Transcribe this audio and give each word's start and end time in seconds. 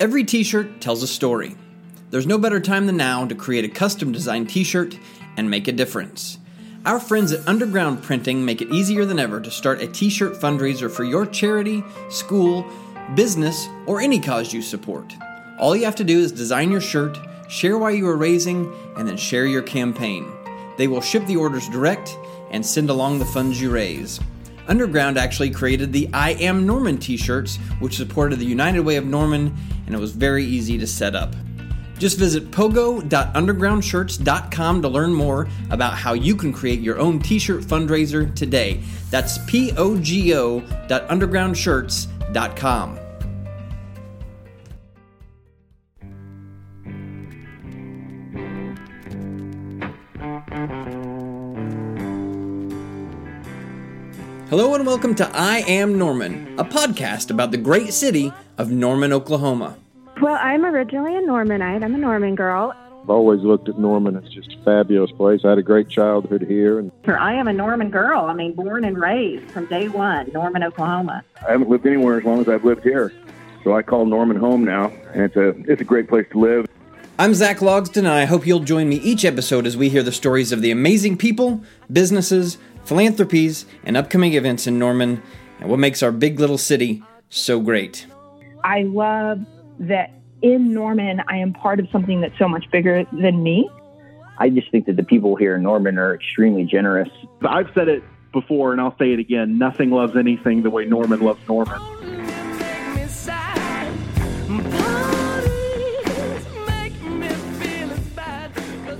Every 0.00 0.24
t 0.24 0.42
shirt 0.42 0.80
tells 0.80 1.02
a 1.02 1.06
story. 1.06 1.56
There's 2.08 2.26
no 2.26 2.38
better 2.38 2.58
time 2.58 2.86
than 2.86 2.96
now 2.96 3.26
to 3.26 3.34
create 3.34 3.66
a 3.66 3.68
custom 3.68 4.12
designed 4.12 4.48
t 4.48 4.64
shirt 4.64 4.98
and 5.36 5.50
make 5.50 5.68
a 5.68 5.72
difference. 5.72 6.38
Our 6.86 6.98
friends 6.98 7.32
at 7.32 7.46
Underground 7.46 8.02
Printing 8.02 8.42
make 8.42 8.62
it 8.62 8.70
easier 8.70 9.04
than 9.04 9.18
ever 9.18 9.42
to 9.42 9.50
start 9.50 9.82
a 9.82 9.86
t 9.86 10.08
shirt 10.08 10.32
fundraiser 10.32 10.90
for 10.90 11.04
your 11.04 11.26
charity, 11.26 11.84
school, 12.08 12.64
business, 13.14 13.68
or 13.86 14.00
any 14.00 14.18
cause 14.18 14.54
you 14.54 14.62
support. 14.62 15.12
All 15.58 15.76
you 15.76 15.84
have 15.84 15.96
to 15.96 16.04
do 16.04 16.18
is 16.18 16.32
design 16.32 16.70
your 16.70 16.80
shirt, 16.80 17.18
share 17.50 17.76
why 17.76 17.90
you 17.90 18.08
are 18.08 18.16
raising, 18.16 18.72
and 18.96 19.06
then 19.06 19.18
share 19.18 19.44
your 19.44 19.60
campaign. 19.60 20.26
They 20.78 20.88
will 20.88 21.02
ship 21.02 21.26
the 21.26 21.36
orders 21.36 21.68
direct 21.68 22.16
and 22.50 22.64
send 22.64 22.88
along 22.88 23.18
the 23.18 23.26
funds 23.26 23.60
you 23.60 23.70
raise. 23.70 24.18
Underground 24.70 25.18
actually 25.18 25.50
created 25.50 25.92
the 25.92 26.08
I 26.14 26.30
Am 26.34 26.64
Norman 26.64 26.96
t 26.96 27.16
shirts, 27.16 27.56
which 27.80 27.96
supported 27.96 28.38
the 28.38 28.46
United 28.46 28.78
Way 28.80 28.94
of 28.96 29.04
Norman, 29.04 29.52
and 29.86 29.94
it 29.94 29.98
was 29.98 30.12
very 30.12 30.44
easy 30.44 30.78
to 30.78 30.86
set 30.86 31.16
up. 31.16 31.34
Just 31.98 32.18
visit 32.18 32.52
pogo.undergroundshirts.com 32.52 34.82
to 34.82 34.88
learn 34.88 35.12
more 35.12 35.48
about 35.70 35.94
how 35.94 36.12
you 36.12 36.36
can 36.36 36.52
create 36.52 36.78
your 36.80 37.00
own 37.00 37.18
t 37.18 37.40
shirt 37.40 37.62
fundraiser 37.62 38.32
today. 38.34 38.80
That's 39.10 39.38
P 39.46 39.72
O 39.76 39.98
G 39.98 40.36
O.undergroundshirts.com. 40.36 42.99
Hello 54.50 54.74
and 54.74 54.84
welcome 54.84 55.14
to 55.14 55.30
I 55.32 55.58
Am 55.58 55.96
Norman, 55.96 56.58
a 56.58 56.64
podcast 56.64 57.30
about 57.30 57.52
the 57.52 57.56
great 57.56 57.92
city 57.92 58.32
of 58.58 58.72
Norman, 58.72 59.12
Oklahoma. 59.12 59.76
Well, 60.20 60.36
I'm 60.40 60.64
originally 60.64 61.14
a 61.14 61.20
Normanite. 61.20 61.84
I'm 61.84 61.94
a 61.94 61.98
Norman 61.98 62.34
girl. 62.34 62.74
I've 63.00 63.10
always 63.10 63.42
looked 63.42 63.68
at 63.68 63.78
Norman 63.78 64.16
as 64.16 64.28
just 64.34 64.52
a 64.52 64.64
fabulous 64.64 65.12
place. 65.12 65.42
I 65.44 65.50
had 65.50 65.58
a 65.58 65.62
great 65.62 65.88
childhood 65.88 66.42
here. 66.42 66.80
And 66.80 66.90
I 67.06 67.34
am 67.34 67.46
a 67.46 67.52
Norman 67.52 67.90
girl. 67.90 68.24
I 68.24 68.32
mean, 68.32 68.54
born 68.54 68.84
and 68.84 68.98
raised 68.98 69.48
from 69.52 69.66
day 69.66 69.86
one, 69.86 70.32
Norman, 70.32 70.64
Oklahoma. 70.64 71.22
I 71.46 71.52
haven't 71.52 71.70
lived 71.70 71.86
anywhere 71.86 72.18
as 72.18 72.24
long 72.24 72.40
as 72.40 72.48
I've 72.48 72.64
lived 72.64 72.82
here. 72.82 73.12
So 73.62 73.76
I 73.76 73.82
call 73.82 74.04
Norman 74.04 74.36
home 74.36 74.64
now, 74.64 74.86
and 75.14 75.22
it's 75.22 75.36
a, 75.36 75.50
it's 75.70 75.80
a 75.80 75.84
great 75.84 76.08
place 76.08 76.26
to 76.32 76.40
live. 76.40 76.66
I'm 77.20 77.34
Zach 77.34 77.58
Logston, 77.58 77.98
and 77.98 78.08
I 78.08 78.24
hope 78.24 78.46
you'll 78.46 78.60
join 78.60 78.88
me 78.88 78.96
each 78.96 79.24
episode 79.24 79.66
as 79.66 79.76
we 79.76 79.90
hear 79.90 80.02
the 80.02 80.10
stories 80.10 80.52
of 80.52 80.60
the 80.60 80.70
amazing 80.70 81.18
people, 81.18 81.62
businesses, 81.92 82.56
philanthropies, 82.90 83.66
and 83.84 83.96
upcoming 83.96 84.32
events 84.32 84.66
in 84.66 84.76
Norman, 84.76 85.22
and 85.60 85.70
what 85.70 85.78
makes 85.78 86.02
our 86.02 86.10
big 86.10 86.40
little 86.40 86.58
city 86.58 87.04
so 87.28 87.60
great. 87.60 88.04
I 88.64 88.82
love 88.82 89.38
that 89.78 90.10
in 90.42 90.74
Norman, 90.74 91.22
I 91.28 91.36
am 91.36 91.52
part 91.52 91.78
of 91.78 91.86
something 91.92 92.20
that's 92.20 92.36
so 92.36 92.48
much 92.48 92.68
bigger 92.72 93.04
than 93.12 93.44
me. 93.44 93.70
I 94.38 94.48
just 94.48 94.72
think 94.72 94.86
that 94.86 94.96
the 94.96 95.04
people 95.04 95.36
here 95.36 95.54
in 95.54 95.62
Norman 95.62 95.98
are 95.98 96.16
extremely 96.16 96.64
generous. 96.64 97.08
I've 97.42 97.70
said 97.76 97.86
it 97.86 98.02
before 98.32 98.72
and 98.72 98.80
I'll 98.80 98.96
say 98.98 99.12
it 99.12 99.18
again 99.18 99.58
nothing 99.58 99.90
loves 99.90 100.16
anything 100.16 100.62
the 100.62 100.70
way 100.70 100.84
Norman 100.84 101.20
loves 101.20 101.40
Norman. 101.48 101.80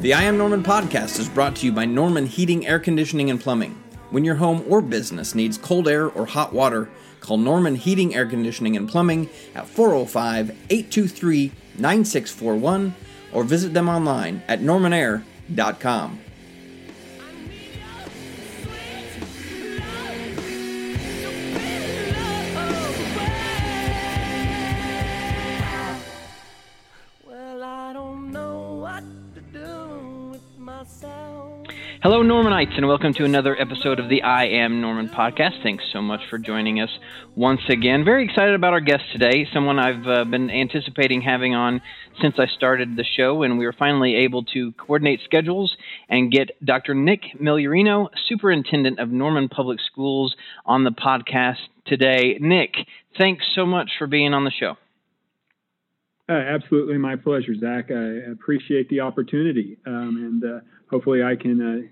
The 0.00 0.14
I 0.14 0.22
Am 0.22 0.38
Norman 0.38 0.62
podcast 0.62 1.18
is 1.18 1.28
brought 1.28 1.56
to 1.56 1.66
you 1.66 1.72
by 1.72 1.84
Norman 1.84 2.24
Heating, 2.24 2.66
Air 2.66 2.78
Conditioning, 2.78 3.28
and 3.28 3.38
Plumbing. 3.38 3.78
When 4.08 4.24
your 4.24 4.36
home 4.36 4.64
or 4.66 4.80
business 4.80 5.34
needs 5.34 5.58
cold 5.58 5.86
air 5.88 6.08
or 6.08 6.24
hot 6.24 6.54
water, 6.54 6.88
call 7.20 7.36
Norman 7.36 7.74
Heating, 7.74 8.14
Air 8.14 8.24
Conditioning, 8.24 8.78
and 8.78 8.88
Plumbing 8.88 9.28
at 9.54 9.68
405 9.68 10.56
823 10.70 11.52
9641 11.76 12.94
or 13.34 13.44
visit 13.44 13.74
them 13.74 13.90
online 13.90 14.42
at 14.48 14.60
normanair.com. 14.60 16.20
Hello, 32.02 32.22
Normanites, 32.22 32.78
and 32.78 32.88
welcome 32.88 33.12
to 33.12 33.26
another 33.26 33.54
episode 33.60 34.00
of 34.00 34.08
the 34.08 34.22
I 34.22 34.46
Am 34.46 34.80
Norman 34.80 35.10
podcast. 35.10 35.62
Thanks 35.62 35.84
so 35.92 36.00
much 36.00 36.22
for 36.30 36.38
joining 36.38 36.80
us 36.80 36.88
once 37.36 37.60
again. 37.68 38.06
Very 38.06 38.24
excited 38.24 38.54
about 38.54 38.72
our 38.72 38.80
guest 38.80 39.04
today, 39.12 39.46
someone 39.52 39.78
I've 39.78 40.06
uh, 40.06 40.24
been 40.24 40.50
anticipating 40.50 41.20
having 41.20 41.54
on 41.54 41.82
since 42.22 42.36
I 42.38 42.46
started 42.46 42.96
the 42.96 43.04
show, 43.04 43.42
and 43.42 43.58
we 43.58 43.66
were 43.66 43.74
finally 43.74 44.14
able 44.14 44.44
to 44.44 44.72
coordinate 44.72 45.20
schedules 45.26 45.76
and 46.08 46.32
get 46.32 46.52
Dr. 46.64 46.94
Nick 46.94 47.20
Migliorino, 47.38 48.08
Superintendent 48.26 48.98
of 48.98 49.10
Norman 49.10 49.50
Public 49.50 49.78
Schools, 49.92 50.34
on 50.64 50.84
the 50.84 50.92
podcast 50.92 51.58
today. 51.84 52.38
Nick, 52.40 52.76
thanks 53.18 53.44
so 53.54 53.66
much 53.66 53.90
for 53.98 54.06
being 54.06 54.32
on 54.32 54.44
the 54.44 54.50
show. 54.50 54.76
Uh, 56.30 56.34
absolutely, 56.34 56.96
my 56.96 57.16
pleasure, 57.16 57.56
Zach. 57.58 57.90
I 57.90 58.30
appreciate 58.30 58.88
the 58.88 59.00
opportunity, 59.00 59.76
um, 59.84 60.16
and 60.16 60.44
uh, 60.44 60.60
hopefully, 60.88 61.24
I 61.24 61.34
can 61.34 61.60
uh, 61.60 61.88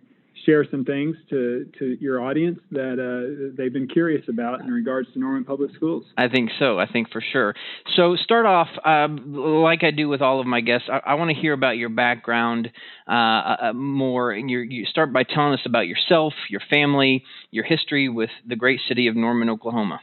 share 0.46 0.64
some 0.70 0.84
things 0.84 1.16
to, 1.30 1.68
to 1.80 1.96
your 2.00 2.22
audience 2.22 2.60
that 2.70 3.00
uh, 3.02 3.52
they've 3.56 3.72
been 3.72 3.88
curious 3.88 4.22
about 4.28 4.60
in 4.60 4.70
regards 4.70 5.12
to 5.14 5.18
Norman 5.18 5.44
Public 5.44 5.74
Schools. 5.74 6.04
I 6.16 6.28
think 6.28 6.50
so. 6.56 6.78
I 6.78 6.86
think 6.86 7.10
for 7.10 7.20
sure. 7.32 7.56
So, 7.96 8.14
start 8.14 8.46
off 8.46 8.68
um, 8.84 9.34
like 9.34 9.82
I 9.82 9.90
do 9.90 10.08
with 10.08 10.22
all 10.22 10.38
of 10.38 10.46
my 10.46 10.60
guests. 10.60 10.88
I, 10.88 11.00
I 11.04 11.14
want 11.14 11.30
to 11.30 11.36
hear 11.36 11.52
about 11.52 11.76
your 11.76 11.88
background 11.88 12.70
uh, 13.08 13.12
uh, 13.12 13.72
more. 13.74 14.30
And 14.30 14.48
you 14.48 14.84
start 14.84 15.12
by 15.12 15.24
telling 15.24 15.54
us 15.54 15.66
about 15.66 15.88
yourself, 15.88 16.32
your 16.48 16.62
family, 16.70 17.24
your 17.50 17.64
history 17.64 18.08
with 18.08 18.30
the 18.46 18.54
great 18.54 18.78
city 18.86 19.08
of 19.08 19.16
Norman, 19.16 19.50
Oklahoma. 19.50 19.98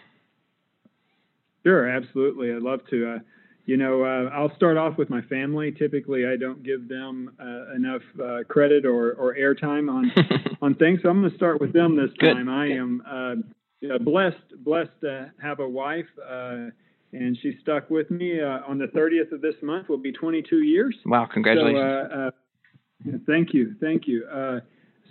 Sure, 1.63 1.87
absolutely. 1.89 2.51
I'd 2.51 2.61
love 2.61 2.81
to. 2.89 3.21
Uh, 3.65 3.71
you 3.71 3.77
know, 3.77 4.03
uh, 4.03 4.29
I'll 4.33 4.55
start 4.55 4.77
off 4.77 4.97
with 4.97 5.09
my 5.09 5.21
family. 5.23 5.71
Typically, 5.71 6.25
I 6.25 6.35
don't 6.37 6.63
give 6.63 6.87
them 6.87 7.31
uh, 7.39 7.75
enough 7.75 8.01
uh, 8.21 8.39
credit 8.47 8.85
or, 8.85 9.13
or 9.13 9.35
airtime 9.35 9.91
on 9.91 10.11
on 10.61 10.75
things, 10.75 10.99
so 11.03 11.09
I'm 11.09 11.21
going 11.21 11.31
to 11.31 11.37
start 11.37 11.59
with 11.59 11.73
them 11.73 11.95
this 11.95 12.11
Good. 12.17 12.33
time. 12.33 12.49
I 12.49 12.67
am 12.67 13.01
uh, 13.07 13.97
blessed 13.99 14.63
blessed 14.63 15.01
to 15.01 15.31
have 15.41 15.59
a 15.59 15.67
wife, 15.67 16.05
uh, 16.23 16.69
and 17.13 17.37
she 17.41 17.57
stuck 17.61 17.89
with 17.89 18.09
me. 18.11 18.41
Uh, 18.41 18.59
on 18.67 18.77
the 18.77 18.87
30th 18.87 19.31
of 19.31 19.41
this 19.41 19.55
month 19.61 19.89
will 19.89 19.97
be 19.97 20.11
22 20.11 20.63
years. 20.63 20.95
Wow! 21.05 21.27
Congratulations. 21.31 22.33
So, 23.05 23.19
thank 23.27 23.53
you, 23.53 23.75
thank 23.81 24.07
you. 24.07 24.25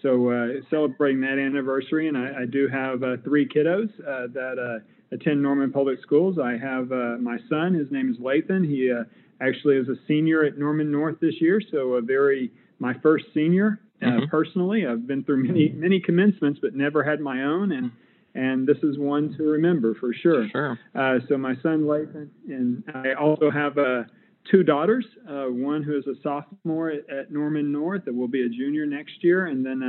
So 0.04 0.60
celebrating 0.70 1.20
that 1.22 1.38
anniversary, 1.38 2.06
and 2.06 2.16
I, 2.16 2.42
I 2.42 2.46
do 2.46 2.68
have 2.68 3.00
three 3.24 3.48
kiddos 3.48 3.90
that 3.98 4.82
attend 5.14 5.42
Norman 5.42 5.72
Public 5.72 6.00
Schools. 6.02 6.38
I 6.42 6.56
have 6.56 6.92
uh, 6.92 7.16
my 7.20 7.38
son. 7.48 7.74
His 7.74 7.90
name 7.90 8.10
is 8.10 8.18
Lathan. 8.18 8.66
He 8.66 8.92
uh, 8.92 9.04
actually 9.40 9.76
is 9.76 9.88
a 9.88 9.96
senior 10.06 10.44
at 10.44 10.58
Norman 10.58 10.90
North 10.90 11.20
this 11.20 11.40
year, 11.40 11.60
so 11.70 11.94
a 11.94 12.02
very 12.02 12.50
my 12.78 12.94
first 13.02 13.26
senior 13.32 13.80
uh, 14.02 14.06
mm-hmm. 14.06 14.26
personally. 14.26 14.86
I've 14.86 15.06
been 15.06 15.24
through 15.24 15.44
many 15.44 15.70
many 15.70 16.00
commencements, 16.00 16.58
but 16.60 16.74
never 16.74 17.02
had 17.02 17.20
my 17.20 17.42
own, 17.42 17.72
and 17.72 17.90
and 18.34 18.66
this 18.66 18.78
is 18.82 18.98
one 18.98 19.34
to 19.36 19.44
remember 19.44 19.94
for 19.94 20.12
sure. 20.12 20.48
Sure. 20.48 20.78
Uh, 20.94 21.18
so 21.28 21.38
my 21.38 21.54
son 21.62 21.82
Lathan, 21.82 22.28
and 22.48 22.82
I 22.92 23.14
also 23.14 23.50
have 23.50 23.78
uh, 23.78 24.02
two 24.50 24.62
daughters. 24.62 25.04
Uh, 25.28 25.46
one 25.46 25.82
who 25.82 25.96
is 25.96 26.06
a 26.06 26.14
sophomore 26.22 26.90
at, 26.90 27.08
at, 27.10 27.30
Norman 27.30 27.72
North 27.72 28.04
that 28.04 28.14
will 28.14 28.28
be 28.28 28.42
a 28.42 28.48
junior 28.48 28.86
next 28.86 29.22
year, 29.22 29.46
and 29.46 29.64
then 29.64 29.82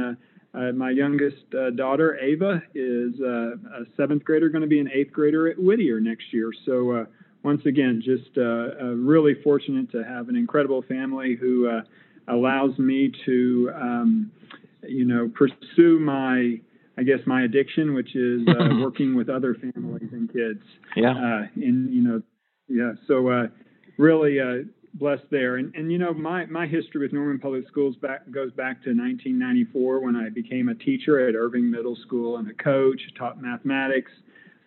uh, 0.55 0.71
my 0.71 0.89
youngest 0.89 1.43
uh, 1.57 1.69
daughter, 1.71 2.17
Ava, 2.17 2.61
is 2.73 3.13
uh, 3.19 3.55
a 3.55 3.85
seventh 3.97 4.23
grader, 4.23 4.49
going 4.49 4.61
to 4.61 4.67
be 4.67 4.79
an 4.79 4.89
eighth 4.93 5.11
grader 5.11 5.49
at 5.49 5.59
Whittier 5.59 5.99
next 5.99 6.31
year. 6.31 6.51
So, 6.65 6.91
uh, 6.91 7.05
once 7.43 7.61
again, 7.65 8.01
just 8.03 8.37
uh, 8.37 8.41
uh, 8.41 8.85
really 8.95 9.33
fortunate 9.43 9.91
to 9.91 10.03
have 10.03 10.29
an 10.29 10.35
incredible 10.35 10.81
family 10.83 11.35
who 11.39 11.69
allows 12.27 12.77
me 12.79 13.11
to, 13.25 13.71
um, 13.75 14.31
you 14.87 15.05
know, 15.05 15.29
pursue 15.35 15.99
my, 15.99 16.59
I 16.97 17.03
guess, 17.03 17.19
my 17.27 17.43
addiction, 17.43 17.93
which 17.93 18.15
is 18.15 18.41
working 18.79 19.15
with 19.15 19.29
other 19.29 19.55
families 19.55 20.09
and 20.11 20.31
kids. 20.31 20.63
Yeah. 20.95 21.45
and, 21.55 21.93
you 21.93 22.01
know, 22.01 22.21
yeah. 22.67 22.93
So, 23.07 23.49
really 23.97 24.39
blessed 24.95 25.29
there. 25.29 25.57
And, 25.57 25.73
and 25.75 25.91
you 25.91 25.97
know, 25.97 26.13
my, 26.13 26.45
my 26.45 26.65
history 26.65 27.01
with 27.01 27.13
Norman 27.13 27.39
Public 27.39 27.67
Schools 27.67 27.95
back, 27.97 28.29
goes 28.31 28.51
back 28.51 28.81
to 28.83 28.89
1994 28.89 29.99
when 29.99 30.15
I 30.15 30.29
became 30.29 30.69
a 30.69 30.75
teacher 30.75 31.27
at 31.27 31.35
Irving 31.35 31.69
Middle 31.69 31.95
School 31.95 32.37
and 32.37 32.49
a 32.49 32.53
coach, 32.53 33.01
taught 33.17 33.41
mathematics, 33.41 34.11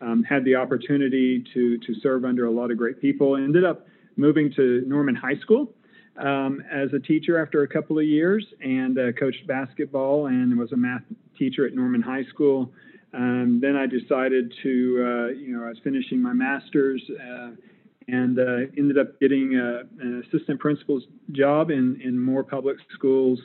um, 0.01 0.23
had 0.23 0.45
the 0.45 0.55
opportunity 0.55 1.45
to, 1.55 1.79
to 1.79 1.95
serve 2.03 2.25
under 2.25 2.47
a 2.47 2.51
lot 2.51 2.71
of 2.71 2.77
great 2.77 3.01
people. 3.01 3.37
Ended 3.37 3.65
up 3.65 3.87
moving 4.17 4.53
to 4.57 4.85
Norman 4.87 5.15
High 5.15 5.39
School 5.41 5.73
um, 6.19 6.63
as 6.71 6.93
a 6.93 6.99
teacher 6.99 7.41
after 7.43 7.63
a 7.63 7.69
couple 7.69 7.99
of 7.99 8.05
years 8.05 8.45
and 8.63 8.99
uh, 8.99 9.13
coached 9.13 9.47
basketball 9.47 10.27
and 10.27 10.59
was 10.59 10.73
a 10.73 10.77
math 10.77 11.03
teacher 11.39 11.67
at 11.67 11.75
Norman 11.75 12.03
High 12.03 12.25
School. 12.25 12.71
Um, 13.15 13.61
then 13.63 13.77
I 13.77 13.87
decided 13.87 14.53
to, 14.63 14.69
uh, 14.71 15.29
you 15.29 15.57
know, 15.57 15.65
I 15.65 15.71
was 15.71 15.79
finishing 15.83 16.21
my 16.21 16.35
master's. 16.35 17.03
Uh, 17.11 17.51
and 18.09 18.39
uh, 18.39 18.71
ended 18.77 18.99
up 18.99 19.21
getting 19.21 19.55
a, 19.55 19.83
an 20.01 20.25
assistant 20.27 20.59
principal's 20.59 21.05
job 21.33 21.71
in, 21.71 22.01
in 22.03 22.19
Moore 22.19 22.43
public 22.43 22.79
schools. 22.93 23.39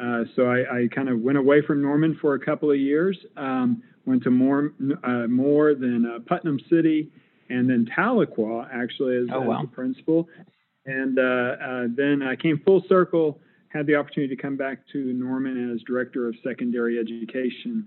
Uh, 0.00 0.24
so 0.34 0.46
I, 0.46 0.84
I 0.84 0.88
kind 0.94 1.08
of 1.08 1.20
went 1.20 1.36
away 1.36 1.60
from 1.60 1.82
Norman 1.82 2.16
for 2.20 2.34
a 2.34 2.40
couple 2.40 2.70
of 2.70 2.78
years, 2.78 3.18
um, 3.36 3.82
went 4.06 4.22
to 4.22 4.30
Moore, 4.30 4.72
uh, 5.04 5.26
Moore 5.26 5.74
than 5.74 6.06
uh, 6.06 6.18
Putnam 6.26 6.58
City, 6.70 7.10
and 7.50 7.68
then 7.68 7.86
Tahlequah 7.96 8.68
actually 8.72 9.16
as, 9.16 9.26
oh, 9.32 9.40
wow. 9.42 9.60
as 9.60 9.68
the 9.68 9.74
principal. 9.74 10.28
And 10.86 11.18
uh, 11.18 11.22
uh, 11.22 11.84
then 11.94 12.22
I 12.22 12.34
came 12.34 12.62
full 12.64 12.82
circle, 12.88 13.40
had 13.68 13.86
the 13.86 13.96
opportunity 13.96 14.34
to 14.34 14.40
come 14.40 14.56
back 14.56 14.78
to 14.92 15.12
Norman 15.12 15.74
as 15.74 15.82
director 15.82 16.28
of 16.28 16.34
secondary 16.42 16.98
education. 16.98 17.86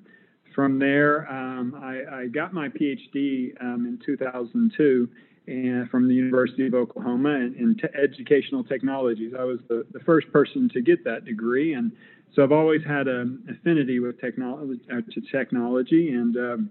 From 0.54 0.78
there, 0.78 1.32
um, 1.32 1.74
I, 1.82 2.24
I, 2.24 2.28
got 2.28 2.54
my 2.54 2.68
PhD 2.68 3.54
um, 3.62 3.86
in 3.88 3.98
2002 4.06 5.08
and 5.52 5.90
from 5.90 6.08
the 6.08 6.14
University 6.14 6.68
of 6.68 6.74
Oklahoma 6.74 7.30
in, 7.36 7.56
in 7.56 7.78
educational 8.02 8.64
technologies. 8.64 9.34
I 9.38 9.44
was 9.44 9.60
the, 9.68 9.86
the 9.92 10.00
first 10.00 10.32
person 10.32 10.70
to 10.74 10.82
get 10.82 11.04
that 11.04 11.26
degree, 11.26 11.74
and 11.74 11.92
so 12.34 12.44
I've 12.44 12.52
always 12.52 12.82
had 12.86 13.08
an 13.08 13.44
affinity 13.50 14.00
with 14.00 14.20
technology 14.22 14.82
uh, 14.92 15.02
to 15.12 15.22
technology, 15.32 16.10
and 16.12 16.38
um, 16.38 16.70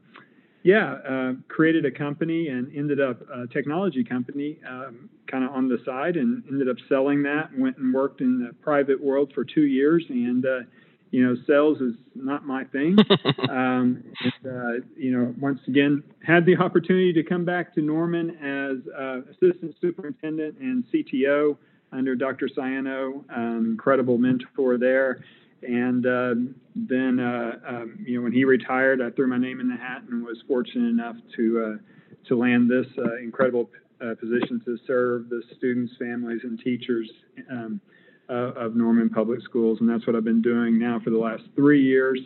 yeah, 0.62 0.94
uh, 1.08 1.32
created 1.48 1.84
a 1.84 1.90
company 1.90 2.48
and 2.48 2.74
ended 2.74 3.00
up 3.00 3.20
a 3.30 3.46
technology 3.46 4.04
company 4.04 4.58
um, 4.68 5.08
kind 5.26 5.44
of 5.44 5.50
on 5.50 5.68
the 5.68 5.78
side, 5.84 6.16
and 6.16 6.42
ended 6.48 6.68
up 6.68 6.76
selling 6.88 7.22
that. 7.22 7.50
Went 7.56 7.76
and 7.78 7.94
worked 7.94 8.20
in 8.20 8.38
the 8.38 8.52
private 8.62 9.02
world 9.02 9.32
for 9.34 9.44
two 9.44 9.66
years, 9.66 10.04
and 10.08 10.44
uh, 10.44 10.60
you 11.10 11.26
know, 11.26 11.34
sales 11.46 11.80
is 11.80 11.94
not 12.14 12.46
my 12.46 12.64
thing. 12.64 12.96
um, 13.50 14.04
and, 14.22 14.46
uh, 14.46 14.84
you 14.96 15.10
know, 15.10 15.34
once 15.40 15.60
again, 15.66 16.02
had 16.24 16.46
the 16.46 16.56
opportunity 16.56 17.12
to 17.12 17.22
come 17.22 17.44
back 17.44 17.74
to 17.74 17.80
Norman 17.80 18.30
as 18.30 18.78
uh, 18.96 19.20
assistant 19.30 19.74
superintendent 19.80 20.58
and 20.58 20.84
CTO 20.92 21.56
under 21.92 22.14
Dr. 22.14 22.48
Siano, 22.48 23.24
um, 23.34 23.70
incredible 23.72 24.18
mentor 24.18 24.78
there. 24.78 25.24
And 25.62 26.06
uh, 26.06 26.34
then, 26.74 27.18
uh, 27.18 27.58
um, 27.68 28.04
you 28.06 28.16
know, 28.16 28.22
when 28.22 28.32
he 28.32 28.44
retired, 28.44 29.02
I 29.02 29.10
threw 29.10 29.26
my 29.26 29.36
name 29.36 29.60
in 29.60 29.68
the 29.68 29.76
hat 29.76 30.02
and 30.08 30.24
was 30.24 30.38
fortunate 30.46 30.88
enough 30.88 31.16
to 31.36 31.64
uh, 31.64 32.26
to 32.28 32.36
land 32.36 32.70
this 32.70 32.86
uh, 32.98 33.16
incredible 33.16 33.70
position 34.18 34.62
to 34.64 34.78
serve 34.86 35.28
the 35.28 35.42
students, 35.56 35.92
families, 35.98 36.40
and 36.44 36.58
teachers. 36.60 37.10
Um, 37.50 37.80
uh, 37.84 37.99
of 38.30 38.76
Norman 38.76 39.10
Public 39.10 39.42
Schools, 39.42 39.78
and 39.80 39.88
that's 39.88 40.06
what 40.06 40.16
I've 40.16 40.24
been 40.24 40.42
doing 40.42 40.78
now 40.78 41.00
for 41.02 41.10
the 41.10 41.18
last 41.18 41.42
three 41.56 41.82
years. 41.82 42.20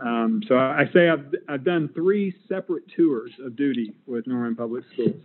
Um, 0.00 0.42
so 0.46 0.56
I 0.56 0.84
say 0.92 1.08
I've 1.08 1.34
I've 1.48 1.64
done 1.64 1.90
three 1.94 2.34
separate 2.48 2.84
tours 2.96 3.32
of 3.44 3.56
duty 3.56 3.94
with 4.06 4.26
Norman 4.26 4.56
Public 4.56 4.84
Schools. 4.92 5.16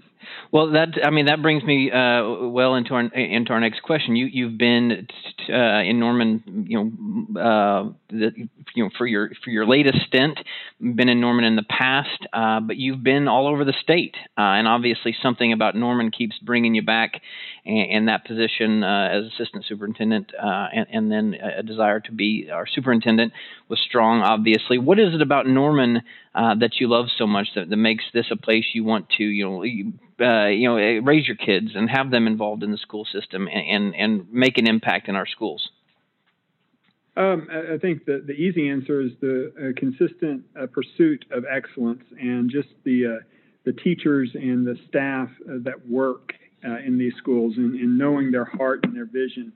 Well, 0.51 0.71
that 0.71 0.89
I 1.03 1.09
mean 1.09 1.25
that 1.25 1.41
brings 1.41 1.63
me 1.63 1.91
uh, 1.91 2.47
well 2.47 2.75
into 2.75 2.93
our 2.93 3.01
into 3.01 3.51
our 3.51 3.59
next 3.59 3.81
question. 3.81 4.15
You 4.15 4.27
you've 4.27 4.57
been 4.57 5.07
t- 5.47 5.53
uh, 5.53 5.81
in 5.81 5.99
Norman, 5.99 6.65
you 6.67 6.77
know, 6.77 7.39
uh, 7.39 7.89
the, 8.09 8.31
you 8.75 8.83
know 8.83 8.89
for 8.97 9.05
your 9.05 9.31
for 9.43 9.49
your 9.49 9.65
latest 9.65 9.99
stint, 10.07 10.39
been 10.79 11.09
in 11.09 11.19
Norman 11.19 11.45
in 11.45 11.55
the 11.55 11.63
past, 11.63 12.27
uh, 12.31 12.59
but 12.59 12.77
you've 12.77 13.03
been 13.03 13.27
all 13.27 13.47
over 13.47 13.65
the 13.65 13.73
state, 13.81 14.15
uh, 14.37 14.41
and 14.41 14.67
obviously 14.67 15.15
something 15.21 15.51
about 15.51 15.75
Norman 15.75 16.11
keeps 16.11 16.37
bringing 16.39 16.75
you 16.75 16.83
back 16.83 17.21
in, 17.65 18.05
that 18.05 18.25
position 18.25 18.83
uh, 18.83 19.09
as 19.11 19.25
assistant 19.33 19.65
superintendent, 19.67 20.31
and, 20.37 20.87
and, 20.91 21.11
then 21.11 21.33
a 21.33 21.63
desire 21.63 22.01
to 22.01 22.11
be 22.11 22.49
our 22.51 22.67
superintendent 22.67 23.31
was 23.69 23.79
strong, 23.87 24.21
What 24.69 24.99
is 24.99 25.13
it 25.13 25.21
about 25.21 25.47
Norman 25.47 26.01
that 26.33 26.79
you 26.79 26.87
love 26.89 27.07
so 27.17 27.27
much 27.27 27.47
that, 27.55 27.69
that 27.69 27.77
makes 27.77 28.03
this 28.13 28.25
a 28.31 28.35
place 28.35 28.65
you 28.73 28.83
want 28.83 29.09
to, 29.17 29.23
you 29.23 29.43
know? 29.45 29.63
You, 29.63 29.93
uh, 30.19 30.47
you 30.47 30.69
know, 30.69 30.77
eh, 30.77 30.99
raise 31.03 31.27
your 31.27 31.35
kids 31.35 31.71
and 31.75 31.89
have 31.89 32.11
them 32.11 32.27
involved 32.27 32.63
in 32.63 32.71
the 32.71 32.77
school 32.77 33.05
system 33.05 33.47
and 33.47 33.93
and, 33.93 33.95
and 33.95 34.33
make 34.33 34.57
an 34.57 34.67
impact 34.67 35.07
in 35.09 35.15
our 35.15 35.25
schools? 35.25 35.69
Um, 37.15 37.47
I 37.51 37.77
think 37.77 38.05
the, 38.05 38.23
the 38.25 38.33
easy 38.33 38.69
answer 38.69 39.01
is 39.01 39.11
the 39.21 39.53
uh, 39.55 39.79
consistent 39.79 40.45
uh, 40.59 40.65
pursuit 40.67 41.25
of 41.31 41.45
excellence 41.45 42.03
and 42.19 42.49
just 42.49 42.69
the 42.85 43.05
uh, 43.05 43.23
the 43.65 43.73
teachers 43.73 44.31
and 44.33 44.65
the 44.65 44.75
staff 44.89 45.29
uh, 45.47 45.53
that 45.61 45.87
work 45.87 46.33
uh, 46.65 46.77
in 46.85 46.97
these 46.97 47.13
schools 47.17 47.53
and, 47.57 47.75
and, 47.75 47.97
knowing 47.97 48.31
their 48.31 48.45
heart 48.45 48.79
and 48.83 48.95
their 48.95 49.05
vision. 49.05 49.53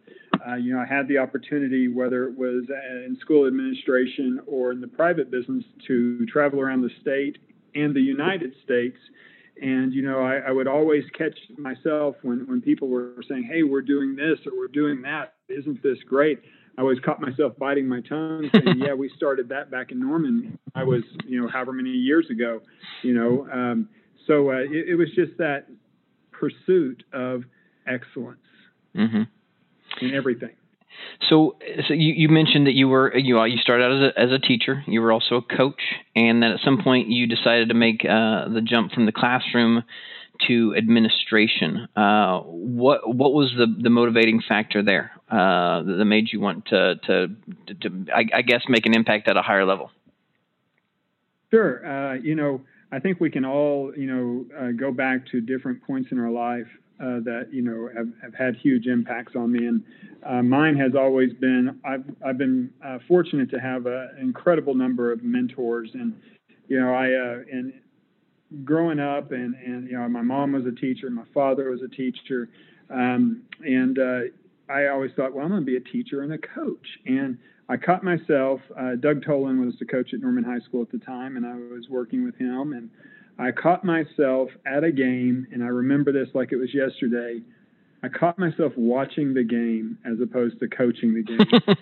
You 0.56 0.74
know, 0.74 0.80
I 0.80 0.86
had 0.86 1.08
the 1.08 1.18
opportunity, 1.18 1.88
whether 1.88 2.26
it 2.26 2.38
was 2.38 2.66
in 2.70 3.18
school 3.22 3.48
administration 3.48 4.40
or 4.48 4.72
in 4.72 4.82
the 4.82 4.88
private 4.88 5.32
business, 5.32 5.64
to 5.88 6.26
travel 6.28 6.60
around 6.60 6.82
the 6.82 6.92
state 7.02 7.38
and 7.76 7.96
the 7.96 8.02
United 8.02 8.54
States 8.64 8.98
and 9.62 9.94
you 9.94 10.02
know, 10.02 10.20
I, 10.20 10.38
I 10.38 10.52
would 10.52 10.68
always 10.68 11.04
catch 11.18 11.38
myself 11.58 12.16
when 12.22 12.46
when 12.48 12.62
people 12.62 12.88
were 12.88 13.24
saying, 13.28 13.44
"Hey, 13.44 13.64
we're 13.64 13.82
doing 13.82 14.16
this 14.16 14.40
or 14.46 14.58
we're 14.58 14.68
doing 14.68 15.02
that. 15.04 15.34
Isn't 15.50 15.82
this 15.82 15.98
great?" 16.08 16.42
I 16.78 16.82
always 16.82 17.00
caught 17.00 17.20
myself 17.20 17.54
biting 17.58 17.88
my 17.88 18.02
tongue, 18.02 18.50
saying, 18.54 18.78
"Yeah, 18.78 18.94
we 18.94 19.10
started 19.16 19.50
that 19.50 19.72
back 19.72 19.92
in 19.92 20.00
Norman. 20.00 20.60
I 20.76 20.84
was, 20.84 21.04
you 21.26 21.42
know, 21.42 21.48
however 21.48 21.74
many 21.74 21.90
years 21.90 22.28
ago, 22.30 22.62
you 23.02 23.14
know." 23.14 23.48
Um, 23.52 23.90
so 24.28 24.52
uh, 24.52 24.58
it, 24.58 24.90
it, 24.90 24.96
was 24.96 25.08
just 25.16 25.38
that 25.38 25.68
pursuit 26.32 27.04
of 27.14 27.44
excellence 27.88 28.40
mm-hmm. 28.94 29.24
In 30.02 30.14
everything. 30.14 30.52
So, 31.30 31.58
so 31.88 31.94
you, 31.94 32.14
you 32.14 32.30
mentioned 32.30 32.68
that 32.68 32.74
you 32.74 32.88
were 32.88 33.16
you 33.16 33.44
you 33.46 33.58
started 33.58 33.84
out 33.86 33.92
as 33.92 34.14
a, 34.16 34.20
as 34.20 34.32
a 34.32 34.40
teacher. 34.40 34.84
You 34.88 35.02
were 35.02 35.12
also 35.12 35.36
a 35.36 35.42
coach, 35.42 35.82
and 36.16 36.42
then 36.42 36.52
at 36.52 36.60
some 36.64 36.82
point 36.84 37.10
you 37.10 37.28
decided 37.28 37.70
to 37.70 37.76
make 37.76 38.06
uh, 38.06 38.50
the 38.50 38.62
jump 38.62 38.92
from 38.92 39.06
the 39.06 39.12
classroom 39.12 39.84
to 40.48 40.76
administration. 40.78 41.88
Uh, 41.96 42.40
what 42.42 43.16
what 43.16 43.34
was 43.34 43.54
the, 43.58 43.66
the 43.82 43.90
motivating 43.90 44.42
factor 44.48 44.84
there 44.84 45.12
uh, 45.30 45.84
that 45.84 46.06
made 46.06 46.32
you 46.32 46.40
want 46.40 46.66
to 46.68 46.96
to, 46.96 47.28
to, 47.68 47.74
to 47.90 48.06
I, 48.14 48.26
I, 48.34 48.42
guess 48.44 48.62
make 48.70 48.86
an 48.86 48.96
impact 48.96 49.28
at 49.28 49.38
a 49.38 49.42
higher 49.42 49.66
level? 49.66 49.92
Sure. 51.52 51.86
Uh, 51.86 52.14
you 52.16 52.36
know, 52.36 52.62
I 52.92 53.00
think 53.00 53.20
we 53.20 53.30
can 53.30 53.46
all 53.46 53.92
you 53.96 54.08
know 54.08 54.46
uh, 54.58 54.72
go 54.72 54.92
back 54.92 55.28
to 55.32 55.42
different 55.42 55.84
points 55.84 56.10
in 56.12 56.20
our 56.20 56.32
life 56.32 56.68
uh, 57.00 57.20
that 57.22 57.50
you 57.52 57.62
know 57.62 57.90
have, 57.96 58.10
have 58.22 58.34
had 58.34 58.56
huge 58.56 58.88
impacts 58.88 59.36
on 59.36 59.52
me. 59.52 59.68
And 59.68 59.84
uh, 60.26 60.42
mine 60.42 60.76
has 60.78 60.96
always 60.96 61.34
been 61.34 61.80
I've 61.86 62.04
I've 62.26 62.38
been 62.38 62.72
uh, 62.84 63.00
fortunate 63.08 63.50
to 63.52 63.60
have 63.60 63.86
a, 63.86 64.10
an 64.18 64.22
incredible 64.22 64.76
number 64.76 65.12
of 65.12 65.24
mentors. 65.24 65.92
And 65.94 66.14
you 66.68 66.80
know 66.80 66.94
I 66.94 67.14
uh, 67.14 67.44
and 67.52 67.74
growing 68.64 69.00
up 69.00 69.32
and 69.32 69.56
and 69.56 69.88
you 69.90 69.98
know 69.98 70.08
my 70.10 70.22
mom 70.22 70.54
was 70.54 70.66
a 70.66 70.72
teacher, 70.72 71.10
my 71.10 71.26
father 71.34 71.70
was 71.70 71.82
a 71.82 71.90
teacher, 71.90 72.50
um, 72.90 73.44
and 73.66 74.00
uh, 74.00 74.20
I 74.70 74.88
always 74.88 75.12
thought, 75.16 75.34
well, 75.34 75.46
I'm 75.46 75.52
going 75.52 75.62
to 75.62 75.66
be 75.66 75.78
a 75.78 75.92
teacher 75.92 76.24
and 76.24 76.34
a 76.34 76.38
coach. 76.38 76.88
And 77.06 77.38
I 77.70 77.78
caught 77.78 78.04
myself. 78.04 78.62
Uh, 78.78 78.96
Doug 78.96 79.24
Tolan 79.24 79.64
was 79.66 79.76
the 79.80 79.86
coach 79.86 80.14
at 80.14 80.22
Norman 80.22 80.44
High 80.44 80.60
School 80.60 80.82
at 80.82 80.92
the 80.92 81.00
time, 81.00 81.38
and 81.38 81.46
I 81.46 81.56
was 81.56 81.88
working 81.90 82.24
with 82.24 82.36
him 82.36 82.74
and 82.74 82.90
I 83.40 83.52
caught 83.52 83.84
myself 83.84 84.50
at 84.66 84.84
a 84.84 84.92
game, 84.92 85.48
and 85.52 85.64
I 85.64 85.68
remember 85.68 86.12
this 86.12 86.28
like 86.34 86.52
it 86.52 86.58
was 86.58 86.74
yesterday. 86.74 87.42
I 88.04 88.10
caught 88.10 88.38
myself 88.40 88.74
watching 88.76 89.34
the 89.34 89.44
game 89.44 89.98
as 90.06 90.20
opposed 90.22 90.60
to 90.60 90.68
coaching 90.68 91.14
the 91.14 91.24
game. 91.24 91.40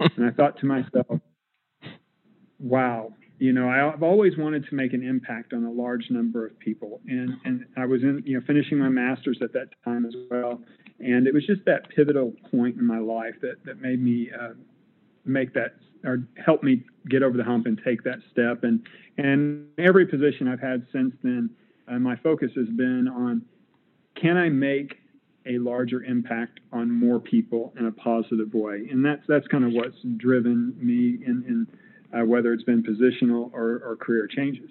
and 0.17 0.25
I 0.25 0.31
thought 0.31 0.59
to 0.59 0.65
myself, 0.65 1.19
wow, 2.59 3.13
you 3.37 3.51
know, 3.51 3.69
I've 3.69 4.03
always 4.03 4.37
wanted 4.37 4.65
to 4.69 4.75
make 4.75 4.93
an 4.93 5.03
impact 5.03 5.53
on 5.53 5.65
a 5.65 5.71
large 5.71 6.09
number 6.09 6.45
of 6.45 6.57
people. 6.59 7.01
And, 7.07 7.33
and 7.43 7.65
I 7.75 7.85
was 7.85 8.01
in, 8.01 8.23
you 8.25 8.39
know, 8.39 8.45
finishing 8.47 8.77
my 8.77 8.89
master's 8.89 9.39
at 9.41 9.51
that 9.53 9.67
time 9.83 10.05
as 10.05 10.13
well. 10.31 10.61
And 10.99 11.27
it 11.27 11.33
was 11.33 11.45
just 11.45 11.65
that 11.65 11.89
pivotal 11.89 12.33
point 12.49 12.77
in 12.77 12.85
my 12.85 12.99
life 12.99 13.35
that, 13.41 13.63
that 13.65 13.81
made 13.81 14.01
me 14.01 14.29
uh, 14.31 14.53
make 15.25 15.53
that 15.53 15.75
or 16.05 16.27
help 16.43 16.63
me 16.63 16.83
get 17.09 17.23
over 17.23 17.37
the 17.37 17.43
hump 17.43 17.65
and 17.65 17.79
take 17.83 18.03
that 18.03 18.19
step. 18.31 18.63
And 18.63 18.85
and 19.17 19.67
every 19.77 20.05
position 20.05 20.47
I've 20.47 20.59
had 20.59 20.85
since 20.91 21.13
then, 21.23 21.49
uh, 21.87 21.99
my 21.99 22.15
focus 22.17 22.51
has 22.55 22.67
been 22.67 23.07
on 23.07 23.43
can 24.19 24.37
I 24.37 24.49
make 24.49 24.97
a 25.47 25.59
larger 25.59 26.03
impact 26.03 26.59
on 26.71 26.91
more 26.91 27.19
people 27.19 27.73
in 27.77 27.85
a 27.85 27.91
positive 27.91 28.53
way, 28.53 28.87
and 28.91 29.05
that's 29.05 29.21
that's 29.27 29.47
kind 29.47 29.63
of 29.63 29.71
what's 29.73 29.97
driven 30.17 30.75
me 30.79 31.19
in, 31.25 31.43
in 31.47 31.67
uh, 32.17 32.25
whether 32.25 32.53
it's 32.53 32.63
been 32.63 32.83
positional 32.83 33.51
or, 33.53 33.81
or 33.85 33.97
career 33.99 34.27
changes. 34.27 34.69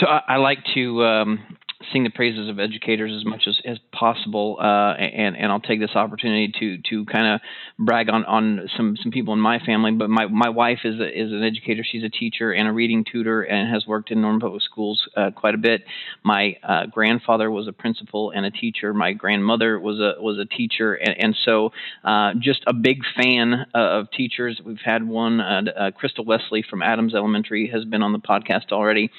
So 0.00 0.06
I, 0.06 0.22
I 0.28 0.36
like 0.36 0.58
to 0.74 1.04
um, 1.04 1.56
sing 1.92 2.04
the 2.04 2.10
praises 2.10 2.48
of 2.48 2.58
educators 2.58 3.12
as 3.16 3.24
much 3.24 3.44
as, 3.46 3.58
as 3.64 3.78
possible. 3.92 4.58
Uh, 4.60 4.92
and, 4.94 5.36
and 5.36 5.52
I'll 5.52 5.60
take 5.60 5.80
this 5.80 5.94
opportunity 5.94 6.52
to, 6.60 6.78
to 6.90 7.04
kind 7.06 7.34
of 7.34 7.40
brag 7.78 8.08
on, 8.08 8.24
on 8.24 8.68
some, 8.76 8.96
some 9.02 9.12
people 9.12 9.34
in 9.34 9.40
my 9.40 9.58
family. 9.58 9.92
But 9.92 10.10
my, 10.10 10.26
my 10.26 10.48
wife 10.48 10.80
is, 10.84 11.00
a, 11.00 11.06
is 11.06 11.32
an 11.32 11.42
educator. 11.42 11.82
She's 11.84 12.04
a 12.04 12.08
teacher 12.08 12.52
and 12.52 12.68
a 12.68 12.72
reading 12.72 13.04
tutor 13.10 13.42
and 13.42 13.72
has 13.72 13.86
worked 13.86 14.10
in 14.10 14.20
Norman 14.20 14.40
Public 14.40 14.62
Schools 14.62 15.02
uh, 15.16 15.30
quite 15.34 15.54
a 15.54 15.58
bit. 15.58 15.84
My 16.22 16.56
uh, 16.62 16.86
grandfather 16.86 17.50
was 17.50 17.68
a 17.68 17.72
principal 17.72 18.30
and 18.30 18.44
a 18.46 18.50
teacher. 18.50 18.92
My 18.92 19.12
grandmother 19.12 19.78
was 19.78 20.00
a, 20.00 20.20
was 20.20 20.38
a 20.38 20.44
teacher. 20.44 20.94
And, 20.94 21.16
and 21.18 21.36
so 21.44 21.72
uh, 22.04 22.32
just 22.38 22.62
a 22.66 22.72
big 22.74 23.02
fan 23.16 23.66
of 23.74 24.10
teachers. 24.10 24.60
We've 24.64 24.78
had 24.84 25.06
one, 25.06 25.40
uh, 25.40 25.62
uh, 25.76 25.90
Crystal 25.92 26.24
Wesley 26.24 26.64
from 26.68 26.82
Adams 26.82 27.14
Elementary 27.14 27.70
has 27.72 27.84
been 27.84 28.02
on 28.02 28.12
the 28.12 28.18
podcast 28.18 28.72
already. 28.72 29.10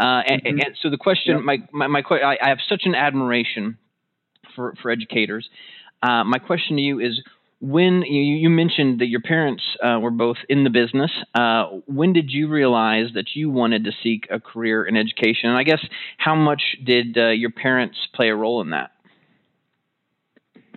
Uh, 0.00 0.22
and, 0.26 0.42
mm-hmm. 0.42 0.58
and, 0.60 0.76
so 0.80 0.88
the 0.88 0.96
question, 0.96 1.36
yep. 1.36 1.44
my, 1.44 1.58
my, 1.72 1.86
my, 1.88 2.02
I 2.10 2.48
have 2.48 2.58
such 2.66 2.82
an 2.84 2.94
admiration 2.94 3.76
for 4.56 4.74
for 4.82 4.90
educators. 4.90 5.48
Uh, 6.02 6.24
my 6.24 6.38
question 6.38 6.76
to 6.76 6.82
you 6.82 7.00
is 7.00 7.20
when 7.60 8.02
you, 8.02 8.22
you 8.22 8.48
mentioned 8.48 9.00
that 9.00 9.08
your 9.08 9.20
parents 9.20 9.62
uh, 9.84 9.98
were 10.00 10.10
both 10.10 10.38
in 10.48 10.64
the 10.64 10.70
business, 10.70 11.10
uh, 11.34 11.64
when 11.86 12.14
did 12.14 12.30
you 12.30 12.48
realize 12.48 13.08
that 13.14 13.26
you 13.34 13.50
wanted 13.50 13.84
to 13.84 13.92
seek 14.02 14.26
a 14.30 14.40
career 14.40 14.84
in 14.84 14.96
education? 14.96 15.50
And 15.50 15.58
I 15.58 15.62
guess 15.62 15.84
how 16.16 16.34
much 16.34 16.62
did 16.82 17.18
uh, 17.18 17.28
your 17.28 17.50
parents 17.50 17.98
play 18.14 18.30
a 18.30 18.34
role 18.34 18.62
in 18.62 18.70
that? 18.70 18.92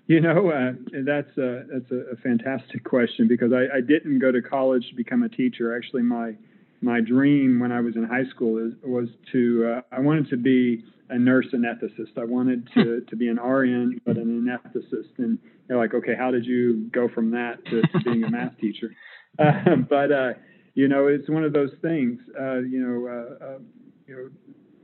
You 0.08 0.20
know, 0.20 0.50
uh, 0.50 0.74
that's 1.06 1.38
a, 1.38 1.64
that's 1.72 1.90
a, 1.92 2.18
fantastic 2.22 2.84
question 2.84 3.30
because 3.30 3.54
I, 3.54 3.78
I, 3.78 3.80
didn't 3.80 4.20
go 4.20 4.34
to 4.34 4.42
college 4.42 4.90
to 4.90 4.96
become 4.96 5.24
a 5.24 5.30
teacher. 5.30 5.74
Actually, 5.74 6.04
my 6.04 6.36
my 6.84 7.00
dream 7.00 7.60
when 7.60 7.72
I 7.72 7.80
was 7.80 7.96
in 7.96 8.04
high 8.04 8.26
school 8.30 8.58
is, 8.58 8.74
was 8.84 9.08
to 9.32 9.78
uh, 9.78 9.82
I 9.92 10.00
wanted 10.02 10.30
to 10.30 10.38
be 10.38 10.84
a 11.10 11.18
nurse 11.18 11.48
anesthetist. 11.54 12.18
I 12.18 12.26
wanted 12.26 12.68
to, 12.74 13.02
to 13.02 13.16
be 13.16 13.28
an 13.28 13.38
RN, 13.38 14.02
but 14.06 14.18
an 14.18 14.48
anesthetist. 14.48 15.18
And 15.18 15.40
they're 15.68 15.78
like, 15.78 15.94
okay, 15.94 16.16
how 16.18 16.32
did 16.32 16.46
you 16.46 16.90
go 16.92 17.08
from 17.08 17.32
that 17.32 17.64
to, 17.66 17.82
to 17.82 18.00
being 18.04 18.24
a 18.24 18.30
math 18.30 18.58
teacher? 18.58 18.94
Uh, 19.40 19.76
but 19.90 20.12
uh, 20.12 20.34
you 20.76 20.88
know, 20.88 21.08
it's 21.08 21.30
one 21.30 21.44
of 21.44 21.54
those 21.54 21.72
things. 21.82 22.20
Uh, 22.40 22.60
you 22.60 22.80
know, 22.80 23.08
uh, 23.08 23.46
uh, 23.46 23.60
you 24.08 24.16
know, 24.16 24.30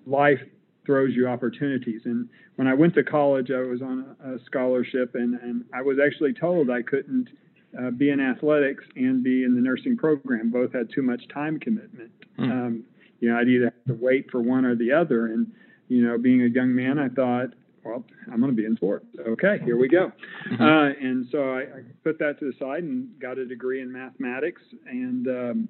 life 0.05 0.39
throws 0.85 1.13
you 1.15 1.27
opportunities. 1.27 2.01
And 2.05 2.29
when 2.55 2.67
I 2.67 2.73
went 2.73 2.95
to 2.95 3.03
college, 3.03 3.51
I 3.51 3.59
was 3.59 3.81
on 3.81 4.15
a 4.23 4.37
scholarship, 4.45 5.15
and, 5.15 5.35
and 5.41 5.65
I 5.73 5.81
was 5.81 5.97
actually 6.03 6.33
told 6.33 6.69
I 6.69 6.81
couldn't 6.81 7.29
uh, 7.77 7.91
be 7.91 8.09
in 8.09 8.19
athletics 8.19 8.83
and 8.95 9.23
be 9.23 9.43
in 9.43 9.55
the 9.55 9.61
nursing 9.61 9.97
program. 9.97 10.49
Both 10.49 10.73
had 10.73 10.89
too 10.93 11.01
much 11.01 11.27
time 11.33 11.59
commitment. 11.59 12.11
Mm. 12.37 12.51
Um, 12.51 12.83
you 13.19 13.29
know, 13.29 13.37
I'd 13.37 13.47
either 13.47 13.65
have 13.65 13.97
to 13.97 14.03
wait 14.03 14.31
for 14.31 14.41
one 14.41 14.65
or 14.65 14.75
the 14.75 14.91
other. 14.91 15.27
And 15.27 15.51
you 15.87 16.05
know, 16.05 16.17
being 16.17 16.41
a 16.41 16.47
young 16.47 16.73
man, 16.73 16.97
I 16.97 17.09
thought, 17.09 17.49
well, 17.83 18.03
I'm 18.31 18.39
going 18.39 18.51
to 18.51 18.55
be 18.55 18.65
in 18.65 18.75
sports. 18.75 19.05
Okay, 19.19 19.59
here 19.63 19.77
we 19.77 19.87
go. 19.87 20.11
Mm-hmm. 20.51 20.61
Uh, 20.61 21.07
and 21.07 21.27
so 21.31 21.51
I, 21.51 21.61
I, 21.61 21.81
put 22.03 22.19
that 22.19 22.39
to 22.39 22.45
the 22.45 22.53
side 22.59 22.83
and 22.83 23.09
got 23.19 23.37
a 23.37 23.45
degree 23.45 23.81
in 23.81 23.91
mathematics. 23.91 24.61
And 24.85 25.27
um, 25.27 25.69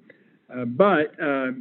uh, 0.52 0.64
but 0.64 1.14
uh, 1.22 1.52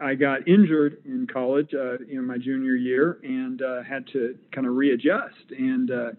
I 0.00 0.14
got 0.14 0.46
injured 0.48 0.98
in 1.04 1.26
college, 1.32 1.72
uh, 1.74 1.98
you 2.06 2.16
know, 2.16 2.22
my 2.22 2.38
junior 2.38 2.74
year, 2.74 3.18
and 3.22 3.62
uh, 3.62 3.82
had 3.82 4.06
to 4.08 4.36
kind 4.52 4.66
of 4.66 4.74
readjust. 4.74 5.50
And 5.50 5.90
uh, 5.90 6.10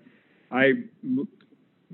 I 0.51 0.71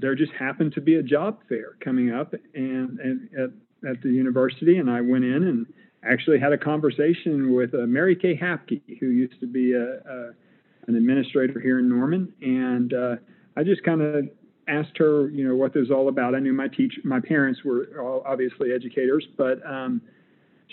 there 0.01 0.15
just 0.15 0.31
happened 0.33 0.73
to 0.73 0.81
be 0.81 0.95
a 0.95 1.03
job 1.03 1.39
fair 1.47 1.77
coming 1.83 2.11
up, 2.11 2.33
and, 2.53 2.99
and 2.99 3.29
at, 3.37 3.89
at 3.89 4.01
the 4.01 4.09
university, 4.09 4.77
and 4.77 4.89
I 4.89 5.01
went 5.01 5.23
in 5.23 5.43
and 5.43 5.65
actually 6.03 6.39
had 6.39 6.51
a 6.51 6.57
conversation 6.57 7.53
with 7.53 7.73
uh, 7.73 7.85
Mary 7.85 8.15
Kay 8.15 8.35
Hapke, 8.35 8.81
who 8.99 9.07
used 9.07 9.39
to 9.39 9.47
be 9.47 9.73
a, 9.73 9.99
a 10.09 10.31
an 10.87 10.95
administrator 10.95 11.59
here 11.59 11.77
in 11.79 11.87
Norman, 11.87 12.33
and 12.41 12.93
uh, 12.93 13.15
I 13.55 13.63
just 13.63 13.83
kind 13.83 14.01
of 14.01 14.25
asked 14.67 14.97
her, 14.97 15.29
you 15.29 15.47
know, 15.47 15.55
what 15.55 15.73
this 15.73 15.81
was 15.81 15.91
all 15.91 16.07
about. 16.07 16.33
I 16.33 16.39
knew 16.39 16.53
my 16.53 16.67
teach, 16.67 16.93
my 17.03 17.19
parents 17.19 17.59
were 17.63 17.87
obviously 18.25 18.73
educators, 18.73 19.25
but 19.37 19.63
um, 19.65 20.01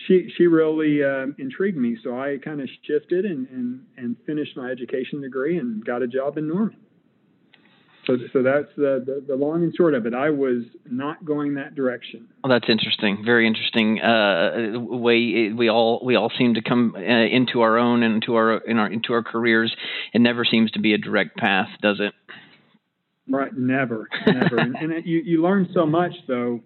she 0.07 0.33
she 0.37 0.47
really 0.47 1.03
uh, 1.03 1.27
intrigued 1.39 1.77
me. 1.77 1.99
So 2.03 2.19
I 2.19 2.39
kind 2.43 2.61
of 2.61 2.69
shifted 2.87 3.25
and, 3.25 3.49
and 3.49 3.85
and 3.97 4.17
finished 4.27 4.57
my 4.57 4.71
education 4.71 5.21
degree 5.21 5.59
and 5.59 5.85
got 5.85 6.03
a 6.03 6.07
job 6.07 6.39
in 6.39 6.49
Norman. 6.49 6.77
So, 8.09 8.17
so 8.33 8.43
that's 8.43 8.69
the, 8.75 9.05
the, 9.05 9.25
the 9.29 9.37
long 9.37 9.63
and 9.63 9.75
short 9.77 9.93
of 9.93 10.07
it. 10.07 10.15
I 10.15 10.31
was 10.31 10.65
not 10.91 11.27
going 11.27 11.57
that 11.57 11.75
direction. 11.75 12.27
Well, 12.43 12.51
that's 12.51 12.71
interesting. 12.71 13.23
Very 13.23 13.47
interesting 13.47 14.01
uh, 14.01 14.81
way 14.81 15.53
we 15.53 15.69
all 15.69 16.01
we 16.03 16.17
all 16.17 16.33
seem 16.39 16.55
to 16.55 16.63
come 16.63 16.95
uh, 16.97 17.01
into 17.01 17.61
our 17.61 17.77
own 17.77 18.03
and 18.03 18.15
into 18.15 18.35
our 18.35 18.57
in 18.67 18.79
our 18.79 18.91
into 18.91 19.13
our 19.13 19.23
careers. 19.23 19.77
It 20.15 20.23
never 20.23 20.47
seems 20.47 20.71
to 20.71 20.81
be 20.81 20.95
a 20.95 20.99
direct 20.99 21.37
path, 21.37 21.69
does 21.83 22.01
it? 22.01 22.15
Right. 23.29 23.55
Never. 23.55 24.09
Never. 24.27 24.57
and, 24.57 24.75
and 24.75 24.93
it, 24.93 25.07
you 25.07 25.21
you 25.23 25.43
learn 25.43 25.69
so 25.75 25.85
much 25.85 26.13
though. 26.27 26.61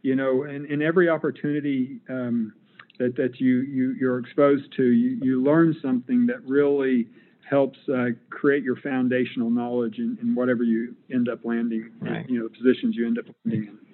You 0.00 0.16
know, 0.16 0.44
in, 0.44 0.64
in 0.64 0.80
every 0.80 1.10
opportunity. 1.10 2.00
Um, 2.08 2.54
that, 2.98 3.14
that 3.16 3.38
you, 3.38 3.60
you 3.60 3.94
you're 4.00 4.18
exposed 4.18 4.72
to, 4.74 4.82
you, 4.82 5.18
you 5.20 5.42
learn 5.42 5.76
something 5.82 6.24
that 6.28 6.42
really 6.46 7.08
helps 7.48 7.78
uh, 7.88 8.06
create 8.30 8.62
your 8.64 8.76
foundational 8.76 9.50
knowledge 9.50 9.98
in, 9.98 10.18
in, 10.20 10.34
whatever 10.34 10.62
you 10.62 10.94
end 11.12 11.28
up 11.28 11.40
landing, 11.44 11.90
right. 12.00 12.28
you 12.28 12.40
know, 12.40 12.48
positions 12.48 12.96
you 12.96 13.06
end 13.06 13.18
up 13.18 13.26
landing 13.44 13.68
in. 13.68 13.85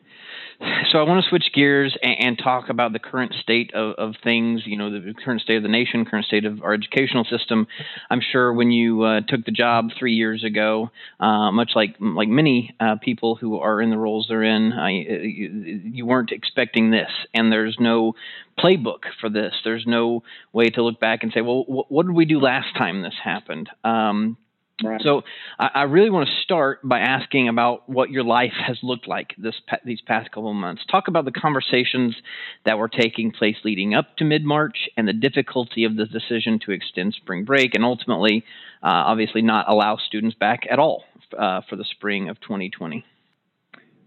So 0.90 0.98
I 0.98 1.02
want 1.04 1.24
to 1.24 1.28
switch 1.28 1.52
gears 1.54 1.96
and, 2.02 2.16
and 2.20 2.38
talk 2.38 2.68
about 2.68 2.92
the 2.92 2.98
current 2.98 3.34
state 3.40 3.72
of, 3.74 3.94
of, 3.96 4.14
things. 4.22 4.62
You 4.66 4.76
know, 4.76 4.90
the 4.90 5.14
current 5.14 5.40
state 5.40 5.56
of 5.56 5.62
the 5.62 5.68
nation, 5.68 6.04
current 6.04 6.26
state 6.26 6.44
of 6.44 6.62
our 6.62 6.74
educational 6.74 7.24
system. 7.24 7.66
I'm 8.10 8.20
sure 8.20 8.52
when 8.52 8.70
you 8.70 9.02
uh, 9.02 9.20
took 9.26 9.44
the 9.44 9.52
job 9.52 9.88
three 9.98 10.12
years 10.14 10.44
ago, 10.44 10.90
uh, 11.18 11.50
much 11.50 11.72
like 11.74 11.96
like 11.98 12.28
many 12.28 12.74
uh, 12.78 12.96
people 13.02 13.36
who 13.36 13.58
are 13.58 13.80
in 13.80 13.90
the 13.90 13.98
roles 13.98 14.26
they're 14.28 14.42
in, 14.42 14.72
I, 14.72 14.90
you, 14.90 15.80
you, 15.84 16.06
weren't 16.06 16.30
expecting 16.30 16.90
this, 16.90 17.10
and 17.32 17.50
there's 17.50 17.76
no 17.80 18.14
playbook 18.58 19.04
for 19.20 19.30
this. 19.30 19.54
There's 19.64 19.86
no 19.86 20.22
way 20.52 20.70
to 20.70 20.82
look 20.82 21.00
back 21.00 21.22
and 21.22 21.32
say, 21.32 21.40
well, 21.40 21.64
wh- 21.64 21.90
what 21.90 22.06
did 22.06 22.14
we 22.14 22.24
do 22.24 22.38
last 22.38 22.76
time 22.76 23.02
this 23.02 23.14
happened? 23.22 23.70
Um, 23.82 24.36
Right. 24.82 25.00
So 25.02 25.22
I, 25.58 25.70
I, 25.74 25.82
really 25.82 26.10
want 26.10 26.28
to 26.28 26.34
start 26.42 26.80
by 26.82 27.00
asking 27.00 27.48
about 27.48 27.88
what 27.88 28.10
your 28.10 28.24
life 28.24 28.52
has 28.66 28.78
looked 28.82 29.06
like 29.06 29.34
this 29.38 29.54
these 29.84 30.00
past 30.00 30.30
couple 30.30 30.50
of 30.50 30.56
months. 30.56 30.82
Talk 30.90 31.08
about 31.08 31.24
the 31.24 31.32
conversations 31.32 32.16
that 32.64 32.78
were 32.78 32.88
taking 32.88 33.32
place 33.32 33.56
leading 33.64 33.94
up 33.94 34.16
to 34.16 34.24
mid 34.24 34.44
March 34.44 34.88
and 34.96 35.06
the 35.06 35.12
difficulty 35.12 35.84
of 35.84 35.96
the 35.96 36.06
decision 36.06 36.58
to 36.66 36.72
extend 36.72 37.14
spring 37.14 37.44
break 37.44 37.74
and 37.74 37.84
ultimately, 37.84 38.44
uh, 38.82 38.88
obviously, 38.88 39.42
not 39.42 39.68
allow 39.68 39.96
students 39.96 40.36
back 40.36 40.60
at 40.70 40.78
all 40.78 41.04
uh, 41.38 41.60
for 41.68 41.76
the 41.76 41.84
spring 41.84 42.28
of 42.28 42.40
2020. 42.40 43.04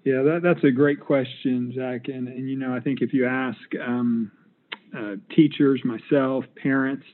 Yeah, 0.03 0.21
that, 0.21 0.41
that's 0.43 0.63
a 0.63 0.71
great 0.71 0.99
question, 0.99 1.73
Zach. 1.75 2.07
And, 2.07 2.27
and 2.27 2.47
you 2.49 2.57
know, 2.57 2.75
I 2.75 2.79
think 2.79 3.01
if 3.01 3.13
you 3.13 3.25
ask 3.25 3.57
um, 3.83 4.31
uh, 4.95 5.15
teachers, 5.35 5.81
myself, 5.83 6.45
parents 6.61 7.05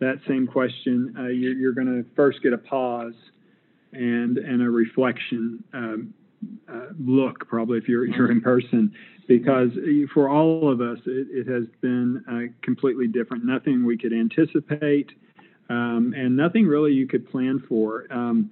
that 0.00 0.20
same 0.28 0.46
question, 0.46 1.14
uh, 1.18 1.26
you're, 1.26 1.54
you're 1.54 1.72
going 1.72 1.86
to 1.86 2.04
first 2.14 2.42
get 2.42 2.52
a 2.52 2.58
pause 2.58 3.14
and 3.92 4.36
and 4.38 4.62
a 4.62 4.68
reflection 4.70 5.64
um, 5.72 6.14
uh, 6.70 6.86
look, 7.04 7.48
probably 7.48 7.78
if 7.78 7.88
you're 7.88 8.06
you're 8.06 8.30
in 8.30 8.40
person, 8.40 8.92
because 9.26 9.70
for 10.14 10.28
all 10.28 10.70
of 10.70 10.80
us, 10.80 10.98
it, 11.06 11.26
it 11.30 11.46
has 11.48 11.64
been 11.80 12.24
uh, 12.30 12.52
completely 12.62 13.06
different. 13.06 13.44
Nothing 13.44 13.84
we 13.84 13.98
could 13.98 14.12
anticipate, 14.12 15.10
um, 15.68 16.14
and 16.16 16.36
nothing 16.36 16.66
really 16.66 16.92
you 16.92 17.06
could 17.06 17.28
plan 17.30 17.62
for. 17.68 18.06
Um, 18.10 18.50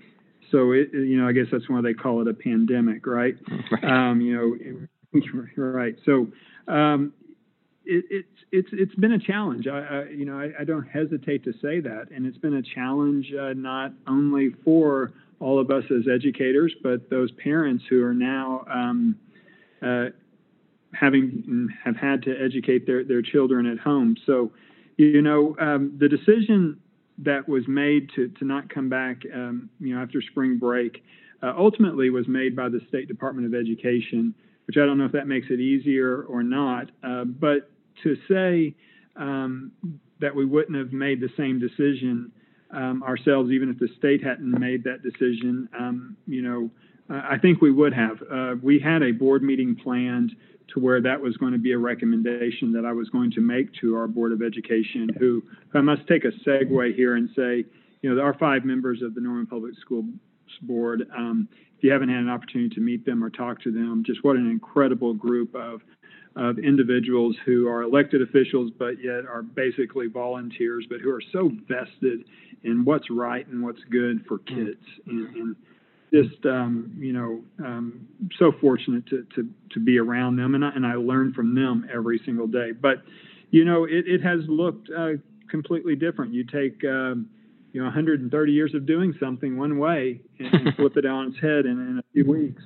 so 0.50 0.72
it, 0.72 0.88
you 0.92 1.20
know, 1.20 1.28
I 1.28 1.32
guess 1.32 1.46
that's 1.50 1.68
why 1.68 1.80
they 1.80 1.94
call 1.94 2.20
it 2.22 2.28
a 2.28 2.34
pandemic, 2.34 3.06
right? 3.06 3.34
right. 3.70 3.84
Um, 3.84 4.20
you 4.20 4.88
know, 5.12 5.22
right. 5.56 5.96
So 6.04 6.28
um, 6.68 7.12
it, 7.86 8.04
it's 8.10 8.28
it's 8.52 8.68
it's 8.72 8.94
been 8.96 9.12
a 9.12 9.18
challenge. 9.18 9.66
I, 9.66 9.78
I 9.78 10.04
you 10.08 10.24
know 10.24 10.38
I, 10.38 10.50
I, 10.60 10.64
don't 10.64 10.86
hesitate 10.86 11.44
to 11.44 11.52
say 11.62 11.80
that, 11.80 12.10
and 12.14 12.26
it's 12.26 12.38
been 12.38 12.54
a 12.54 12.62
challenge 12.62 13.32
uh, 13.32 13.52
not 13.54 13.92
only 14.06 14.50
for 14.64 15.12
all 15.40 15.58
of 15.58 15.70
us 15.70 15.84
as 15.90 16.08
educators, 16.12 16.74
but 16.82 17.10
those 17.10 17.30
parents 17.32 17.84
who 17.88 18.02
are 18.04 18.14
now 18.14 18.64
um, 18.70 19.16
uh, 19.82 20.06
having 20.92 21.68
have 21.84 21.96
had 21.96 22.22
to 22.22 22.36
educate 22.42 22.86
their 22.86 23.04
their 23.04 23.22
children 23.22 23.66
at 23.66 23.78
home. 23.78 24.16
So, 24.26 24.52
you 24.96 25.22
know, 25.22 25.56
um, 25.60 25.96
the 25.98 26.08
decision 26.08 26.80
that 27.18 27.48
was 27.48 27.66
made 27.68 28.10
to 28.16 28.28
to 28.28 28.44
not 28.44 28.68
come 28.68 28.88
back, 28.88 29.22
um, 29.32 29.70
you 29.80 29.94
know, 29.94 30.02
after 30.02 30.20
spring 30.20 30.58
break, 30.58 31.02
uh, 31.42 31.52
ultimately 31.56 32.10
was 32.10 32.26
made 32.28 32.56
by 32.56 32.68
the 32.68 32.80
State 32.88 33.08
Department 33.08 33.46
of 33.46 33.54
Education 33.58 34.34
which 34.66 34.76
I 34.76 34.84
don't 34.84 34.98
know 34.98 35.04
if 35.04 35.12
that 35.12 35.26
makes 35.28 35.46
it 35.50 35.60
easier 35.60 36.22
or 36.22 36.42
not. 36.42 36.90
Uh, 37.02 37.24
but 37.24 37.70
to 38.02 38.16
say 38.28 38.74
um, 39.16 39.72
that 40.20 40.34
we 40.34 40.44
wouldn't 40.44 40.76
have 40.76 40.92
made 40.92 41.20
the 41.20 41.30
same 41.36 41.58
decision 41.58 42.32
um, 42.70 43.02
ourselves, 43.02 43.50
even 43.50 43.70
if 43.70 43.78
the 43.78 43.88
state 43.98 44.22
hadn't 44.22 44.50
made 44.58 44.84
that 44.84 45.02
decision, 45.02 45.68
um, 45.78 46.16
you 46.26 46.42
know, 46.42 46.70
I 47.08 47.38
think 47.38 47.60
we 47.60 47.70
would 47.70 47.94
have. 47.94 48.18
Uh, 48.30 48.54
we 48.60 48.80
had 48.80 49.02
a 49.02 49.12
board 49.12 49.42
meeting 49.42 49.76
planned 49.76 50.32
to 50.74 50.80
where 50.80 51.00
that 51.00 51.20
was 51.20 51.36
going 51.36 51.52
to 51.52 51.58
be 51.58 51.72
a 51.72 51.78
recommendation 51.78 52.72
that 52.72 52.84
I 52.84 52.92
was 52.92 53.08
going 53.10 53.30
to 53.32 53.40
make 53.40 53.72
to 53.80 53.94
our 53.94 54.08
Board 54.08 54.32
of 54.32 54.42
Education, 54.42 55.08
who, 55.18 55.42
who 55.68 55.78
I 55.78 55.82
must 55.82 56.06
take 56.08 56.24
a 56.24 56.32
segue 56.44 56.94
here 56.96 57.14
and 57.14 57.30
say, 57.36 57.64
you 58.02 58.10
know, 58.10 58.16
there 58.16 58.24
are 58.24 58.34
five 58.34 58.64
members 58.64 59.02
of 59.02 59.14
the 59.14 59.20
Norman 59.20 59.46
Public 59.46 59.78
School 59.78 60.04
Board. 60.62 61.08
Um, 61.16 61.48
if 61.76 61.84
you 61.84 61.92
haven't 61.92 62.08
had 62.08 62.18
an 62.18 62.30
opportunity 62.30 62.74
to 62.74 62.80
meet 62.80 63.04
them 63.04 63.22
or 63.22 63.30
talk 63.30 63.60
to 63.62 63.70
them, 63.70 64.02
just 64.06 64.24
what 64.24 64.36
an 64.36 64.50
incredible 64.50 65.14
group 65.14 65.54
of 65.54 65.82
of 66.36 66.58
individuals 66.58 67.34
who 67.46 67.66
are 67.66 67.80
elected 67.80 68.20
officials 68.20 68.70
but 68.78 69.02
yet 69.02 69.24
are 69.26 69.42
basically 69.42 70.06
volunteers, 70.06 70.84
but 70.90 71.00
who 71.00 71.10
are 71.10 71.22
so 71.32 71.50
vested 71.66 72.24
in 72.62 72.84
what's 72.84 73.08
right 73.10 73.46
and 73.48 73.62
what's 73.62 73.80
good 73.90 74.22
for 74.28 74.38
kids. 74.40 74.84
And, 75.06 75.34
and 75.34 75.56
just 76.12 76.44
um, 76.44 76.94
you 76.98 77.12
know, 77.12 77.40
um, 77.64 78.06
so 78.38 78.52
fortunate 78.60 79.06
to, 79.06 79.26
to 79.34 79.48
to 79.72 79.80
be 79.80 79.98
around 79.98 80.36
them, 80.36 80.54
and 80.54 80.64
I, 80.64 80.70
and 80.70 80.86
I 80.86 80.94
learn 80.94 81.32
from 81.32 81.54
them 81.54 81.88
every 81.92 82.20
single 82.24 82.46
day. 82.46 82.72
But 82.72 83.02
you 83.50 83.64
know, 83.64 83.84
it, 83.84 84.06
it 84.06 84.22
has 84.22 84.40
looked 84.48 84.88
uh, 84.96 85.12
completely 85.50 85.96
different. 85.96 86.32
You 86.32 86.44
take 86.44 86.84
um, 86.84 87.28
you 87.76 87.82
know 87.82 87.88
130 87.88 88.52
years 88.52 88.74
of 88.74 88.86
doing 88.86 89.14
something 89.20 89.58
one 89.58 89.78
way 89.78 90.18
and, 90.38 90.54
and 90.54 90.74
flip 90.76 90.96
it 90.96 91.04
on 91.04 91.26
its 91.26 91.36
head 91.42 91.66
in, 91.66 91.72
in 91.72 91.98
a 91.98 92.02
few 92.14 92.24
weeks. 92.24 92.62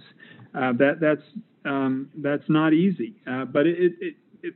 Uh, 0.55 0.73
that 0.75 1.01
that's 1.01 1.23
um, 1.65 2.09
that's 2.19 2.45
not 2.49 2.73
easy, 2.73 3.17
uh, 3.29 3.45
but 3.45 3.67
it, 3.67 3.93
it 4.01 4.15
it 4.45 4.55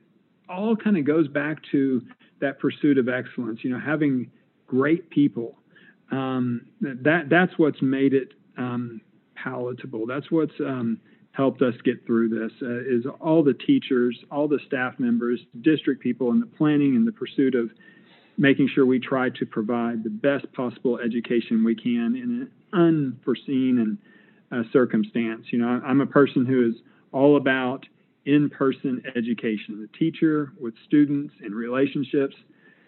all 0.48 0.76
kind 0.76 0.96
of 0.96 1.04
goes 1.04 1.26
back 1.26 1.58
to 1.72 2.00
that 2.40 2.60
pursuit 2.60 2.98
of 2.98 3.08
excellence. 3.08 3.64
You 3.64 3.70
know, 3.70 3.80
having 3.80 4.30
great 4.68 5.10
people. 5.10 5.58
Um, 6.12 6.66
that 6.80 7.26
that's 7.28 7.58
what's 7.58 7.82
made 7.82 8.14
it 8.14 8.28
um, 8.56 9.00
palatable. 9.34 10.06
That's 10.06 10.30
what's 10.30 10.54
um, 10.60 11.00
helped 11.32 11.62
us 11.62 11.74
get 11.84 12.06
through 12.06 12.28
this. 12.28 12.52
Uh, 12.62 12.78
is 12.78 13.06
all 13.20 13.42
the 13.42 13.54
teachers, 13.54 14.16
all 14.30 14.46
the 14.46 14.60
staff 14.68 15.00
members, 15.00 15.40
district 15.62 16.00
people, 16.00 16.30
and 16.30 16.40
the 16.40 16.46
planning 16.46 16.94
and 16.94 17.04
the 17.04 17.12
pursuit 17.12 17.56
of 17.56 17.70
making 18.36 18.68
sure 18.74 18.84
we 18.84 18.98
try 18.98 19.30
to 19.30 19.46
provide 19.46 20.02
the 20.02 20.10
best 20.10 20.52
possible 20.52 20.98
education 20.98 21.64
we 21.64 21.74
can 21.74 22.16
in 22.16 22.42
an 22.42 22.50
unforeseen 22.72 23.78
and 23.78 23.98
uh, 24.50 24.68
circumstance. 24.72 25.46
You 25.50 25.58
know, 25.58 25.80
I'm 25.84 26.00
a 26.00 26.06
person 26.06 26.44
who 26.44 26.68
is 26.68 26.74
all 27.12 27.36
about 27.36 27.86
in-person 28.26 29.02
education, 29.14 29.80
the 29.80 29.98
teacher 29.98 30.52
with 30.60 30.74
students 30.86 31.34
and 31.42 31.54
relationships. 31.54 32.34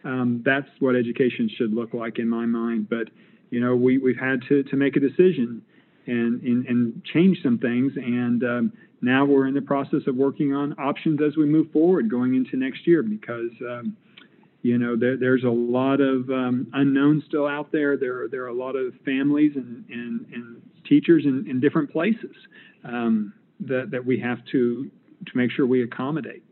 Um, 0.04 0.42
that's 0.44 0.68
what 0.78 0.96
education 0.96 1.50
should 1.56 1.74
look 1.74 1.92
like 1.92 2.18
in 2.18 2.28
my 2.28 2.46
mind. 2.46 2.88
But 2.88 3.08
you 3.50 3.60
know, 3.60 3.76
we 3.76 3.98
we've 3.98 4.18
had 4.18 4.40
to 4.48 4.62
to 4.64 4.76
make 4.76 4.96
a 4.96 5.00
decision 5.00 5.62
and 6.06 6.42
and, 6.42 6.66
and 6.66 7.04
change 7.04 7.38
some 7.42 7.58
things, 7.58 7.92
and 7.96 8.42
um, 8.44 8.72
now 9.02 9.24
we're 9.24 9.46
in 9.46 9.54
the 9.54 9.62
process 9.62 10.00
of 10.06 10.16
working 10.16 10.54
on 10.54 10.74
options 10.78 11.20
as 11.20 11.36
we 11.36 11.44
move 11.44 11.70
forward 11.72 12.10
going 12.10 12.34
into 12.34 12.56
next 12.56 12.86
year 12.86 13.02
because. 13.02 13.50
Um, 13.60 13.96
you 14.66 14.78
know, 14.78 14.96
there, 14.96 15.16
there's 15.16 15.44
a 15.44 15.49
lot 15.49 16.00
of 16.00 16.28
um, 16.28 16.66
unknowns 16.73 17.23
still 17.28 17.46
out 17.46 17.70
there. 17.70 17.96
There, 17.96 18.26
there 18.28 18.42
are 18.42 18.49
a 18.49 18.54
lot 18.54 18.75
of 18.75 18.94
families 19.04 19.52
and, 19.54 19.85
and, 19.88 20.26
and 20.32 20.62
teachers 20.88 21.25
in, 21.25 21.46
in 21.49 21.61
different 21.61 21.90
places 21.90 22.35
um, 22.85 23.32
that, 23.61 23.92
that 23.92 24.04
we 24.04 24.18
have 24.18 24.44
to, 24.52 24.90
to 25.25 25.37
make 25.37 25.52
sure 25.52 25.66
we 25.66 25.85
accommodate 25.85 26.42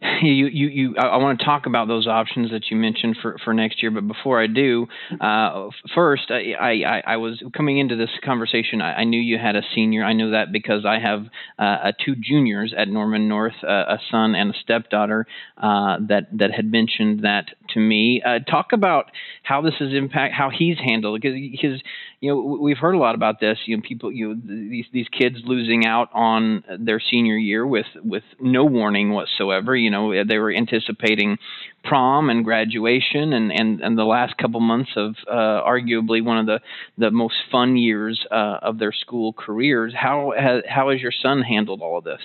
you, 0.22 0.46
you, 0.46 0.68
you, 0.68 0.96
I 0.96 1.16
want 1.16 1.40
to 1.40 1.44
talk 1.44 1.66
about 1.66 1.88
those 1.88 2.06
options 2.06 2.52
that 2.52 2.70
you 2.70 2.76
mentioned 2.76 3.16
for, 3.20 3.36
for 3.44 3.52
next 3.52 3.82
year. 3.82 3.90
But 3.90 4.06
before 4.06 4.40
I 4.40 4.46
do, 4.46 4.86
uh, 5.20 5.70
first, 5.94 6.30
I, 6.30 6.52
I, 6.60 7.02
I 7.04 7.16
was 7.16 7.42
coming 7.56 7.78
into 7.78 7.96
this 7.96 8.10
conversation. 8.24 8.80
I, 8.80 9.00
I, 9.00 9.04
knew 9.04 9.20
you 9.20 9.38
had 9.38 9.56
a 9.56 9.62
senior. 9.74 10.04
I 10.04 10.12
know 10.12 10.30
that 10.30 10.52
because 10.52 10.84
I 10.86 11.00
have 11.00 11.26
uh, 11.58 11.92
two 12.04 12.14
juniors 12.14 12.72
at 12.76 12.88
Norman 12.88 13.28
North, 13.28 13.54
uh, 13.64 13.66
a 13.66 13.98
son 14.10 14.36
and 14.36 14.54
a 14.54 14.58
stepdaughter 14.62 15.26
uh, 15.56 15.96
that 16.08 16.28
that 16.38 16.52
had 16.52 16.70
mentioned 16.70 17.24
that 17.24 17.46
to 17.70 17.80
me. 17.80 18.22
Uh, 18.24 18.38
talk 18.38 18.72
about 18.72 19.10
how 19.42 19.62
this 19.62 19.74
has 19.80 19.92
impact 19.92 20.32
how 20.34 20.50
he's 20.50 20.78
handled 20.78 21.20
because 21.20 21.34
because 21.34 21.82
you 22.20 22.30
know 22.30 22.58
we've 22.60 22.78
heard 22.78 22.94
a 22.94 22.98
lot 22.98 23.14
about 23.14 23.40
this. 23.40 23.58
You 23.66 23.76
know, 23.76 23.82
people 23.86 24.10
you 24.10 24.34
know, 24.34 24.40
these 24.44 24.86
these 24.92 25.06
kids 25.08 25.36
losing 25.44 25.86
out 25.86 26.08
on 26.12 26.64
their 26.78 27.00
senior 27.00 27.36
year 27.36 27.66
with 27.66 27.86
with 28.02 28.24
no 28.40 28.64
warning 28.64 29.10
whatsoever. 29.10 29.76
You 29.76 29.90
know, 29.90 30.24
they 30.24 30.38
were 30.38 30.52
anticipating 30.52 31.38
prom 31.84 32.28
and 32.28 32.44
graduation, 32.44 33.32
and 33.32 33.52
and 33.52 33.80
and 33.80 33.96
the 33.96 34.04
last 34.04 34.36
couple 34.36 34.60
months 34.60 34.90
of 34.96 35.14
uh, 35.30 35.62
arguably 35.62 36.24
one 36.24 36.38
of 36.38 36.46
the 36.46 36.60
the 36.96 37.10
most 37.10 37.36
fun 37.52 37.76
years 37.76 38.24
uh, 38.30 38.58
of 38.62 38.78
their 38.78 38.92
school 38.92 39.32
careers. 39.32 39.94
How 39.96 40.32
has, 40.36 40.62
how 40.68 40.90
has 40.90 41.00
your 41.00 41.12
son 41.12 41.42
handled 41.42 41.82
all 41.82 41.98
of 41.98 42.04
this? 42.04 42.20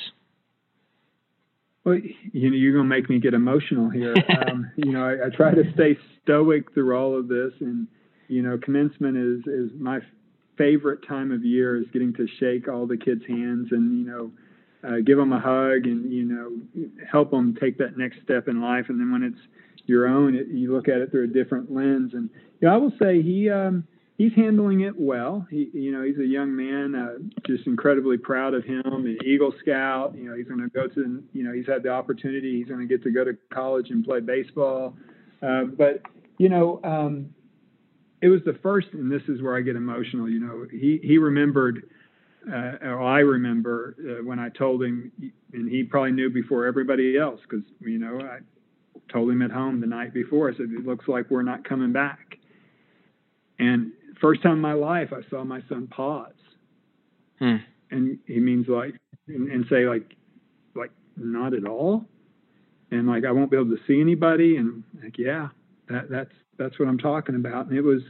Well, 1.84 2.00
you 2.32 2.50
know, 2.50 2.56
you're 2.56 2.74
gonna 2.74 2.86
make 2.86 3.10
me 3.10 3.20
get 3.20 3.34
emotional 3.34 3.90
here. 3.90 4.16
Um, 4.44 4.72
you 4.76 4.92
know, 4.92 5.06
I, 5.06 5.28
I 5.28 5.30
try 5.30 5.54
to 5.54 5.64
stay 5.74 5.98
stoic 6.22 6.74
through 6.74 6.98
all 6.98 7.18
of 7.18 7.28
this, 7.28 7.54
and 7.60 7.88
you 8.34 8.42
know, 8.42 8.58
commencement 8.58 9.18
is 9.18 9.48
is 9.48 9.72
my 9.80 10.00
favorite 10.58 11.08
time 11.08 11.32
of 11.32 11.44
year 11.44 11.78
is 11.78 11.86
getting 11.92 12.13
to 12.13 12.28
shake 12.40 12.68
all 12.68 12.86
the 12.86 12.98
kids' 12.98 13.24
hands 13.28 13.68
and 13.72 14.00
you 14.00 14.06
know, 14.06 14.32
uh, 14.88 14.98
give 15.06 15.17
them 15.17 15.32
a 15.32 15.39
hug 15.39 15.86
and 15.86 16.12
you 16.12 16.24
know, 16.24 16.88
help 17.10 17.32
them 17.32 17.56
take 17.60 17.78
that 17.78 17.98
next 17.98 18.17
step 18.24 18.48
in 18.48 18.62
life. 18.62 18.86
And 18.89 19.00
then 19.00 19.12
when 19.12 19.24
it's 19.24 19.39
your 19.86 20.08
own, 20.08 20.36
it, 20.36 20.48
you 20.48 20.74
look 20.74 20.88
at 20.88 20.98
it 20.98 21.12
through 21.12 21.26
a 21.26 21.28
different 21.28 21.72
lens. 21.72 22.13
And 22.13 22.30
you 22.60 22.67
know, 22.67 22.74
I 22.74 22.78
will 22.78 22.93
say 23.02 23.22
he 23.22 23.50
um, 23.50 23.86
he's 24.17 24.34
handling 24.36 24.82
it 24.82 24.93
well. 24.98 25.46
He, 25.50 25.69
you 25.74 25.91
know, 25.91 26.04
he's 26.04 26.19
a 26.19 26.26
young 26.26 26.56
man, 26.56 26.96
uh, 26.96 27.17
just 27.46 27.67
incredibly 27.67 28.17
proud 28.17 28.54
of 28.54 28.63
him. 28.63 28.82
An 28.86 29.17
Eagle 29.26 29.54
Scout. 29.60 30.15
You 30.17 30.30
know, 30.30 30.36
he's 30.36 30.48
going 30.48 30.62
to 30.62 30.69
go 30.69 30.88
to, 30.88 31.24
you 31.34 31.43
know, 31.43 31.54
he's 31.54 31.67
had 31.67 31.84
the 31.84 31.89
opportunity. 31.89 32.58
He's 32.58 32.67
going 32.67 32.80
to 32.80 32.88
get 32.88 33.04
to 33.04 33.12
go 33.12 33.24
to 33.24 33.38
college 33.54 33.89
and 33.89 34.04
play 34.04 34.19
baseball. 34.19 34.96
Uh, 35.41 35.65
but 35.65 36.02
you 36.38 36.50
know, 36.50 36.80
um, 36.84 37.30
it 38.24 38.30
was 38.30 38.40
the 38.46 38.58
first, 38.64 38.88
and 38.94 39.12
this 39.12 39.22
is 39.28 39.42
where 39.42 39.58
I 39.58 39.62
get 39.62 39.76
emotional. 39.76 40.30
You 40.30 40.40
know, 40.40 40.66
he 40.72 40.98
he 41.04 41.18
remembered, 41.18 41.90
uh, 42.50 42.78
or 42.82 43.02
I 43.02 43.20
remember 43.20 43.98
uh, 44.00 44.24
when 44.24 44.40
I 44.40 44.48
told 44.48 44.82
him, 44.82 45.12
and 45.52 45.70
he 45.70 45.84
probably 45.84 46.14
knew 46.14 46.30
before 46.30 46.66
everybody 46.66 47.18
else 47.18 47.42
because 47.42 47.66
you 47.82 48.00
know 48.00 48.22
I 48.22 48.40
told 49.12 49.30
him 49.30 49.42
at 49.42 49.52
home 49.52 49.82
the 49.82 49.88
night 49.88 50.14
before. 50.14 50.50
I 50.50 50.54
said, 50.56 50.68
"It 50.72 50.86
looks 50.86 51.10
like 51.10 51.30
we're 51.30 51.44
not 51.44 51.68
coming 51.68 51.92
back." 51.92 52.38
And 53.60 53.92
first 54.22 54.42
time 54.42 54.54
in 54.54 54.62
my 54.62 54.72
life, 54.72 55.10
I 55.12 55.30
saw 55.30 55.44
my 55.44 55.62
son 55.68 55.88
pause, 55.88 56.32
hmm. 57.40 57.58
and 57.92 58.20
he 58.26 58.40
means 58.40 58.68
like, 58.70 58.94
and, 59.28 59.52
and 59.52 59.66
say 59.70 59.86
like, 59.86 60.16
like 60.76 60.92
not 61.18 61.54
at 61.54 61.68
all, 61.68 62.06
and 62.90 63.06
like 63.06 63.26
I 63.26 63.32
won't 63.32 63.52
be 63.52 63.58
able 63.58 63.76
to 63.76 63.84
see 63.86 64.00
anybody, 64.00 64.56
and 64.56 64.86
like 65.04 65.18
yeah, 65.18 65.50
that 65.90 66.10
that's 66.10 66.32
that's 66.58 66.80
what 66.80 66.88
I'm 66.88 66.98
talking 66.98 67.36
about. 67.36 67.68
And 67.68 67.78
it 67.78 67.82
was, 67.82 68.02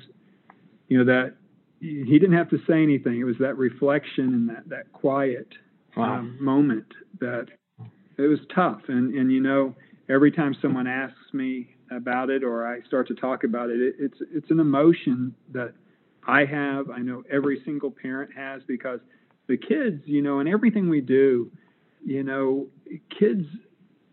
you 0.88 0.98
know, 0.98 1.06
that 1.06 1.36
he 1.80 2.18
didn't 2.18 2.38
have 2.38 2.50
to 2.50 2.60
say 2.68 2.82
anything. 2.82 3.20
It 3.20 3.26
was 3.26 3.38
that 3.40 3.58
reflection 3.58 4.34
and 4.34 4.50
that 4.50 4.70
that 4.70 4.92
quiet 4.94 5.48
wow. 5.98 6.20
um, 6.20 6.38
moment 6.40 6.88
that 7.20 7.48
it 8.18 8.22
was 8.22 8.40
tough. 8.54 8.82
And 8.88 9.14
and 9.14 9.32
you 9.32 9.42
know, 9.42 9.76
every 10.10 10.32
time 10.32 10.56
someone 10.62 10.88
asks 10.88 11.34
me 11.34 11.76
about 11.92 12.30
it 12.30 12.44
or 12.44 12.66
I 12.66 12.82
start 12.88 13.08
to 13.10 13.16
talk 13.16 13.44
about 13.44 13.70
it, 13.70 13.82
it 13.82 13.96
it's 14.00 14.18
it's 14.34 14.52
an 14.52 14.60
emotion 14.60 15.36
that 15.52 15.74
I 16.26 16.46
have. 16.46 16.90
I 16.90 17.00
know 17.00 17.24
every 17.32 17.62
single 17.66 17.92
parent 17.92 18.32
has 18.36 18.62
because 18.68 19.00
the 19.48 19.58
kids, 19.58 20.02
you 20.06 20.22
know, 20.22 20.40
and 20.40 20.48
everything 20.48 20.90
we 20.90 21.02
do, 21.02 21.52
you 22.06 22.24
know, 22.24 22.68
kids 23.20 23.46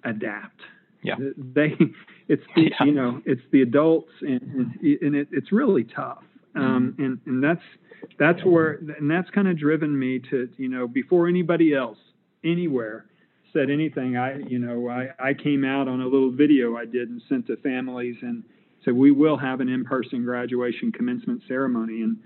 adapt. 0.04 0.60
Yeah. 1.02 1.16
They, 1.36 1.74
it's 2.28 2.42
the, 2.54 2.62
yeah. 2.62 2.84
you 2.84 2.92
know, 2.92 3.22
it's 3.24 3.42
the 3.52 3.62
adults 3.62 4.10
and, 4.20 4.42
and 4.42 5.14
it, 5.14 5.28
it's 5.30 5.52
really 5.52 5.84
tough. 5.84 6.22
Um, 6.54 6.92
mm-hmm. 6.92 7.04
and, 7.04 7.20
and 7.26 7.44
that's, 7.44 7.62
that's 8.18 8.44
where, 8.44 8.80
and 8.98 9.10
that's 9.10 9.30
kind 9.30 9.48
of 9.48 9.58
driven 9.58 9.96
me 9.98 10.20
to, 10.30 10.48
you 10.56 10.68
know, 10.68 10.88
before 10.88 11.28
anybody 11.28 11.74
else 11.74 11.98
anywhere 12.44 13.06
said 13.52 13.70
anything, 13.70 14.16
I, 14.16 14.38
you 14.38 14.58
know, 14.58 14.88
I, 14.88 15.08
I 15.18 15.34
came 15.34 15.64
out 15.64 15.88
on 15.88 16.00
a 16.00 16.04
little 16.06 16.30
video 16.30 16.76
I 16.76 16.84
did 16.84 17.08
and 17.08 17.20
sent 17.28 17.46
to 17.48 17.56
families 17.56 18.16
and 18.22 18.44
said, 18.84 18.94
we 18.94 19.10
will 19.10 19.36
have 19.36 19.60
an 19.60 19.68
in-person 19.68 20.24
graduation 20.24 20.92
commencement 20.92 21.42
ceremony. 21.48 22.02
And, 22.02 22.16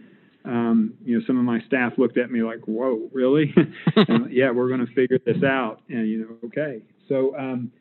um, 0.45 0.95
you 1.05 1.19
know, 1.19 1.25
some 1.27 1.39
of 1.39 1.45
my 1.45 1.61
staff 1.67 1.95
looked 1.97 2.19
at 2.19 2.31
me 2.31 2.43
like, 2.43 2.61
whoa, 2.67 3.09
really? 3.13 3.55
and, 3.97 4.31
yeah, 4.31 4.51
we're 4.51 4.69
going 4.69 4.87
to 4.87 4.93
figure 4.95 5.19
this 5.25 5.43
out. 5.43 5.81
And, 5.89 6.09
you 6.09 6.19
know, 6.19 6.49
okay. 6.49 6.83
So, 7.09 7.37
um, 7.39 7.73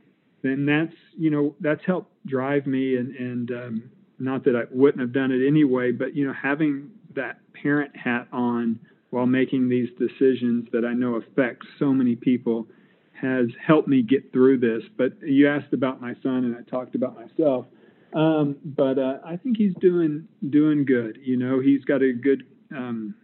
then 0.44 0.66
that's 0.66 0.96
you 1.18 1.30
know 1.30 1.56
that's 1.60 1.84
helped 1.86 2.12
drive 2.26 2.68
me 2.68 2.98
and 2.98 3.16
and 3.16 3.52
um, 3.52 3.92
not 4.20 4.44
that 4.46 4.56
I 4.56 4.64
wouldn't 4.72 5.02
have 5.02 5.14
done 5.14 5.32
it 5.32 5.46
anyway, 5.48 5.92
but 5.92 6.16
you 6.16 6.28
know 6.28 6.34
having 6.34 6.92
that 7.16 7.40
parent 7.54 7.96
hat 7.96 8.28
on 8.32 8.80
while 9.10 9.26
making 9.26 9.70
these 9.70 9.90
decisions 9.98 10.68
that 10.72 10.84
I 10.86 10.94
know 10.94 11.16
affect 11.16 11.64
so 11.80 11.94
many 11.94 12.16
people 12.16 12.68
has 13.14 13.48
helped 13.66 13.88
me 13.88 14.02
get 14.02 14.34
through 14.34 14.58
this. 14.58 14.84
But 14.98 15.14
you 15.22 15.48
asked 15.48 15.74
about 15.74 16.02
my 16.02 16.16
son, 16.22 16.46
and 16.46 16.56
I 16.56 16.62
talked 16.70 16.96
about 16.96 17.16
myself. 17.16 17.66
Um, 18.14 18.58
but 18.64 19.00
uh, 19.00 19.20
I 19.26 19.38
think 19.38 19.58
he's 19.58 19.74
doing 19.80 20.28
doing 20.50 20.86
good. 20.86 21.20
You 21.24 21.38
know, 21.38 21.60
he's 21.60 21.84
got 21.84 22.02
a 22.02 22.14
good 22.14 22.44
um, 22.76 23.16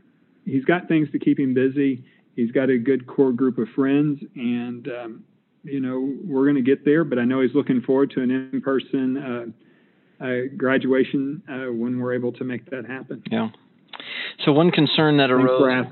he's 0.46 0.66
got 0.66 0.88
things 0.88 1.10
to 1.12 1.20
keep 1.20 1.40
him 1.40 1.54
busy. 1.54 2.06
He's 2.36 2.52
got 2.52 2.70
a 2.70 2.78
good 2.78 3.06
core 3.06 3.34
group 3.34 3.58
of 3.58 3.68
friends, 3.76 4.20
and 4.36 4.88
um, 4.88 5.24
you 5.64 5.80
know, 5.80 6.16
we're 6.26 6.46
going 6.46 6.56
to 6.56 6.62
get 6.62 6.86
there, 6.86 7.04
but 7.04 7.20
I 7.20 7.26
know 7.26 7.42
he's 7.42 7.56
looking 7.56 7.82
forward 7.82 8.12
to 8.12 8.22
an 8.22 8.32
in-person 8.32 9.18
uh, 9.18 10.24
uh, 10.24 10.38
graduation 10.58 11.42
uh, 11.50 11.72
when 11.72 12.00
we're 12.00 12.14
able 12.14 12.32
to 12.34 12.44
make 12.44 12.70
that 12.70 12.86
happen. 12.86 13.24
Yeah. 13.30 13.50
So 14.46 14.54
one 14.54 14.72
concern 14.72 15.18
that 15.18 15.30
arose. 15.30 15.86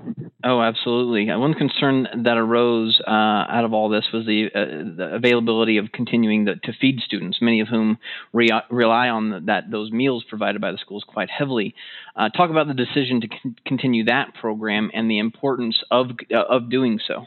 Oh, 0.43 0.62
absolutely. 0.62 1.30
Uh, 1.30 1.38
one 1.39 1.53
concern 1.53 2.08
that 2.23 2.38
arose 2.38 3.01
uh, 3.06 3.12
out 3.12 3.65
of 3.65 3.73
all 3.73 3.89
this 3.89 4.06
was 4.13 4.25
the, 4.25 4.47
uh, 4.53 4.95
the 4.95 5.15
availability 5.15 5.77
of 5.77 5.91
continuing 5.91 6.45
the, 6.45 6.56
to 6.63 6.71
feed 6.80 7.01
students, 7.01 7.39
many 7.41 7.60
of 7.60 7.67
whom 7.67 7.97
re- 8.32 8.49
rely 8.69 9.10
on 9.10 9.30
the, 9.30 9.39
that 9.47 9.69
those 9.69 9.91
meals 9.91 10.23
provided 10.30 10.62
by 10.62 10.71
the 10.71 10.77
schools 10.77 11.03
quite 11.06 11.30
heavily. 11.30 11.75
Uh, 12.15 12.30
talk 12.30 12.49
about 12.49 12.67
the 12.67 12.73
decision 12.73 13.21
to 13.21 13.27
con- 13.27 13.56
continue 13.65 14.06
that 14.06 14.34
program 14.39 14.89
and 14.93 15.12
the 15.12 15.19
importance 15.19 15.84
of 15.91 16.12
of 16.32 16.69
doing 16.69 16.99
so. 17.06 17.25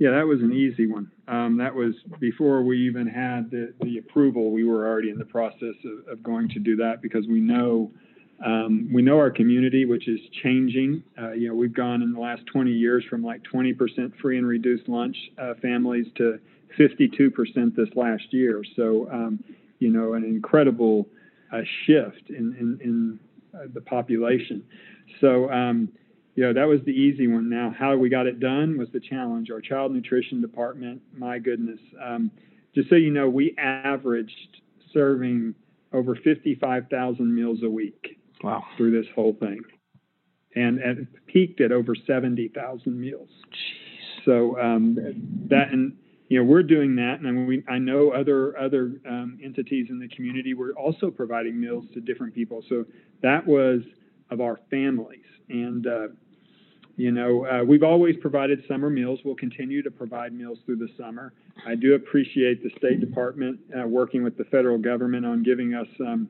Yeah, 0.00 0.12
that 0.12 0.26
was 0.26 0.40
an 0.40 0.54
easy 0.54 0.86
one. 0.86 1.12
Um, 1.28 1.58
that 1.58 1.74
was 1.74 1.94
before 2.18 2.62
we 2.62 2.78
even 2.86 3.06
had 3.06 3.50
the, 3.50 3.74
the 3.82 3.98
approval. 3.98 4.50
We 4.50 4.64
were 4.64 4.88
already 4.88 5.10
in 5.10 5.18
the 5.18 5.26
process 5.26 5.74
of, 5.84 6.08
of 6.08 6.22
going 6.22 6.48
to 6.48 6.58
do 6.58 6.74
that 6.76 7.02
because 7.02 7.26
we 7.28 7.38
know 7.38 7.92
um, 8.42 8.88
we 8.90 9.02
know 9.02 9.18
our 9.18 9.30
community, 9.30 9.84
which 9.84 10.08
is 10.08 10.18
changing. 10.42 11.02
Uh, 11.20 11.32
you 11.32 11.48
know, 11.48 11.54
we've 11.54 11.74
gone 11.74 12.00
in 12.00 12.14
the 12.14 12.18
last 12.18 12.40
20 12.50 12.70
years 12.70 13.04
from 13.10 13.22
like 13.22 13.42
20% 13.52 13.76
free 14.22 14.38
and 14.38 14.46
reduced 14.46 14.88
lunch 14.88 15.14
uh, 15.36 15.52
families 15.60 16.06
to 16.16 16.40
52% 16.78 17.76
this 17.76 17.88
last 17.94 18.24
year. 18.30 18.62
So, 18.76 19.06
um, 19.12 19.44
you 19.80 19.90
know, 19.92 20.14
an 20.14 20.24
incredible 20.24 21.08
uh, 21.52 21.60
shift 21.84 22.30
in 22.30 22.56
in, 22.58 22.78
in 22.82 23.20
uh, 23.54 23.66
the 23.74 23.82
population. 23.82 24.64
So. 25.20 25.50
You 26.34 26.44
know, 26.44 26.52
that 26.52 26.66
was 26.66 26.80
the 26.84 26.92
easy 26.92 27.26
one. 27.26 27.50
Now, 27.50 27.74
how 27.76 27.96
we 27.96 28.08
got 28.08 28.26
it 28.26 28.40
done 28.40 28.78
was 28.78 28.88
the 28.92 29.00
challenge. 29.00 29.50
Our 29.50 29.60
child 29.60 29.92
nutrition 29.92 30.40
department, 30.40 31.02
my 31.16 31.38
goodness. 31.38 31.80
Um, 32.02 32.30
just 32.74 32.88
so 32.88 32.94
you 32.94 33.10
know, 33.10 33.28
we 33.28 33.54
averaged 33.58 34.60
serving 34.92 35.54
over 35.92 36.14
55,000 36.14 37.34
meals 37.34 37.58
a 37.62 37.70
week. 37.70 38.18
Wow. 38.42 38.64
Through 38.76 39.02
this 39.02 39.10
whole 39.14 39.34
thing. 39.38 39.60
And, 40.54 40.78
and 40.78 41.06
peaked 41.26 41.60
at 41.60 41.72
over 41.72 41.94
70,000 41.94 43.00
meals. 43.00 43.28
Jeez. 43.50 44.24
So 44.24 44.58
um, 44.60 44.96
that, 45.48 45.70
and, 45.72 45.96
you 46.30 46.38
know, 46.38 46.44
we're 46.44 46.62
doing 46.62 46.94
that, 46.96 47.18
and 47.20 47.46
we, 47.48 47.64
I 47.68 47.78
know 47.78 48.12
other 48.12 48.56
other 48.56 49.00
um, 49.08 49.38
entities 49.42 49.88
in 49.90 49.98
the 49.98 50.08
community 50.08 50.54
were 50.54 50.72
also 50.72 51.10
providing 51.10 51.60
meals 51.60 51.84
to 51.94 52.00
different 52.00 52.34
people. 52.34 52.62
So 52.68 52.84
that 53.20 53.44
was 53.44 53.80
of 54.30 54.40
our 54.40 54.60
families, 54.70 55.24
and 55.48 55.86
uh, 55.86 56.08
you 56.96 57.12
know, 57.12 57.46
uh, 57.46 57.64
we've 57.64 57.82
always 57.82 58.14
provided 58.20 58.62
summer 58.68 58.90
meals. 58.90 59.20
We'll 59.24 59.34
continue 59.34 59.82
to 59.82 59.90
provide 59.90 60.34
meals 60.34 60.58
through 60.66 60.76
the 60.76 60.88
summer. 60.98 61.32
I 61.66 61.74
do 61.74 61.94
appreciate 61.94 62.62
the 62.62 62.70
State 62.76 63.00
Department 63.00 63.58
uh, 63.74 63.86
working 63.86 64.22
with 64.22 64.36
the 64.36 64.44
federal 64.44 64.76
government 64.76 65.24
on 65.24 65.42
giving 65.42 65.72
us 65.72 65.86
um, 66.00 66.28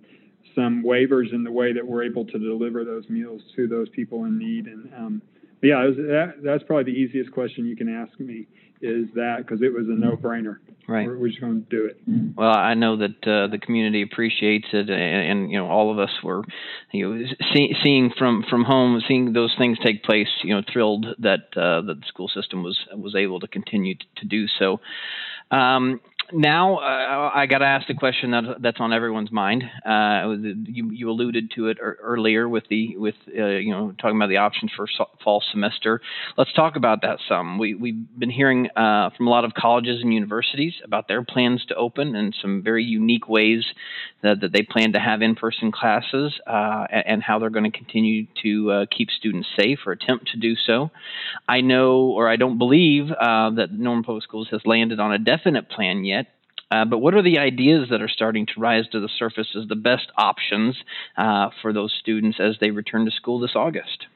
some 0.54 0.84
waivers 0.84 1.32
in 1.32 1.42
the 1.42 1.50
way 1.50 1.72
that 1.72 1.84
we're 1.84 2.04
able 2.04 2.24
to 2.24 2.38
deliver 2.38 2.84
those 2.84 3.08
meals 3.08 3.42
to 3.56 3.66
those 3.66 3.88
people 3.88 4.26
in 4.26 4.38
need. 4.38 4.66
And 4.66 4.94
um, 4.94 5.22
yeah, 5.62 5.86
that, 5.86 6.34
that's 6.42 6.62
probably 6.64 6.92
the 6.92 6.98
easiest 6.98 7.32
question 7.32 7.66
you 7.66 7.76
can 7.76 7.92
ask 7.92 8.18
me 8.20 8.46
is 8.80 9.08
that 9.14 9.38
because 9.38 9.62
it 9.62 9.72
was 9.72 9.86
a 9.88 9.98
no-brainer. 9.98 10.56
Right. 10.88 11.06
We're, 11.06 11.18
we're 11.18 11.28
just 11.28 11.40
going 11.40 11.62
to 11.62 11.68
do 11.68 11.86
it. 11.86 12.00
Well, 12.36 12.50
I 12.50 12.74
know 12.74 12.96
that 12.96 13.22
uh, 13.22 13.46
the 13.46 13.58
community 13.62 14.02
appreciates 14.02 14.66
it, 14.72 14.90
and, 14.90 14.90
and, 14.90 15.50
you 15.50 15.58
know 15.58 15.68
all 15.68 15.92
of 15.92 16.00
us 16.00 16.10
were, 16.24 16.42
you 16.90 17.08
know, 17.08 17.26
see, 17.54 17.74
seeing 17.84 18.10
from 18.18 18.44
from 18.50 18.64
home, 18.64 19.00
seeing 19.06 19.32
those 19.32 19.54
things 19.56 19.78
take 19.84 20.02
place. 20.02 20.28
You 20.42 20.56
know, 20.56 20.62
thrilled 20.72 21.06
that 21.20 21.56
uh, 21.56 21.82
that 21.82 22.00
the 22.00 22.06
school 22.06 22.28
system 22.28 22.64
was 22.64 22.78
was 22.92 23.14
able 23.14 23.38
to 23.40 23.46
continue 23.46 23.94
to, 23.94 24.04
to 24.16 24.26
do 24.26 24.46
so. 24.58 24.80
Um, 25.50 26.00
now 26.32 26.78
uh, 26.78 27.30
I 27.34 27.46
got 27.46 27.58
to 27.58 27.64
ask 27.64 27.86
the 27.86 27.94
question 27.94 28.30
that 28.32 28.56
that's 28.60 28.80
on 28.80 28.92
everyone's 28.92 29.32
mind. 29.32 29.64
Uh, 29.84 30.34
you, 30.66 30.90
you 30.90 31.10
alluded 31.10 31.52
to 31.56 31.68
it 31.68 31.78
er- 31.80 31.98
earlier 32.02 32.48
with 32.48 32.64
the 32.68 32.96
with 32.96 33.14
uh, 33.28 33.46
you 33.46 33.72
know 33.72 33.92
talking 34.00 34.16
about 34.16 34.28
the 34.28 34.38
options 34.38 34.72
for 34.76 34.86
fall 35.22 35.42
semester. 35.52 36.00
Let's 36.36 36.52
talk 36.52 36.76
about 36.76 37.02
that 37.02 37.18
some. 37.28 37.58
We 37.58 37.74
we've 37.74 38.18
been 38.18 38.30
hearing 38.30 38.68
uh, 38.76 39.10
from 39.16 39.26
a 39.26 39.30
lot 39.30 39.44
of 39.44 39.54
colleges 39.54 40.00
and 40.02 40.12
universities 40.12 40.74
about 40.84 41.08
their 41.08 41.22
plans 41.22 41.64
to 41.68 41.74
open 41.74 42.14
and 42.14 42.34
some 42.40 42.62
very 42.62 42.84
unique 42.84 43.28
ways 43.28 43.64
that, 44.22 44.40
that 44.40 44.52
they 44.52 44.62
plan 44.62 44.92
to 44.92 45.00
have 45.00 45.22
in-person 45.22 45.72
classes 45.72 46.38
uh, 46.46 46.86
and, 46.90 47.06
and, 47.06 47.22
how 47.22 47.38
they're 47.38 47.50
going 47.50 47.70
to 47.70 47.76
continue 47.76 48.26
to 48.42 48.70
uh, 48.70 48.86
keep 48.96 49.08
students 49.10 49.48
safe 49.58 49.78
or 49.86 49.92
attempt 49.92 50.28
to 50.28 50.38
do 50.38 50.54
so. 50.54 50.90
I 51.48 51.60
know, 51.60 52.10
or 52.10 52.28
I 52.28 52.36
don't 52.36 52.58
believe, 52.58 53.08
that 53.08 53.68
Norman 53.72 54.04
Public 54.04 54.24
Schools 54.24 54.48
has 54.50 54.60
landed 54.64 55.00
on 55.00 55.12
a 55.12 55.18
definite 55.18 55.68
plan 55.68 56.04
yet. 56.04 56.19
Uh, 56.70 56.84
but 56.84 56.98
what 56.98 57.14
are 57.14 57.22
the 57.22 57.38
ideas 57.38 57.88
that 57.90 58.00
are 58.00 58.08
starting 58.08 58.46
to 58.46 58.52
rise 58.58 58.84
to 58.92 59.00
the 59.00 59.08
surface 59.18 59.48
as 59.60 59.68
the 59.68 59.76
best 59.76 60.06
options 60.16 60.76
uh, 61.16 61.50
for 61.62 61.72
those 61.72 61.92
students 62.00 62.38
as 62.40 62.56
they 62.60 62.70
return 62.70 63.04
to 63.04 63.10
school 63.10 63.40
this 63.40 63.56
August? 63.56 64.06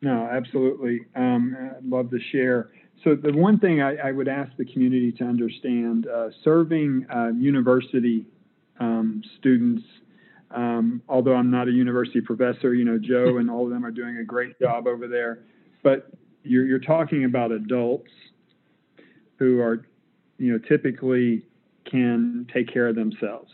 No, 0.00 0.28
absolutely. 0.30 1.00
Um, 1.16 1.56
I'd 1.78 1.84
love 1.84 2.10
to 2.10 2.18
share. 2.30 2.70
So 3.02 3.16
the 3.16 3.32
one 3.32 3.58
thing 3.58 3.82
I, 3.82 3.96
I 3.96 4.12
would 4.12 4.28
ask 4.28 4.52
the 4.56 4.64
community 4.64 5.12
to 5.12 5.24
understand, 5.24 6.06
uh, 6.06 6.28
serving 6.44 7.06
uh, 7.14 7.28
university 7.28 8.26
um, 8.78 9.22
students, 9.38 9.82
um, 10.54 11.02
although 11.08 11.34
I'm 11.34 11.50
not 11.50 11.68
a 11.68 11.72
university 11.72 12.20
professor, 12.20 12.74
you 12.74 12.84
know, 12.84 12.98
Joe 12.98 13.38
and 13.38 13.50
all 13.50 13.64
of 13.64 13.70
them 13.70 13.84
are 13.84 13.90
doing 13.90 14.18
a 14.18 14.24
great 14.24 14.58
job 14.60 14.86
over 14.86 15.08
there, 15.08 15.40
but 15.82 16.10
you're, 16.44 16.64
you're 16.64 16.78
talking 16.78 17.24
about 17.24 17.50
adults 17.50 18.10
who 19.38 19.60
are 19.60 19.86
you 20.38 20.52
know, 20.52 20.58
typically 20.58 21.44
can 21.84 22.46
take 22.52 22.72
care 22.72 22.88
of 22.88 22.96
themselves. 22.96 23.50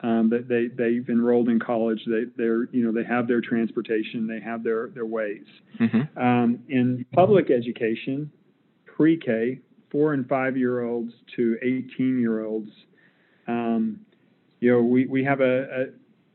Um, 0.00 0.28
that 0.28 0.46
they 0.46 0.66
they've 0.68 1.08
enrolled 1.08 1.48
in 1.48 1.58
college. 1.58 2.00
They 2.06 2.24
they're 2.36 2.64
you 2.64 2.84
know 2.84 2.92
they 2.92 3.06
have 3.08 3.26
their 3.26 3.40
transportation. 3.40 4.26
They 4.26 4.40
have 4.40 4.62
their 4.62 4.88
their 4.88 5.06
ways. 5.06 5.46
Mm-hmm. 5.80 6.18
Um, 6.18 6.58
in 6.68 7.06
public 7.14 7.50
education, 7.50 8.30
pre-K, 8.84 9.60
four 9.90 10.12
and 10.12 10.28
five 10.28 10.56
year 10.56 10.82
olds 10.82 11.12
to 11.36 11.56
18 11.62 12.20
year 12.20 12.44
olds, 12.44 12.70
um, 13.48 14.00
you 14.60 14.70
know 14.70 14.82
we 14.82 15.06
we 15.06 15.24
have 15.24 15.40
a, 15.40 15.86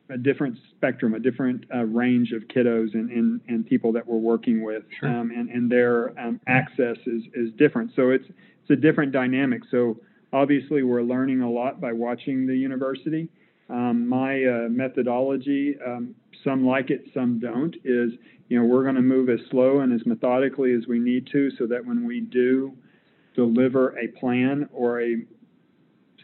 a, 0.09 0.13
a 0.15 0.17
different 0.17 0.57
spectrum, 0.75 1.13
a 1.13 1.19
different 1.19 1.65
uh, 1.73 1.83
range 1.83 2.31
of 2.31 2.41
kiddos 2.47 2.95
and, 2.95 3.11
and, 3.11 3.41
and 3.47 3.65
people 3.67 3.91
that 3.93 4.07
we're 4.07 4.17
working 4.17 4.63
with, 4.63 4.83
sure. 4.99 5.07
um, 5.07 5.29
and 5.29 5.49
and 5.49 5.71
their 5.71 6.19
um, 6.19 6.39
access 6.47 6.97
is 7.05 7.21
is 7.35 7.51
different. 7.57 7.91
So 7.95 8.09
it's 8.09 8.25
it's 8.71 8.79
a 8.79 8.81
different 8.81 9.11
dynamic. 9.11 9.61
So 9.69 9.99
obviously, 10.33 10.83
we're 10.83 11.01
learning 11.03 11.41
a 11.41 11.49
lot 11.49 11.81
by 11.81 11.91
watching 11.91 12.47
the 12.47 12.55
university. 12.55 13.27
Um, 13.69 14.07
my 14.07 14.43
uh, 14.43 14.69
methodology, 14.69 15.75
um, 15.85 16.15
some 16.43 16.65
like 16.65 16.89
it, 16.89 17.05
some 17.13 17.39
don't, 17.39 17.75
is 17.83 18.11
you 18.49 18.59
know 18.59 18.65
we're 18.65 18.83
going 18.83 18.95
to 18.95 19.01
move 19.01 19.29
as 19.29 19.39
slow 19.49 19.79
and 19.79 19.93
as 19.93 20.05
methodically 20.05 20.73
as 20.73 20.87
we 20.87 20.99
need 20.99 21.27
to, 21.31 21.51
so 21.57 21.67
that 21.67 21.85
when 21.85 22.05
we 22.05 22.21
do 22.21 22.73
deliver 23.35 23.97
a 23.97 24.07
plan 24.19 24.67
or 24.73 25.01
a 25.01 25.17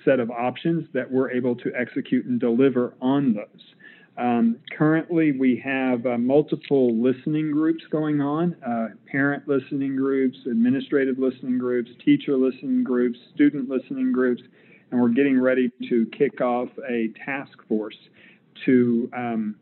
set 0.03 0.19
of 0.19 0.29
options, 0.29 0.88
that 0.93 1.10
we're 1.10 1.31
able 1.31 1.55
to 1.55 1.71
execute 1.77 2.25
and 2.25 2.39
deliver 2.39 2.95
on 3.01 3.33
those. 3.33 3.75
Um, 4.17 4.58
currently, 4.75 5.32
we 5.32 5.62
have 5.63 6.06
uh, 6.08 6.17
multiple 6.17 6.99
listening 6.99 7.51
groups 7.51 7.84
going 7.91 8.19
on 8.19 8.56
uh, 8.65 8.88
parent 9.10 9.47
listening 9.47 9.95
groups, 9.95 10.38
administrative 10.49 11.19
listening 11.19 11.60
groups, 11.60 11.91
teacher 12.03 12.36
listening 12.36 12.84
groups, 12.84 13.19
student 13.36 13.69
listening 13.69 14.12
groups, 14.12 14.41
and 14.89 14.99
we're 14.99 15.10
getting 15.10 15.39
ready 15.39 15.71
to 15.89 16.08
kick 16.17 16.41
off 16.41 16.69
a 16.89 17.10
task 17.23 17.60
force 17.67 17.97
to 18.65 19.08
um, 19.15 19.56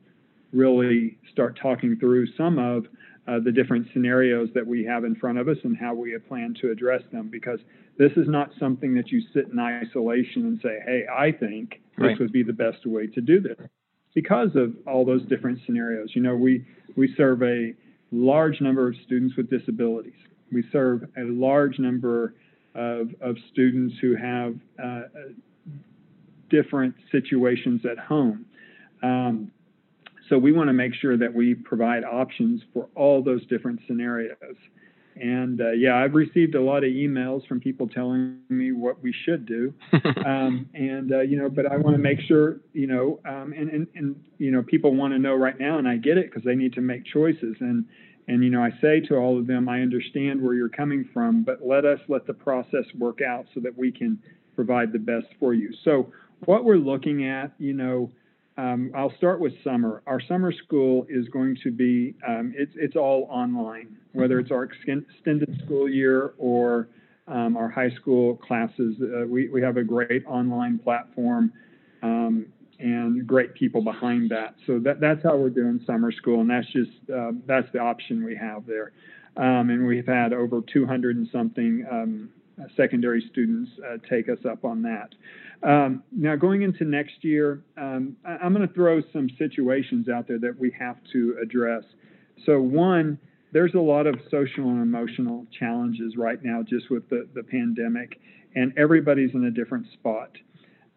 really 0.53 1.17
start 1.33 1.59
talking 1.61 1.97
through 1.97 2.25
some 2.37 2.57
of 2.57 2.85
uh, 3.27 3.39
the 3.43 3.51
different 3.51 3.87
scenarios 3.91 4.47
that 4.53 4.65
we 4.65 4.85
have 4.85 5.03
in 5.03 5.15
front 5.15 5.37
of 5.37 5.49
us 5.49 5.57
and 5.63 5.75
how 5.75 5.93
we 5.93 6.17
plan 6.29 6.55
to 6.61 6.71
address 6.71 7.01
them 7.11 7.27
because 7.27 7.59
this 7.97 8.11
is 8.15 8.27
not 8.29 8.51
something 8.57 8.95
that 8.95 9.11
you 9.11 9.21
sit 9.33 9.47
in 9.51 9.59
isolation 9.59 10.45
and 10.45 10.59
say, 10.61 10.79
hey, 10.85 11.03
I 11.13 11.31
think 11.31 11.81
this 11.97 12.07
right. 12.07 12.19
would 12.19 12.31
be 12.31 12.43
the 12.43 12.53
best 12.53 12.85
way 12.85 13.07
to 13.07 13.19
do 13.19 13.41
this 13.41 13.57
because 14.15 14.55
of 14.55 14.73
all 14.87 15.05
those 15.05 15.23
different 15.25 15.59
scenarios. 15.65 16.09
You 16.15 16.23
know, 16.23 16.35
we, 16.35 16.65
we 16.95 17.13
serve 17.15 17.43
a 17.43 17.73
large 18.11 18.59
number 18.61 18.87
of 18.87 18.95
students 19.05 19.35
with 19.35 19.49
disabilities. 19.49 20.13
We 20.51 20.63
serve 20.71 21.03
a 21.17 21.23
large 21.23 21.77
number 21.77 22.33
of, 22.73 23.09
of 23.21 23.35
students 23.51 23.93
who 24.01 24.15
have 24.15 24.55
uh, 24.83 25.01
different 26.49 26.95
situations 27.11 27.81
at 27.89 27.99
home. 27.99 28.45
Um, 29.03 29.51
so 30.29 30.37
we 30.39 30.51
want 30.51 30.69
to 30.69 30.73
make 30.73 30.93
sure 30.95 31.17
that 31.17 31.31
we 31.33 31.53
provide 31.53 32.03
options 32.03 32.61
for 32.73 32.87
all 32.95 33.21
those 33.21 33.45
different 33.47 33.81
scenarios. 33.85 34.55
And 35.15 35.61
uh, 35.61 35.71
yeah, 35.71 35.95
I've 35.95 36.13
received 36.13 36.55
a 36.55 36.61
lot 36.61 36.83
of 36.83 36.89
emails 36.89 37.47
from 37.47 37.61
people 37.61 37.87
telling 37.87 38.39
me 38.49 38.73
what 38.73 39.01
we 39.01 39.13
should 39.13 39.45
do. 39.45 39.73
um, 40.25 40.69
and 40.73 41.11
uh, 41.13 41.21
you 41.21 41.37
know, 41.37 41.49
but 41.49 41.65
I 41.65 41.77
want 41.77 41.95
to 41.95 42.01
make 42.01 42.19
sure, 42.27 42.57
you 42.73 42.87
know, 42.87 43.19
um, 43.25 43.53
and, 43.53 43.69
and 43.69 43.87
and 43.95 44.23
you 44.37 44.51
know, 44.51 44.61
people 44.61 44.93
want 44.93 45.13
to 45.13 45.19
know 45.19 45.33
right 45.33 45.57
now, 45.57 45.77
and 45.77 45.87
I 45.87 45.97
get 45.97 46.17
it 46.17 46.29
because 46.29 46.43
they 46.43 46.55
need 46.55 46.73
to 46.73 46.81
make 46.81 47.05
choices. 47.05 47.55
And 47.61 47.85
and 48.27 48.43
you 48.43 48.49
know, 48.49 48.61
I 48.61 48.71
say 48.81 48.99
to 49.07 49.15
all 49.15 49.39
of 49.39 49.47
them, 49.47 49.69
I 49.69 49.81
understand 49.81 50.41
where 50.41 50.53
you're 50.53 50.69
coming 50.69 51.07
from, 51.13 51.43
but 51.43 51.65
let 51.65 51.85
us 51.85 51.99
let 52.09 52.27
the 52.27 52.33
process 52.33 52.85
work 52.97 53.19
out 53.21 53.45
so 53.53 53.61
that 53.61 53.77
we 53.77 53.91
can 53.91 54.19
provide 54.55 54.91
the 54.91 54.99
best 54.99 55.27
for 55.39 55.53
you. 55.53 55.73
So 55.85 56.11
what 56.45 56.65
we're 56.65 56.77
looking 56.77 57.27
at, 57.27 57.53
you 57.57 57.73
know. 57.73 58.11
Um, 58.57 58.91
I'll 58.95 59.13
start 59.17 59.41
with 59.41 59.53
summer. 59.63 60.01
Our 60.07 60.21
summer 60.21 60.51
school 60.53 61.05
is 61.09 61.27
going 61.29 61.57
to 61.63 61.71
be 61.71 62.15
um, 62.25 62.53
it's 62.55 62.71
it's 62.75 62.95
all 62.95 63.27
online, 63.29 63.97
whether 64.13 64.39
it's 64.39 64.51
our 64.51 64.63
extended 64.63 65.61
school 65.65 65.89
year 65.89 66.33
or 66.37 66.87
um, 67.27 67.57
our 67.57 67.69
high 67.69 67.89
school 67.91 68.37
classes. 68.37 68.95
Uh, 69.01 69.27
we 69.27 69.49
we 69.49 69.61
have 69.61 69.75
a 69.77 69.83
great 69.83 70.25
online 70.25 70.79
platform 70.79 71.51
um, 72.01 72.45
and 72.79 73.27
great 73.27 73.53
people 73.55 73.81
behind 73.81 74.29
that. 74.29 74.55
So 74.65 74.79
that 74.79 75.01
that's 75.01 75.21
how 75.23 75.35
we're 75.35 75.49
doing 75.49 75.81
summer 75.85 76.11
school, 76.13 76.39
and 76.39 76.49
that's 76.49 76.67
just 76.71 76.91
uh, 77.13 77.31
that's 77.45 77.67
the 77.73 77.79
option 77.79 78.23
we 78.23 78.35
have 78.37 78.65
there. 78.65 78.93
um, 79.37 79.69
and 79.69 79.85
we've 79.85 80.07
had 80.07 80.31
over 80.33 80.61
200 80.61 81.17
and 81.17 81.27
something 81.31 81.85
um, 81.91 82.29
secondary 82.75 83.25
students 83.31 83.71
uh, 83.85 83.97
take 84.09 84.29
us 84.29 84.39
up 84.49 84.65
on 84.65 84.81
that. 84.83 85.13
Um, 85.63 86.03
now, 86.11 86.35
going 86.35 86.61
into 86.61 86.85
next 86.85 87.23
year, 87.23 87.63
um, 87.77 88.15
I- 88.25 88.37
I'm 88.37 88.53
going 88.53 88.67
to 88.67 88.73
throw 88.73 89.01
some 89.13 89.29
situations 89.37 90.09
out 90.09 90.27
there 90.27 90.39
that 90.39 90.57
we 90.59 90.71
have 90.71 90.97
to 91.13 91.37
address. 91.41 91.83
So, 92.45 92.61
one, 92.61 93.17
there's 93.51 93.73
a 93.73 93.79
lot 93.79 94.05
of 94.05 94.15
social 94.29 94.69
and 94.69 94.81
emotional 94.81 95.47
challenges 95.57 96.17
right 96.17 96.43
now 96.43 96.61
just 96.61 96.89
with 96.89 97.07
the, 97.09 97.27
the 97.33 97.43
pandemic, 97.43 98.19
and 98.53 98.73
everybody's 98.77 99.33
in 99.33 99.45
a 99.45 99.51
different 99.51 99.87
spot. 99.93 100.31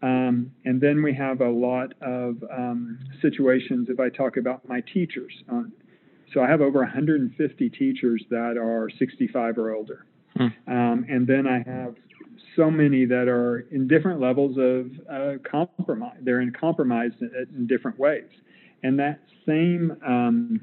Um, 0.03 0.53
and 0.65 0.81
then 0.81 1.03
we 1.03 1.15
have 1.15 1.41
a 1.41 1.49
lot 1.49 1.93
of 2.01 2.37
um, 2.57 2.99
situations, 3.21 3.89
if 3.91 3.99
I 3.99 4.09
talk 4.11 4.37
about 4.37 4.69
my 4.69 4.81
teachers. 4.93 5.33
Um, 5.49 5.73
so 6.33 6.43
I 6.43 6.49
have 6.49 6.61
over 6.61 6.81
150 6.81 7.71
teachers 7.71 8.25
that 8.31 8.57
are 8.59 8.91
65 8.99 9.59
or 9.59 9.73
older. 9.75 10.05
Hmm. 10.37 10.47
Um, 10.67 11.07
and 11.09 11.27
then 11.27 11.47
I 11.47 11.63
have 11.69 11.95
so 12.57 12.71
many 12.71 13.05
that 13.07 13.29
are 13.29 13.67
in 13.71 13.87
different 13.89 14.21
levels 14.21 14.57
of 14.59 14.91
uh, 15.11 15.39
compromise. 15.49 16.17
They're 16.23 16.41
in 16.41 16.53
compromise 16.53 17.13
in, 17.21 17.31
in 17.55 17.67
different 17.67 17.99
ways. 17.99 18.29
And 18.83 18.99
that 18.99 19.21
same 19.47 19.97
um, 20.07 20.61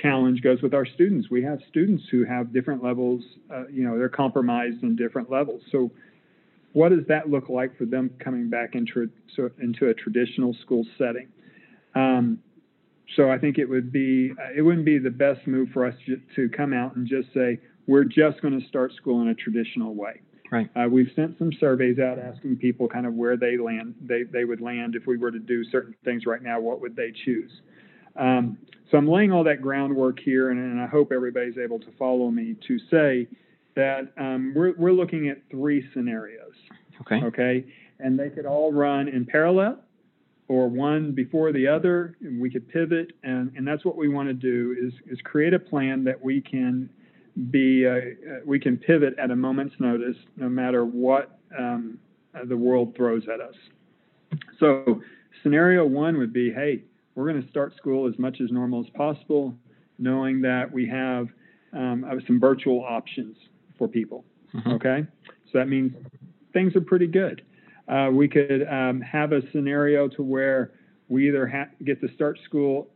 challenge 0.00 0.42
goes 0.42 0.62
with 0.62 0.74
our 0.74 0.86
students. 0.86 1.28
We 1.30 1.42
have 1.44 1.60
students 1.68 2.04
who 2.10 2.24
have 2.24 2.52
different 2.52 2.82
levels, 2.82 3.22
uh, 3.52 3.68
you 3.68 3.84
know, 3.84 3.98
they're 3.98 4.08
compromised 4.08 4.82
in 4.82 4.96
different 4.96 5.30
levels. 5.30 5.62
So 5.72 5.90
what 6.72 6.90
does 6.90 7.06
that 7.08 7.30
look 7.30 7.48
like 7.48 7.76
for 7.78 7.84
them 7.84 8.10
coming 8.18 8.50
back 8.50 8.74
into, 8.74 9.08
into 9.60 9.88
a 9.88 9.94
traditional 9.94 10.54
school 10.62 10.84
setting? 10.98 11.28
Um, 11.94 12.38
so 13.16 13.30
I 13.30 13.38
think 13.38 13.58
it 13.58 13.68
would 13.68 13.90
be 13.90 14.32
uh, 14.32 14.52
it 14.54 14.62
wouldn't 14.62 14.84
be 14.84 14.98
the 14.98 15.10
best 15.10 15.46
move 15.46 15.68
for 15.72 15.86
us 15.86 15.94
to 16.36 16.48
come 16.50 16.72
out 16.72 16.96
and 16.96 17.06
just 17.06 17.32
say 17.32 17.58
we're 17.88 18.04
just 18.04 18.40
going 18.40 18.60
to 18.60 18.64
start 18.68 18.92
school 18.94 19.22
in 19.22 19.28
a 19.28 19.34
traditional 19.34 19.94
way. 19.94 20.20
Right. 20.52 20.70
Uh, 20.76 20.88
we've 20.88 21.10
sent 21.16 21.36
some 21.38 21.50
surveys 21.58 21.98
out 21.98 22.18
asking 22.18 22.56
people 22.56 22.88
kind 22.88 23.06
of 23.06 23.14
where 23.14 23.36
they 23.36 23.58
land 23.58 23.94
they 24.00 24.22
they 24.22 24.44
would 24.44 24.60
land 24.60 24.94
if 24.94 25.06
we 25.06 25.18
were 25.18 25.30
to 25.30 25.38
do 25.38 25.64
certain 25.64 25.94
things 26.04 26.24
right 26.24 26.42
now. 26.42 26.60
What 26.60 26.80
would 26.80 26.94
they 26.94 27.12
choose? 27.24 27.50
Um, 28.16 28.56
so 28.90 28.96
I'm 28.96 29.08
laying 29.08 29.30
all 29.30 29.44
that 29.44 29.60
groundwork 29.60 30.18
here, 30.18 30.50
and, 30.50 30.58
and 30.58 30.80
I 30.80 30.86
hope 30.86 31.12
everybody's 31.12 31.58
able 31.58 31.78
to 31.80 31.92
follow 31.98 32.30
me 32.30 32.56
to 32.66 32.78
say 32.90 33.28
that 33.76 34.12
um, 34.16 34.52
we're 34.54 34.74
we're 34.78 34.92
looking 34.92 35.28
at 35.28 35.38
three 35.50 35.84
scenarios. 35.92 36.54
Okay. 37.02 37.22
Okay, 37.26 37.64
and 38.00 38.18
they 38.18 38.30
could 38.30 38.46
all 38.46 38.72
run 38.72 39.08
in 39.08 39.26
parallel 39.26 39.80
or 40.48 40.66
one 40.68 41.12
before 41.12 41.52
the 41.52 41.66
other, 41.66 42.16
and 42.22 42.40
we 42.40 42.50
could 42.50 42.66
pivot, 42.68 43.12
and, 43.22 43.52
and 43.54 43.68
that's 43.68 43.84
what 43.84 43.96
we 43.96 44.08
want 44.08 44.28
to 44.28 44.34
do 44.34 44.74
is, 44.82 44.94
is 45.12 45.20
create 45.22 45.52
a 45.52 45.58
plan 45.58 46.02
that 46.04 46.18
we 46.22 46.40
can 46.40 46.88
be 47.50 47.86
uh, 47.86 48.00
we 48.44 48.58
can 48.58 48.76
pivot 48.76 49.14
at 49.18 49.30
a 49.30 49.36
moment's 49.36 49.74
notice, 49.78 50.16
no 50.36 50.48
matter 50.48 50.84
what 50.84 51.38
um, 51.58 51.98
the 52.46 52.56
world 52.56 52.94
throws 52.96 53.22
at 53.32 53.40
us. 53.40 53.54
So, 54.60 55.00
scenario 55.42 55.86
one 55.86 56.18
would 56.18 56.32
be, 56.32 56.52
hey, 56.52 56.82
we're 57.14 57.30
going 57.30 57.42
to 57.42 57.48
start 57.48 57.74
school 57.76 58.08
as 58.08 58.18
much 58.18 58.40
as 58.40 58.50
normal 58.50 58.80
as 58.84 58.90
possible, 58.90 59.54
knowing 59.98 60.40
that 60.42 60.70
we 60.70 60.86
have 60.88 61.28
um, 61.72 62.04
uh, 62.04 62.16
some 62.26 62.38
virtual 62.40 62.84
options 62.84 63.36
for 63.76 63.88
people. 63.88 64.24
Mhm. 64.54 64.74
Okay, 64.74 65.06
so 65.52 65.58
that 65.58 65.68
means 65.68 65.92
things 66.52 66.74
are 66.74 66.80
pretty 66.80 67.06
good. 67.06 67.42
Uh, 67.86 68.10
we 68.12 68.28
could 68.28 68.66
um, 68.68 69.00
have 69.00 69.32
a 69.32 69.40
scenario 69.52 70.08
to 70.08 70.22
where 70.22 70.72
we 71.08 71.28
either 71.28 71.46
ha- 71.46 71.68
get 71.84 72.00
to 72.00 72.08
start 72.14 72.38
school, 72.44 72.88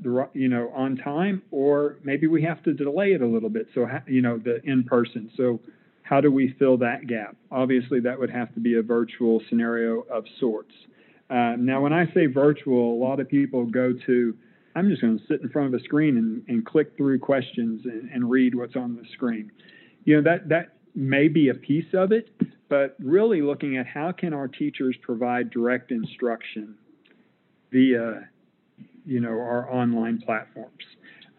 the, 0.00 0.28
you 0.32 0.48
know, 0.48 0.70
on 0.74 0.96
time, 0.96 1.42
or 1.50 1.96
maybe 2.04 2.26
we 2.26 2.42
have 2.42 2.62
to 2.64 2.72
delay 2.72 3.12
it 3.12 3.22
a 3.22 3.26
little 3.26 3.48
bit. 3.48 3.66
So, 3.74 3.86
you 4.06 4.22
know, 4.22 4.38
the 4.38 4.60
in 4.64 4.84
person. 4.84 5.30
So, 5.36 5.60
how 6.02 6.22
do 6.22 6.32
we 6.32 6.54
fill 6.58 6.78
that 6.78 7.06
gap? 7.06 7.36
Obviously, 7.50 8.00
that 8.00 8.18
would 8.18 8.30
have 8.30 8.54
to 8.54 8.60
be 8.60 8.76
a 8.76 8.82
virtual 8.82 9.42
scenario 9.48 10.00
of 10.10 10.24
sorts. 10.40 10.72
Uh, 11.28 11.54
now, 11.58 11.82
when 11.82 11.92
I 11.92 12.06
say 12.14 12.26
virtual, 12.26 12.94
a 12.94 12.98
lot 12.98 13.20
of 13.20 13.28
people 13.28 13.66
go 13.66 13.92
to, 14.06 14.34
I'm 14.74 14.88
just 14.88 15.02
going 15.02 15.18
to 15.18 15.24
sit 15.26 15.42
in 15.42 15.50
front 15.50 15.74
of 15.74 15.78
a 15.78 15.84
screen 15.84 16.16
and, 16.16 16.42
and 16.48 16.64
click 16.64 16.96
through 16.96 17.18
questions 17.18 17.82
and, 17.84 18.10
and 18.10 18.30
read 18.30 18.54
what's 18.54 18.74
on 18.74 18.96
the 18.96 19.02
screen. 19.12 19.52
You 20.04 20.16
know, 20.16 20.22
that, 20.22 20.48
that 20.48 20.76
may 20.94 21.28
be 21.28 21.50
a 21.50 21.54
piece 21.54 21.92
of 21.92 22.12
it, 22.12 22.30
but 22.70 22.96
really 22.98 23.42
looking 23.42 23.76
at 23.76 23.86
how 23.86 24.12
can 24.12 24.32
our 24.32 24.48
teachers 24.48 24.96
provide 25.02 25.50
direct 25.50 25.90
instruction 25.90 26.74
via, 27.70 28.28
you 29.04 29.20
know, 29.20 29.30
our 29.30 29.70
online 29.72 30.20
platforms. 30.20 30.84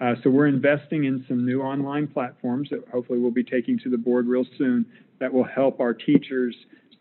Uh, 0.02 0.16
so 0.24 0.30
we're 0.30 0.48
investing 0.48 1.04
in 1.04 1.26
some 1.28 1.46
new 1.46 1.62
online 1.62 2.08
platforms 2.08 2.70
that 2.70 2.84
hopefully 2.92 3.20
we'll 3.20 3.32
be 3.32 3.44
taking 3.44 3.78
to 3.78 3.90
the 3.90 3.98
board 3.98 4.28
real 4.28 4.46
soon 4.58 4.86
that 5.20 5.32
will 5.32 5.44
help 5.44 5.80
our 5.80 5.94
teachers 5.94 6.56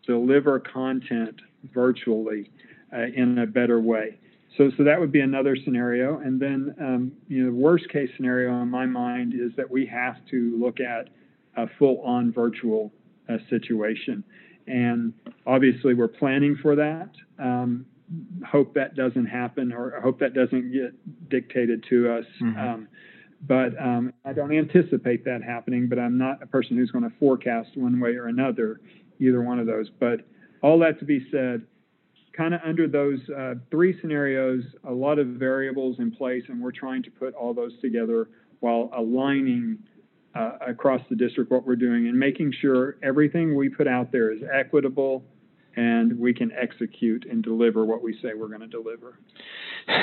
deliver 0.05 0.59
content 0.59 1.39
virtually 1.73 2.49
uh, 2.93 3.03
in 3.15 3.39
a 3.39 3.45
better 3.45 3.79
way. 3.79 4.17
So, 4.57 4.71
so 4.77 4.83
that 4.83 4.99
would 4.99 5.11
be 5.11 5.21
another 5.21 5.55
scenario. 5.55 6.19
And 6.19 6.41
then, 6.41 6.75
um, 6.81 7.11
you 7.27 7.43
know, 7.43 7.51
the 7.51 7.55
worst 7.55 7.87
case 7.89 8.09
scenario 8.17 8.61
in 8.61 8.69
my 8.69 8.85
mind 8.85 9.33
is 9.33 9.51
that 9.55 9.69
we 9.69 9.85
have 9.85 10.17
to 10.31 10.57
look 10.59 10.79
at 10.79 11.09
a 11.55 11.67
full 11.77 12.01
on 12.01 12.33
virtual 12.33 12.91
uh, 13.29 13.37
situation. 13.49 14.23
And 14.67 15.13
obviously, 15.45 15.93
we're 15.93 16.07
planning 16.07 16.57
for 16.61 16.75
that. 16.75 17.09
Um, 17.37 17.85
hope 18.45 18.73
that 18.73 18.95
doesn't 18.95 19.25
happen, 19.25 19.71
or 19.71 19.99
hope 20.01 20.19
that 20.19 20.33
doesn't 20.33 20.71
get 20.71 21.29
dictated 21.29 21.83
to 21.89 22.11
us. 22.11 22.25
Mhm. 22.41 22.57
Um, 22.57 22.87
but 23.47 23.79
um, 23.81 24.13
I 24.25 24.33
don't 24.33 24.51
anticipate 24.51 25.23
that 25.25 25.43
happening. 25.43 25.87
But 25.87 25.99
I'm 25.99 26.17
not 26.17 26.41
a 26.41 26.47
person 26.47 26.77
who's 26.77 26.91
going 26.91 27.09
to 27.09 27.15
forecast 27.19 27.77
one 27.77 27.99
way 27.99 28.15
or 28.15 28.27
another, 28.27 28.81
either 29.19 29.41
one 29.41 29.59
of 29.59 29.65
those. 29.65 29.89
But 29.89 30.21
all 30.61 30.79
that 30.79 30.99
to 30.99 31.05
be 31.05 31.25
said, 31.31 31.61
kind 32.33 32.53
of 32.53 32.61
under 32.65 32.87
those 32.87 33.19
uh, 33.29 33.55
three 33.71 33.99
scenarios, 34.01 34.63
a 34.83 34.91
lot 34.91 35.19
of 35.19 35.27
variables 35.27 35.99
in 35.99 36.11
place, 36.11 36.43
and 36.47 36.61
we're 36.61 36.71
trying 36.71 37.03
to 37.03 37.11
put 37.11 37.33
all 37.33 37.53
those 37.53 37.79
together 37.81 38.29
while 38.59 38.89
aligning 38.95 39.77
uh, 40.35 40.57
across 40.67 41.01
the 41.09 41.15
district 41.15 41.51
what 41.51 41.65
we're 41.65 41.75
doing 41.75 42.07
and 42.07 42.17
making 42.17 42.53
sure 42.61 42.97
everything 43.03 43.55
we 43.55 43.67
put 43.67 43.87
out 43.87 44.11
there 44.11 44.31
is 44.31 44.41
equitable 44.53 45.23
and 45.79 46.19
we 46.19 46.33
can 46.33 46.51
execute 46.51 47.25
and 47.29 47.41
deliver 47.41 47.85
what 47.85 48.03
we 48.03 48.13
say 48.21 48.33
we're 48.35 48.49
going 48.49 48.59
to 48.59 48.67
deliver. 48.67 49.17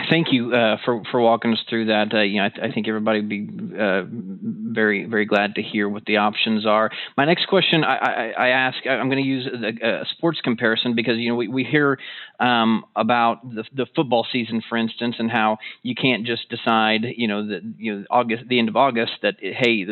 Thank 0.08 0.28
you 0.32 0.54
uh, 0.54 0.78
for 0.84 1.02
for 1.10 1.20
walking 1.20 1.52
us 1.52 1.58
through 1.68 1.86
that. 1.86 2.12
Uh, 2.12 2.22
you 2.22 2.38
know, 2.38 2.46
I, 2.46 2.48
th- 2.48 2.70
I 2.70 2.72
think 2.72 2.88
everybody 2.88 3.20
would 3.20 3.28
be 3.28 3.46
uh, 3.78 4.02
very 4.08 5.04
very 5.04 5.26
glad 5.26 5.54
to 5.56 5.62
hear 5.62 5.88
what 5.88 6.06
the 6.06 6.16
options 6.16 6.66
are. 6.66 6.90
My 7.16 7.26
next 7.26 7.46
question, 7.46 7.84
I, 7.84 7.96
I, 7.96 8.30
I 8.30 8.48
ask, 8.48 8.78
I'm 8.88 9.08
going 9.10 9.22
to 9.22 9.28
use 9.28 9.46
a, 9.46 9.86
a 9.86 10.04
sports 10.16 10.40
comparison 10.42 10.94
because 10.96 11.18
you 11.18 11.28
know 11.28 11.36
we, 11.36 11.48
we 11.48 11.62
hear 11.62 11.98
um, 12.40 12.84
about 12.96 13.48
the, 13.48 13.64
the 13.74 13.86
football 13.94 14.26
season, 14.32 14.62
for 14.66 14.78
instance, 14.78 15.16
and 15.18 15.30
how 15.30 15.58
you 15.82 15.94
can't 15.94 16.26
just 16.26 16.48
decide, 16.48 17.04
you 17.16 17.28
know, 17.28 17.46
that 17.46 17.74
you 17.76 17.94
know 17.94 18.04
August, 18.10 18.44
the 18.48 18.58
end 18.58 18.68
of 18.68 18.76
August, 18.76 19.12
that 19.22 19.34
hey, 19.40 19.86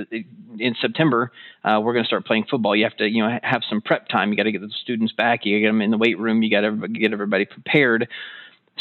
in 0.58 0.74
September 0.80 1.30
uh, 1.64 1.80
we're 1.82 1.94
going 1.94 2.04
to 2.04 2.06
start 2.06 2.26
playing 2.26 2.44
football. 2.50 2.76
You 2.76 2.84
have 2.84 2.96
to, 2.98 3.08
you 3.08 3.22
know, 3.22 3.38
have 3.42 3.62
some 3.68 3.80
prep 3.80 4.08
time. 4.08 4.30
You 4.30 4.36
got 4.36 4.42
to 4.42 4.52
get 4.52 4.60
the 4.60 4.70
students 4.82 5.14
back. 5.14 5.40
You 5.44 5.58
get 5.60 5.68
them 5.74 5.82
in 5.82 5.90
the 5.90 5.98
weight 5.98 6.18
room. 6.18 6.42
You 6.42 6.50
got 6.50 6.62
to 6.62 6.88
get 6.88 7.12
everybody 7.12 7.44
prepared. 7.44 8.08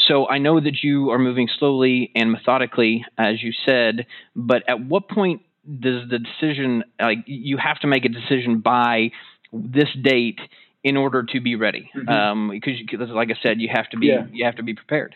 So 0.08 0.28
I 0.28 0.38
know 0.38 0.60
that 0.60 0.82
you 0.82 1.10
are 1.10 1.18
moving 1.18 1.48
slowly 1.58 2.10
and 2.14 2.32
methodically, 2.32 3.04
as 3.16 3.42
you 3.42 3.52
said, 3.64 4.06
but 4.34 4.68
at 4.68 4.84
what 4.84 5.08
point 5.08 5.42
does 5.80 6.08
the 6.10 6.18
decision, 6.18 6.84
like, 7.00 7.18
you 7.26 7.56
have 7.56 7.78
to 7.80 7.86
make 7.86 8.04
a 8.04 8.08
decision 8.08 8.58
by 8.58 9.12
this 9.52 9.88
date 10.02 10.40
in 10.82 10.96
order 10.96 11.22
to 11.22 11.40
be 11.40 11.54
ready? 11.54 11.90
Mhm. 11.94 12.08
Um, 12.08 12.50
because, 12.50 12.74
because, 12.90 13.08
like 13.10 13.30
I 13.30 13.40
said, 13.42 13.60
you 13.60 13.68
have 13.72 13.88
to 13.90 13.96
be, 13.96 14.08
Yeah. 14.08 14.26
you 14.32 14.44
have 14.44 14.56
to 14.56 14.62
be 14.62 14.74
prepared. 14.74 15.14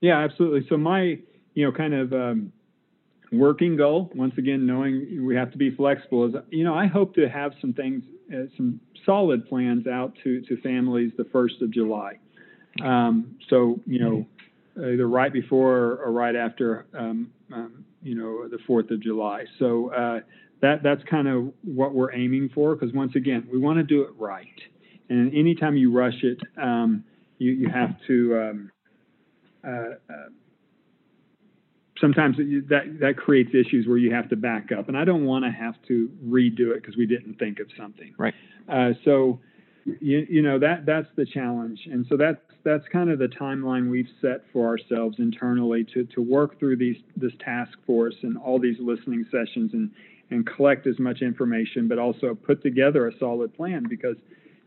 Yeah, 0.00 0.18
absolutely. 0.18 0.66
So 0.68 0.76
my, 0.76 1.18
you 1.54 1.64
know, 1.64 1.72
kind 1.72 1.94
of 1.94 2.12
um, 2.12 2.52
working 3.32 3.76
goal, 3.76 4.10
once 4.14 4.34
again, 4.38 4.66
knowing 4.66 5.24
we 5.24 5.34
have 5.36 5.50
to 5.52 5.58
be 5.58 5.70
flexible, 5.74 6.26
is 6.26 6.34
you 6.50 6.64
know 6.64 6.74
I 6.74 6.86
hope 6.86 7.14
to 7.16 7.28
have 7.28 7.52
some 7.60 7.72
things, 7.72 8.04
uh, 8.32 8.46
some 8.56 8.80
solid 9.04 9.48
plans 9.48 9.86
out 9.86 10.14
to 10.24 10.40
to 10.42 10.56
families 10.58 11.12
the 11.16 11.24
first 11.24 11.60
of 11.62 11.70
July. 11.70 12.18
Um, 12.84 13.36
so 13.48 13.80
you 13.86 13.98
know, 13.98 14.26
either 14.76 15.08
right 15.08 15.32
before 15.32 15.98
or 16.04 16.12
right 16.12 16.36
after, 16.36 16.86
um, 16.96 17.30
um, 17.52 17.84
you 18.02 18.14
know, 18.14 18.48
the 18.48 18.58
Fourth 18.66 18.90
of 18.90 19.00
July. 19.00 19.44
So 19.58 19.92
uh, 19.92 20.20
that 20.60 20.82
that's 20.82 21.02
kind 21.04 21.28
of 21.28 21.52
what 21.62 21.94
we're 21.94 22.12
aiming 22.12 22.50
for, 22.54 22.74
because 22.74 22.94
once 22.94 23.14
again, 23.16 23.48
we 23.50 23.58
want 23.58 23.78
to 23.78 23.82
do 23.84 24.02
it 24.02 24.10
right. 24.18 24.46
And 25.08 25.32
anytime 25.34 25.76
you 25.76 25.92
rush 25.92 26.22
it, 26.22 26.38
um, 26.60 27.04
you 27.38 27.52
you 27.52 27.68
have 27.68 27.96
to. 28.06 28.38
Um, 28.38 28.70
uh, 29.66 29.96
uh, 30.08 30.28
sometimes 32.00 32.36
that 32.36 32.98
that 33.00 33.16
creates 33.16 33.50
issues 33.50 33.86
where 33.86 33.98
you 33.98 34.12
have 34.12 34.28
to 34.30 34.36
back 34.36 34.72
up, 34.72 34.88
and 34.88 34.96
I 34.96 35.04
don't 35.04 35.24
want 35.24 35.44
to 35.44 35.50
have 35.50 35.74
to 35.88 36.10
redo 36.26 36.74
it 36.74 36.82
because 36.82 36.96
we 36.96 37.06
didn't 37.06 37.38
think 37.38 37.60
of 37.60 37.68
something. 37.76 38.14
Right. 38.18 38.34
Uh, 38.68 38.90
so 39.04 39.40
you, 40.00 40.26
you 40.28 40.42
know 40.42 40.58
that 40.58 40.86
that's 40.86 41.08
the 41.16 41.24
challenge, 41.24 41.80
and 41.90 42.06
so 42.08 42.16
that's 42.16 42.40
that's 42.64 42.84
kind 42.92 43.10
of 43.10 43.18
the 43.18 43.28
timeline 43.28 43.88
we've 43.88 44.08
set 44.20 44.42
for 44.52 44.66
ourselves 44.66 45.16
internally 45.18 45.84
to 45.94 46.04
to 46.06 46.20
work 46.20 46.58
through 46.58 46.76
these 46.76 46.96
this 47.16 47.32
task 47.44 47.78
force 47.86 48.16
and 48.22 48.36
all 48.36 48.58
these 48.58 48.76
listening 48.80 49.24
sessions 49.30 49.72
and 49.72 49.90
and 50.30 50.44
collect 50.44 50.88
as 50.88 50.98
much 50.98 51.22
information, 51.22 51.86
but 51.86 51.98
also 51.98 52.34
put 52.34 52.62
together 52.62 53.06
a 53.06 53.16
solid 53.18 53.54
plan 53.56 53.86
because 53.88 54.16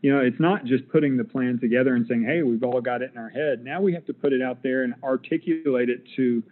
you 0.00 0.12
know 0.12 0.20
it's 0.20 0.40
not 0.40 0.64
just 0.64 0.88
putting 0.88 1.16
the 1.16 1.24
plan 1.24 1.58
together 1.60 1.94
and 1.94 2.06
saying, 2.08 2.24
hey, 2.24 2.42
we've 2.42 2.64
all 2.64 2.80
got 2.80 3.02
it 3.02 3.10
in 3.12 3.18
our 3.18 3.28
head. 3.28 3.62
Now 3.62 3.80
we 3.80 3.92
have 3.92 4.06
to 4.06 4.14
put 4.14 4.32
it 4.32 4.40
out 4.40 4.62
there 4.62 4.82
and 4.82 4.94
articulate 5.04 5.90
it 5.90 6.02
to 6.16 6.42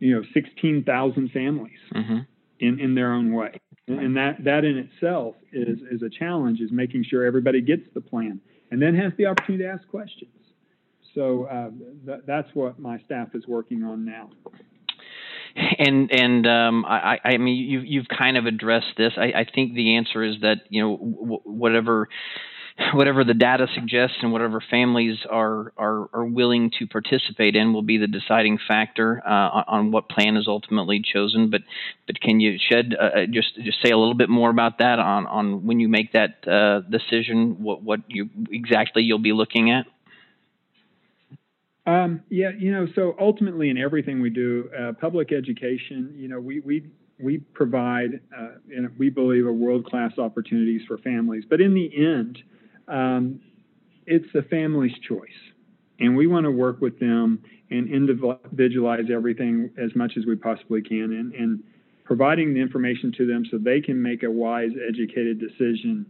you 0.00 0.14
know 0.16 0.22
16,000 0.34 1.30
families 1.30 1.78
Mm-hmm. 1.94 2.18
in 2.58 2.80
in 2.80 2.94
their 2.94 3.12
own 3.12 3.32
way. 3.32 3.60
And 3.88 4.16
that 4.16 4.44
that 4.44 4.64
in 4.64 4.76
itself 4.78 5.34
is 5.52 5.78
is 5.90 6.02
a 6.02 6.08
challenge 6.10 6.60
is 6.60 6.70
making 6.72 7.04
sure 7.04 7.24
everybody 7.24 7.60
gets 7.60 7.82
the 7.94 8.00
plan 8.00 8.40
and 8.70 8.80
then 8.80 8.94
has 8.94 9.12
the 9.18 9.26
opportunity 9.26 9.64
to 9.64 9.70
ask 9.70 9.86
questions. 9.88 10.30
So 11.14 11.44
uh, 11.44 11.70
th- 12.06 12.20
that's 12.24 12.48
what 12.54 12.78
my 12.78 13.00
staff 13.00 13.28
is 13.34 13.46
working 13.48 13.82
on 13.82 14.04
now. 14.04 14.30
And 15.78 16.12
and 16.12 16.46
um, 16.46 16.84
I 16.86 17.18
I 17.24 17.36
mean 17.38 17.56
you 17.56 17.80
you've 17.80 18.06
kind 18.08 18.36
of 18.36 18.46
addressed 18.46 18.94
this. 18.96 19.14
I, 19.16 19.40
I 19.40 19.46
think 19.52 19.74
the 19.74 19.96
answer 19.96 20.22
is 20.22 20.36
that 20.42 20.58
you 20.68 20.80
know 20.82 20.96
w- 20.96 21.40
whatever 21.44 22.08
whatever 22.94 23.24
the 23.24 23.34
data 23.34 23.66
suggests 23.74 24.16
and 24.22 24.32
whatever 24.32 24.62
families 24.70 25.18
are 25.28 25.72
are, 25.76 26.08
are 26.12 26.24
willing 26.24 26.70
to 26.78 26.86
participate 26.86 27.56
in 27.56 27.72
will 27.72 27.82
be 27.82 27.98
the 27.98 28.06
deciding 28.06 28.58
factor 28.66 29.22
uh, 29.26 29.64
on, 29.66 29.90
what 29.90 30.08
plan 30.08 30.36
is 30.36 30.46
ultimately 30.46 31.02
chosen. 31.02 31.50
But 31.50 31.62
but 32.06 32.20
can 32.20 32.40
you 32.40 32.58
shed 32.58 32.94
uh, 32.98 33.26
just 33.30 33.54
just 33.62 33.78
say 33.82 33.90
a 33.90 33.98
little 33.98 34.14
bit 34.14 34.28
more 34.28 34.50
about 34.50 34.78
that 34.78 34.98
on 34.98 35.26
on 35.26 35.66
when 35.66 35.80
you 35.80 35.88
make 35.88 36.12
that 36.12 36.46
uh, 36.48 36.80
decision? 36.80 37.62
What 37.62 37.82
what 37.82 38.00
you 38.08 38.28
exactly 38.50 39.02
you'll 39.02 39.18
be 39.18 39.32
looking 39.32 39.70
at? 39.70 39.86
Um, 41.86 42.22
yeah, 42.28 42.50
you 42.56 42.72
know, 42.72 42.86
so 42.94 43.16
ultimately 43.18 43.70
in 43.70 43.78
everything 43.78 44.20
we 44.20 44.30
do, 44.30 44.70
uh, 44.78 44.92
public 44.92 45.32
education, 45.32 46.14
you 46.16 46.28
know, 46.28 46.38
we 46.38 46.60
we 46.60 46.90
we 47.18 47.38
provide, 47.38 48.20
uh, 48.36 48.48
and 48.74 48.96
we 48.98 49.10
believe, 49.10 49.44
are 49.46 49.52
world 49.52 49.84
class 49.84 50.18
opportunities 50.18 50.82
for 50.86 50.98
families. 50.98 51.44
But 51.48 51.60
in 51.60 51.74
the 51.74 51.90
end, 51.94 52.38
um, 52.88 53.40
it's 54.06 54.26
the 54.32 54.42
family's 54.42 54.96
choice, 55.06 55.28
and 55.98 56.16
we 56.16 56.26
want 56.26 56.44
to 56.44 56.50
work 56.50 56.80
with 56.80 56.98
them 56.98 57.42
and 57.70 57.88
individualize 57.88 59.04
everything 59.12 59.70
as 59.78 59.94
much 59.94 60.12
as 60.16 60.26
we 60.26 60.34
possibly 60.34 60.82
can, 60.82 61.12
and, 61.12 61.32
and 61.34 61.62
providing 62.04 62.54
the 62.54 62.60
information 62.60 63.12
to 63.16 63.26
them 63.26 63.44
so 63.50 63.58
they 63.58 63.80
can 63.80 64.00
make 64.02 64.22
a 64.22 64.30
wise, 64.30 64.70
educated 64.86 65.38
decision. 65.38 66.06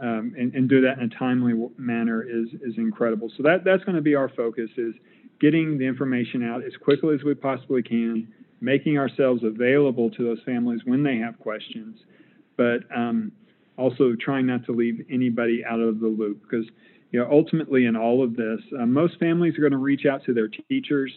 Um, 0.00 0.34
and, 0.36 0.52
and, 0.54 0.68
do 0.68 0.80
that 0.80 0.98
in 0.98 1.04
a 1.04 1.08
timely 1.16 1.52
manner 1.76 2.22
is 2.22 2.48
is 2.60 2.76
incredible. 2.76 3.30
So 3.36 3.44
that 3.44 3.62
that's 3.62 3.84
going 3.84 3.94
to 3.94 4.02
be 4.02 4.16
our 4.16 4.28
focus 4.30 4.68
is 4.76 4.94
getting 5.38 5.76
the 5.76 5.84
information 5.84 6.42
out 6.42 6.64
as 6.64 6.72
quickly 6.82 7.14
as 7.14 7.22
we 7.22 7.34
possibly 7.34 7.82
can, 7.82 8.32
making 8.60 8.96
ourselves 8.96 9.42
available 9.44 10.08
to 10.08 10.24
those 10.24 10.38
families 10.46 10.80
when 10.84 11.02
they 11.02 11.18
have 11.18 11.38
questions, 11.38 11.98
but 12.56 12.80
um, 12.94 13.32
also 13.76 14.14
trying 14.20 14.46
not 14.46 14.64
to 14.66 14.72
leave 14.72 15.04
anybody 15.10 15.64
out 15.68 15.80
of 15.80 16.00
the 16.00 16.06
loop 16.06 16.42
because 16.42 16.66
you 17.10 17.20
know 17.20 17.28
ultimately 17.30 17.86
in 17.86 17.96
all 17.96 18.22
of 18.22 18.36
this, 18.36 18.60
uh, 18.80 18.86
most 18.86 19.18
families 19.18 19.56
are 19.56 19.60
going 19.60 19.72
to 19.72 19.78
reach 19.78 20.06
out 20.06 20.24
to 20.24 20.34
their 20.34 20.48
teachers, 20.48 21.12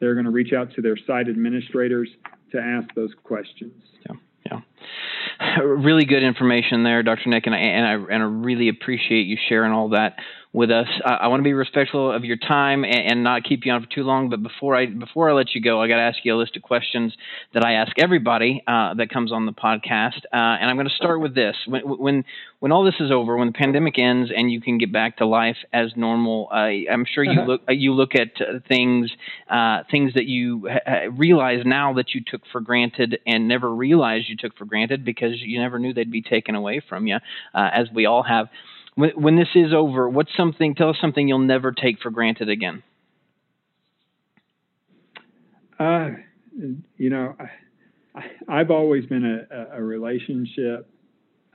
they're 0.00 0.14
going 0.14 0.24
to 0.24 0.30
reach 0.30 0.52
out 0.52 0.72
to 0.74 0.82
their 0.82 0.96
site 1.06 1.28
administrators 1.28 2.08
to 2.52 2.58
ask 2.58 2.88
those 2.94 3.10
questions. 3.24 3.82
Yeah, 4.08 4.16
yeah. 4.46 4.60
Really 5.62 6.04
good 6.04 6.22
information 6.22 6.82
there, 6.82 7.02
Dr. 7.02 7.28
Nick, 7.28 7.46
and 7.46 7.54
I, 7.54 7.58
and 7.58 7.86
I 7.86 8.14
and 8.14 8.22
I 8.22 8.26
really 8.26 8.68
appreciate 8.68 9.26
you 9.26 9.36
sharing 9.48 9.72
all 9.72 9.90
that 9.90 10.16
with 10.56 10.70
us. 10.70 10.88
I, 11.04 11.10
I 11.10 11.26
want 11.26 11.40
to 11.40 11.44
be 11.44 11.52
respectful 11.52 12.10
of 12.10 12.24
your 12.24 12.38
time 12.38 12.82
and, 12.82 13.12
and, 13.12 13.22
not 13.22 13.44
keep 13.44 13.66
you 13.66 13.72
on 13.72 13.82
for 13.82 13.88
too 13.90 14.04
long. 14.04 14.30
But 14.30 14.42
before 14.42 14.74
I 14.74 14.86
before 14.86 15.28
I 15.28 15.34
let 15.34 15.54
you 15.54 15.60
go, 15.60 15.82
I 15.82 15.86
got 15.86 15.96
to 15.96 16.02
ask 16.02 16.18
you 16.22 16.34
a 16.34 16.38
list 16.38 16.56
of 16.56 16.62
questions 16.62 17.14
that 17.52 17.62
I 17.62 17.74
ask 17.74 17.92
everybody 17.98 18.62
uh, 18.66 18.94
that 18.94 19.10
comes 19.10 19.32
on 19.32 19.44
the 19.44 19.52
podcast. 19.52 20.20
Uh, 20.32 20.56
and 20.56 20.70
I'm 20.70 20.76
going 20.76 20.88
to 20.88 20.94
start 20.94 21.20
with 21.20 21.34
this: 21.34 21.56
when, 21.66 21.82
when 21.82 22.24
when 22.60 22.72
all 22.72 22.84
this 22.84 22.94
is 23.00 23.10
over, 23.10 23.36
when 23.36 23.48
the 23.48 23.52
pandemic 23.52 23.98
ends 23.98 24.30
and 24.34 24.50
you 24.50 24.62
can 24.62 24.78
get 24.78 24.90
back 24.90 25.18
to 25.18 25.26
life 25.26 25.58
as 25.74 25.92
normal, 25.94 26.48
uh, 26.50 26.90
I'm 26.90 27.04
sure 27.04 27.22
you 27.22 27.42
look 27.42 27.60
you 27.68 27.92
look 27.92 28.12
at 28.14 28.30
things 28.66 29.10
uh, 29.50 29.82
things 29.90 30.14
that 30.14 30.24
you 30.24 30.70
ha- 30.70 31.08
realize 31.12 31.66
now 31.66 31.92
that 31.94 32.14
you 32.14 32.22
took 32.26 32.40
for 32.50 32.62
granted 32.62 33.18
and 33.26 33.46
never 33.46 33.68
realized 33.68 34.30
you 34.30 34.36
took 34.38 34.56
for 34.56 34.64
granted 34.64 35.04
because 35.04 35.34
you 35.38 35.60
never 35.60 35.78
knew 35.78 35.92
they'd 35.92 36.10
be 36.10 36.22
taken 36.22 36.54
away 36.54 36.80
from 36.88 37.06
you, 37.06 37.16
uh, 37.54 37.70
as 37.74 37.88
we 37.94 38.06
all 38.06 38.22
have 38.22 38.48
when, 38.96 39.10
when 39.10 39.36
this 39.36 39.48
is 39.54 39.72
over, 39.72 40.08
what's 40.08 40.30
something? 40.36 40.74
Tell 40.74 40.90
us 40.90 40.96
something 41.00 41.28
you'll 41.28 41.38
never 41.38 41.70
take 41.70 42.00
for 42.02 42.10
granted 42.10 42.48
again. 42.48 42.82
Uh, 45.78 46.08
you 46.96 47.10
know, 47.10 47.36
I, 48.48 48.58
have 48.58 48.70
always 48.70 49.04
been 49.06 49.46
a, 49.50 49.76
a 49.78 49.82
relationship 49.82 50.90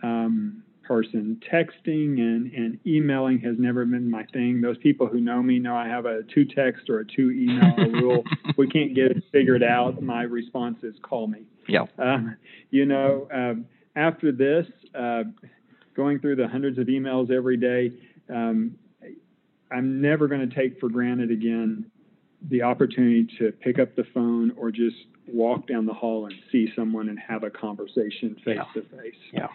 um, 0.03 0.63
person. 0.83 1.41
Texting 1.51 2.19
and, 2.19 2.51
and 2.53 2.79
emailing 2.85 3.39
has 3.39 3.55
never 3.57 3.85
been 3.85 4.09
my 4.09 4.25
thing. 4.33 4.61
Those 4.61 4.77
people 4.77 5.07
who 5.07 5.19
know 5.19 5.41
me 5.41 5.57
know 5.57 5.75
I 5.75 5.87
have 5.87 6.05
a 6.05 6.21
two 6.23 6.45
text 6.45 6.89
or 6.89 6.99
a 6.99 7.05
two 7.05 7.31
email 7.31 7.75
rule. 7.91 8.23
we 8.57 8.67
can't 8.67 8.93
get 8.93 9.05
it 9.05 9.23
figured 9.31 9.63
out. 9.63 10.01
My 10.01 10.21
response 10.23 10.77
is 10.83 10.93
call 11.01 11.27
me. 11.27 11.45
Yeah. 11.67 11.85
Um, 11.97 12.35
you 12.69 12.85
know, 12.85 13.27
um, 13.33 13.65
after 13.95 14.31
this, 14.31 14.67
uh, 14.93 15.23
going 15.95 16.19
through 16.19 16.37
the 16.37 16.47
hundreds 16.47 16.77
of 16.77 16.87
emails 16.87 17.31
every 17.31 17.57
day, 17.57 17.91
um, 18.29 18.75
I'm 19.71 20.01
never 20.01 20.27
going 20.27 20.47
to 20.47 20.55
take 20.55 20.79
for 20.79 20.89
granted 20.89 21.31
again 21.31 21.89
the 22.49 22.63
opportunity 22.63 23.27
to 23.39 23.51
pick 23.51 23.79
up 23.79 23.95
the 23.95 24.03
phone 24.13 24.51
or 24.57 24.71
just 24.71 24.95
walk 25.27 25.67
down 25.67 25.85
the 25.85 25.93
hall 25.93 26.25
and 26.25 26.35
see 26.51 26.69
someone 26.75 27.09
and 27.09 27.19
have 27.19 27.43
a 27.43 27.49
conversation 27.49 28.35
face 28.43 28.57
to 28.73 28.81
face. 28.81 29.15
Yeah. 29.31 29.47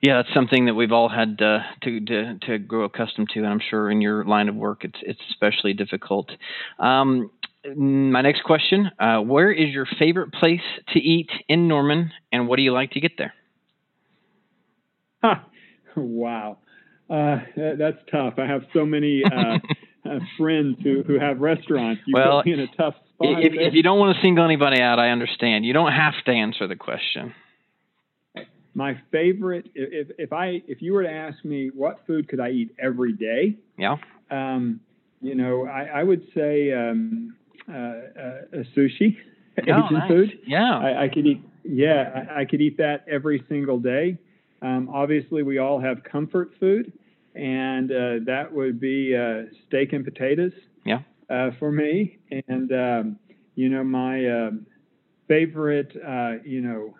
Yeah, 0.00 0.16
that's 0.16 0.34
something 0.34 0.66
that 0.66 0.74
we've 0.74 0.92
all 0.92 1.08
had 1.08 1.40
uh, 1.40 1.60
to, 1.82 2.00
to 2.00 2.38
to 2.40 2.58
grow 2.58 2.84
accustomed 2.84 3.30
to, 3.32 3.38
and 3.38 3.48
I'm 3.48 3.60
sure 3.70 3.90
in 3.90 4.02
your 4.02 4.22
line 4.26 4.50
of 4.50 4.54
work, 4.54 4.84
it's 4.84 4.98
it's 5.00 5.20
especially 5.30 5.72
difficult. 5.72 6.30
Um, 6.78 7.30
my 7.74 8.20
next 8.20 8.42
question: 8.44 8.90
uh, 8.98 9.20
Where 9.20 9.50
is 9.50 9.70
your 9.70 9.86
favorite 9.98 10.34
place 10.34 10.60
to 10.92 10.98
eat 10.98 11.30
in 11.48 11.68
Norman, 11.68 12.10
and 12.30 12.48
what 12.48 12.56
do 12.56 12.62
you 12.62 12.72
like 12.74 12.90
to 12.90 13.00
get 13.00 13.12
there? 13.16 13.32
wow, 15.96 16.58
uh, 17.10 17.38
that's 17.56 17.98
tough. 18.10 18.34
I 18.38 18.46
have 18.46 18.62
so 18.72 18.84
many 18.84 19.22
uh, 19.24 19.58
uh, 20.08 20.18
friends 20.38 20.78
who, 20.82 21.02
who 21.02 21.18
have 21.18 21.40
restaurants. 21.40 22.02
You 22.06 22.14
well, 22.14 22.38
put 22.38 22.46
me 22.46 22.52
in 22.52 22.60
a 22.60 22.66
tough 22.68 22.94
spot. 23.14 23.42
If, 23.42 23.52
if 23.54 23.74
you 23.74 23.82
don't 23.82 23.98
want 23.98 24.16
to 24.16 24.22
single 24.22 24.44
anybody 24.44 24.80
out, 24.80 24.98
I 24.98 25.10
understand. 25.10 25.64
You 25.64 25.72
don't 25.72 25.92
have 25.92 26.14
to 26.26 26.32
answer 26.32 26.66
the 26.66 26.76
question. 26.76 27.34
My 28.76 29.00
favorite, 29.12 29.70
if 29.76 30.08
if 30.18 30.32
I 30.32 30.60
if 30.66 30.82
you 30.82 30.94
were 30.94 31.04
to 31.04 31.10
ask 31.10 31.44
me 31.44 31.70
what 31.72 32.00
food 32.08 32.28
could 32.28 32.40
I 32.40 32.50
eat 32.50 32.74
every 32.76 33.12
day, 33.12 33.56
yeah, 33.78 33.98
um, 34.32 34.80
you 35.20 35.36
know, 35.36 35.66
I, 35.66 36.00
I 36.00 36.02
would 36.02 36.22
say 36.34 36.72
um, 36.72 37.36
uh, 37.68 37.72
uh, 37.72 38.64
sushi, 38.76 39.16
oh, 39.58 39.62
Asian 39.62 39.92
nice. 39.92 40.08
food. 40.08 40.38
Yeah, 40.44 40.76
I, 40.76 41.04
I 41.04 41.08
could 41.08 41.24
eat. 41.24 41.40
Yeah, 41.62 42.26
I, 42.30 42.40
I 42.40 42.44
could 42.44 42.60
eat 42.60 42.76
that 42.78 43.04
every 43.08 43.44
single 43.48 43.78
day. 43.78 44.18
Um, 44.62 44.88
obviously, 44.92 45.42
we 45.42 45.58
all 45.58 45.80
have 45.80 46.02
comfort 46.04 46.52
food, 46.58 46.92
and 47.34 47.90
uh, 47.90 48.24
that 48.26 48.48
would 48.50 48.80
be 48.80 49.16
uh, 49.16 49.42
steak 49.66 49.92
and 49.92 50.04
potatoes. 50.04 50.52
Yeah. 50.84 51.00
Uh, 51.30 51.50
for 51.58 51.72
me, 51.72 52.18
and 52.48 52.70
um, 52.72 53.18
you 53.54 53.68
know, 53.70 53.82
my 53.82 54.28
um, 54.28 54.66
favorite, 55.26 55.92
uh, 56.06 56.34
you 56.44 56.60
know, 56.60 56.94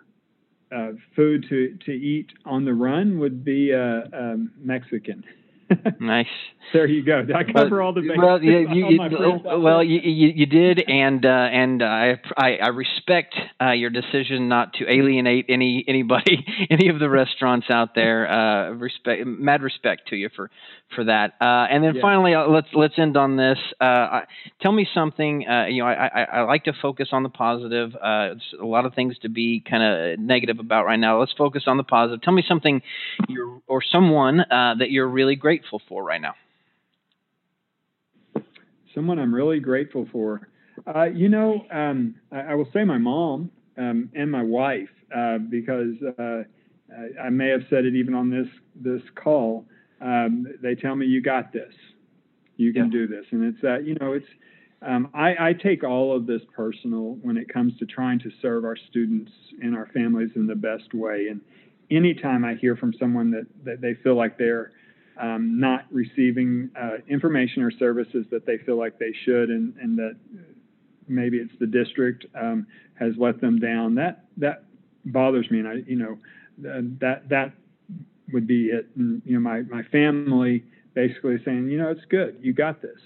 uh, 0.75 0.93
food 1.15 1.45
to 1.49 1.77
to 1.85 1.91
eat 1.91 2.31
on 2.45 2.65
the 2.65 2.73
run 2.73 3.19
would 3.19 3.45
be 3.45 3.73
uh, 3.73 4.01
um, 4.13 4.51
Mexican. 4.57 5.23
nice. 5.99 6.25
There 6.73 6.87
you 6.87 7.03
go. 7.03 7.23
Did 7.23 7.35
I 7.35 7.43
cover 7.43 7.81
all 7.81 7.93
the 7.93 8.01
bases? 8.01 8.17
Well, 8.17 8.43
you, 8.43 8.69
you, 8.69 8.89
you 8.89 9.39
well, 9.43 9.83
you, 9.83 9.99
you, 10.03 10.45
did, 10.45 10.83
and 10.87 11.25
uh, 11.25 11.29
and 11.29 11.83
I, 11.83 12.19
I, 12.37 12.57
I 12.61 12.67
respect 12.69 13.35
uh, 13.61 13.71
your 13.71 13.89
decision 13.89 14.49
not 14.49 14.73
to 14.73 14.89
alienate 14.89 15.45
any 15.49 15.83
anybody, 15.87 16.45
any 16.69 16.89
of 16.89 16.99
the 16.99 17.09
restaurants 17.09 17.67
out 17.69 17.95
there. 17.95 18.29
Uh, 18.29 18.71
respect, 18.71 19.25
mad 19.25 19.61
respect 19.61 20.09
to 20.09 20.15
you 20.15 20.29
for 20.35 20.49
for 20.95 21.05
that. 21.05 21.33
Uh, 21.41 21.67
and 21.69 21.83
then 21.83 21.95
yeah. 21.95 22.01
finally, 22.01 22.33
uh, 22.33 22.47
let's 22.47 22.67
let's 22.73 22.95
end 22.97 23.17
on 23.17 23.37
this. 23.37 23.57
Uh, 23.79 24.21
tell 24.61 24.71
me 24.71 24.87
something. 24.93 25.41
you 25.69 25.83
know, 25.83 25.87
I, 25.87 26.07
I, 26.07 26.23
I 26.23 26.41
like 26.41 26.65
to 26.65 26.73
focus 26.81 27.09
on 27.11 27.23
the 27.23 27.29
positive. 27.29 27.91
It's 27.93 28.53
a 28.59 28.65
lot 28.65 28.85
of 28.85 28.93
things 28.93 29.17
to 29.19 29.29
be 29.29 29.63
kind 29.67 29.83
of 29.83 30.19
negative 30.19 30.59
about 30.59 30.85
right 30.85 30.99
now. 30.99 31.19
Let's 31.19 31.33
focus 31.37 31.63
on 31.67 31.77
the 31.77 31.83
positive. 31.83 32.21
Tell 32.21 32.33
me 32.33 32.43
something 32.47 32.81
you're 33.27 33.61
or 33.67 33.81
someone 33.81 34.37
that 34.49 34.91
you're 34.91 35.07
really 35.07 35.35
grateful 35.35 35.81
for 35.87 36.03
right 36.03 36.21
now 36.21 36.35
someone 38.95 39.19
I'm 39.19 39.33
really 39.35 39.59
grateful 39.59 40.07
for. 40.11 40.47
Uh, 40.93 41.03
you 41.03 41.29
know, 41.29 41.65
um, 41.71 42.15
I, 42.31 42.39
I, 42.39 42.55
will 42.55 42.69
say 42.73 42.83
my 42.83 42.97
mom 42.97 43.51
um, 43.77 44.09
and 44.15 44.31
my 44.31 44.43
wife 44.43 44.89
uh, 45.15 45.37
because 45.37 45.95
uh, 46.19 46.43
I, 47.21 47.25
I, 47.25 47.29
may 47.29 47.49
have 47.49 47.61
said 47.69 47.85
it 47.85 47.95
even 47.95 48.13
on 48.13 48.29
this 48.29 48.47
this 48.75 49.01
call. 49.15 49.65
um, 50.01 50.47
they 50.61 50.75
tell 50.75 50.95
me 50.95 51.05
you 51.05 51.21
got 51.21 51.53
this, 51.53 51.73
you 52.57 52.73
can 52.73 52.85
Yeah. 52.85 52.91
do 52.91 53.07
this, 53.07 53.25
and 53.31 53.43
it's 53.43 53.61
that 53.61 53.85
you 53.85 53.95
know 53.95 54.13
it's. 54.13 54.27
Um, 54.81 55.09
I, 55.15 55.49
I 55.49 55.53
take 55.53 55.83
all 55.83 56.15
of 56.15 56.27
this 56.27 56.41
personal 56.53 57.17
when 57.23 57.37
it 57.37 57.49
comes 57.49 57.75
to 57.77 57.85
trying 57.85 58.19
to 58.19 58.29
serve 58.41 58.65
our 58.65 58.75
students 58.75 59.31
and 59.61 59.75
our 59.75 59.87
families 59.87 60.29
in 60.35 60.45
the 60.45 60.53
best 60.53 60.93
way. 60.93 61.29
And 61.29 61.41
anytime 61.89 62.45
I 62.45 62.53
hear 62.55 62.75
from 62.75 62.93
someone 62.99 63.31
that, 63.31 63.47
that 63.63 63.81
they 63.81 63.95
feel 63.95 64.15
like 64.15 64.37
they're 64.37 64.73
um, 65.19 65.59
not 65.59 65.85
receiving 65.91 66.69
uh, 66.79 66.97
information 67.07 67.63
or 67.63 67.71
services 67.71 68.25
that 68.31 68.45
they 68.45 68.57
feel 68.59 68.77
like 68.77 68.99
they 68.99 69.13
should, 69.23 69.49
and, 69.49 69.75
and 69.81 69.97
that 69.97 70.15
maybe 71.07 71.37
it's 71.37 71.53
the 71.59 71.67
district 71.67 72.25
um, 72.35 72.67
has 72.95 73.13
let 73.17 73.39
them 73.41 73.59
down, 73.59 73.95
that 73.95 74.25
that 74.37 74.63
bothers 75.05 75.49
me. 75.51 75.59
And 75.59 75.67
I, 75.67 75.73
you 75.87 75.95
know, 75.95 76.17
that 76.57 77.29
that 77.29 77.51
would 78.33 78.47
be 78.47 78.67
it. 78.67 78.87
And, 78.95 79.21
you 79.25 79.33
know, 79.33 79.39
my 79.39 79.61
my 79.61 79.83
family 79.83 80.63
basically 80.93 81.37
saying, 81.43 81.69
you 81.69 81.77
know, 81.77 81.89
it's 81.89 82.05
good, 82.09 82.37
you 82.41 82.53
got 82.53 82.81
this. 82.81 82.99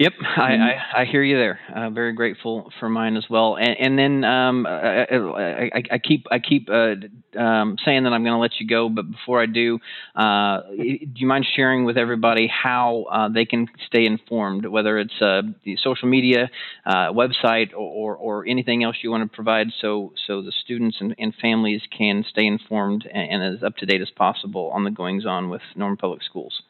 Yep, 0.00 0.12
I, 0.38 0.54
I, 0.54 1.02
I 1.02 1.04
hear 1.04 1.22
you 1.22 1.36
there. 1.36 1.60
Uh, 1.76 1.90
very 1.90 2.14
grateful 2.14 2.72
for 2.80 2.88
mine 2.88 3.18
as 3.18 3.26
well. 3.28 3.58
And, 3.58 3.76
and 3.78 3.98
then 3.98 4.24
um, 4.24 4.66
I, 4.66 5.04
I, 5.04 5.70
I- 5.74 5.82
I 5.92 5.98
keep 5.98 6.26
I 6.30 6.38
keep 6.38 6.70
uh, 6.70 6.94
um, 7.38 7.76
saying 7.84 8.04
that 8.04 8.12
I'm 8.14 8.22
going 8.24 8.32
to 8.34 8.38
let 8.38 8.52
you 8.60 8.66
go, 8.66 8.88
but 8.88 9.10
before 9.10 9.42
I 9.42 9.46
do, 9.46 9.78
uh, 10.16 10.62
do 10.70 10.98
you 11.16 11.26
mind 11.26 11.46
sharing 11.54 11.84
with 11.84 11.98
everybody 11.98 12.48
how 12.48 13.04
uh, 13.12 13.28
they 13.28 13.44
can 13.44 13.66
stay 13.88 14.06
informed, 14.06 14.64
whether 14.64 14.98
it's 14.98 15.20
uh, 15.20 15.42
the 15.64 15.76
social 15.84 16.08
media, 16.08 16.50
uh, 16.86 17.12
website, 17.12 17.74
or, 17.74 17.76
or, 17.76 18.16
or 18.16 18.46
anything 18.48 18.82
else 18.84 18.96
you 19.02 19.10
want 19.10 19.30
to 19.30 19.34
provide, 19.36 19.66
so 19.82 20.14
so 20.26 20.40
the 20.42 20.52
students 20.64 20.96
and, 21.00 21.14
and 21.18 21.34
families 21.42 21.82
can 21.96 22.24
stay 22.30 22.46
informed 22.46 23.06
and, 23.12 23.42
and 23.42 23.56
as 23.56 23.62
up 23.62 23.76
to 23.76 23.86
date 23.86 24.00
as 24.00 24.10
possible 24.10 24.70
on 24.72 24.84
the 24.84 24.90
goings 24.90 25.26
on 25.26 25.50
with 25.50 25.62
Norman 25.76 25.98
Public 25.98 26.22
Schools. 26.22 26.62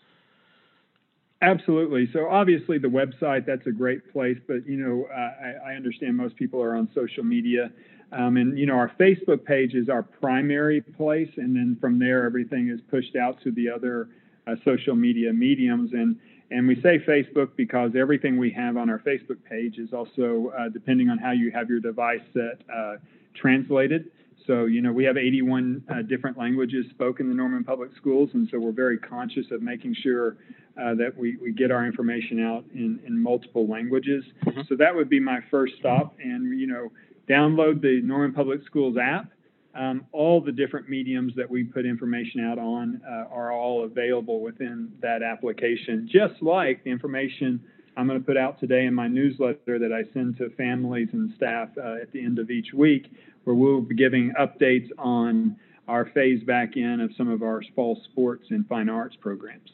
Absolutely. 1.42 2.08
So 2.12 2.28
obviously 2.28 2.78
the 2.78 2.88
website 2.88 3.46
that's 3.46 3.66
a 3.66 3.72
great 3.72 4.12
place, 4.12 4.36
but 4.46 4.66
you 4.66 4.76
know 4.76 5.06
I, 5.14 5.72
I 5.72 5.74
understand 5.74 6.16
most 6.16 6.36
people 6.36 6.62
are 6.62 6.76
on 6.76 6.88
social 6.94 7.24
media, 7.24 7.72
um, 8.12 8.36
and 8.36 8.58
you 8.58 8.66
know 8.66 8.74
our 8.74 8.90
Facebook 9.00 9.44
page 9.44 9.74
is 9.74 9.88
our 9.88 10.02
primary 10.02 10.82
place, 10.82 11.30
and 11.38 11.56
then 11.56 11.78
from 11.80 11.98
there 11.98 12.24
everything 12.26 12.68
is 12.68 12.80
pushed 12.90 13.16
out 13.16 13.40
to 13.42 13.52
the 13.52 13.70
other 13.70 14.08
uh, 14.46 14.56
social 14.66 14.94
media 14.94 15.32
mediums. 15.32 15.92
And 15.94 16.16
and 16.50 16.68
we 16.68 16.74
say 16.82 16.98
Facebook 16.98 17.56
because 17.56 17.92
everything 17.96 18.36
we 18.36 18.50
have 18.50 18.76
on 18.76 18.90
our 18.90 18.98
Facebook 18.98 19.42
page 19.48 19.78
is 19.78 19.94
also 19.94 20.52
uh, 20.58 20.68
depending 20.68 21.08
on 21.08 21.16
how 21.16 21.30
you 21.30 21.50
have 21.52 21.70
your 21.70 21.80
device 21.80 22.20
set 22.34 22.60
uh, 22.74 22.96
translated. 23.34 24.10
So, 24.46 24.64
you 24.64 24.82
know, 24.82 24.92
we 24.92 25.04
have 25.04 25.16
81 25.16 25.84
uh, 25.88 26.02
different 26.02 26.38
languages 26.38 26.86
spoken 26.90 27.26
in 27.26 27.30
the 27.30 27.36
Norman 27.36 27.64
Public 27.64 27.90
Schools, 27.96 28.30
and 28.34 28.48
so 28.50 28.58
we're 28.58 28.72
very 28.72 28.98
conscious 28.98 29.46
of 29.50 29.62
making 29.62 29.94
sure 30.02 30.36
uh, 30.80 30.94
that 30.94 31.12
we, 31.16 31.36
we 31.36 31.52
get 31.52 31.70
our 31.70 31.86
information 31.86 32.42
out 32.42 32.64
in, 32.74 33.00
in 33.06 33.22
multiple 33.22 33.68
languages. 33.68 34.24
So 34.68 34.76
that 34.76 34.94
would 34.94 35.08
be 35.08 35.20
my 35.20 35.40
first 35.50 35.74
stop, 35.78 36.16
and, 36.22 36.58
you 36.58 36.66
know, 36.66 36.90
download 37.28 37.80
the 37.80 38.00
Norman 38.02 38.32
Public 38.32 38.60
Schools 38.66 38.96
app. 39.00 39.30
Um, 39.72 40.04
all 40.10 40.40
the 40.40 40.50
different 40.50 40.88
mediums 40.88 41.32
that 41.36 41.48
we 41.48 41.62
put 41.62 41.86
information 41.86 42.44
out 42.44 42.58
on 42.58 43.00
uh, 43.08 43.32
are 43.32 43.52
all 43.52 43.84
available 43.84 44.40
within 44.40 44.92
that 45.00 45.22
application, 45.22 46.08
just 46.10 46.42
like 46.42 46.82
the 46.82 46.90
information 46.90 47.62
I'm 48.00 48.06
going 48.06 48.18
to 48.18 48.24
put 48.24 48.38
out 48.38 48.58
today 48.58 48.86
in 48.86 48.94
my 48.94 49.08
newsletter 49.08 49.78
that 49.78 49.92
I 49.92 50.10
send 50.14 50.38
to 50.38 50.48
families 50.56 51.08
and 51.12 51.34
staff 51.36 51.68
uh, 51.76 51.96
at 52.00 52.10
the 52.12 52.24
end 52.24 52.38
of 52.38 52.50
each 52.50 52.72
week, 52.72 53.12
where 53.44 53.54
we'll 53.54 53.82
be 53.82 53.94
giving 53.94 54.32
updates 54.40 54.88
on 54.96 55.54
our 55.86 56.06
phase 56.06 56.42
back 56.42 56.78
in 56.78 57.00
of 57.00 57.10
some 57.18 57.28
of 57.28 57.42
our 57.42 57.62
fall 57.76 58.00
sports 58.10 58.46
and 58.48 58.66
fine 58.68 58.88
arts 58.88 59.16
programs. 59.20 59.68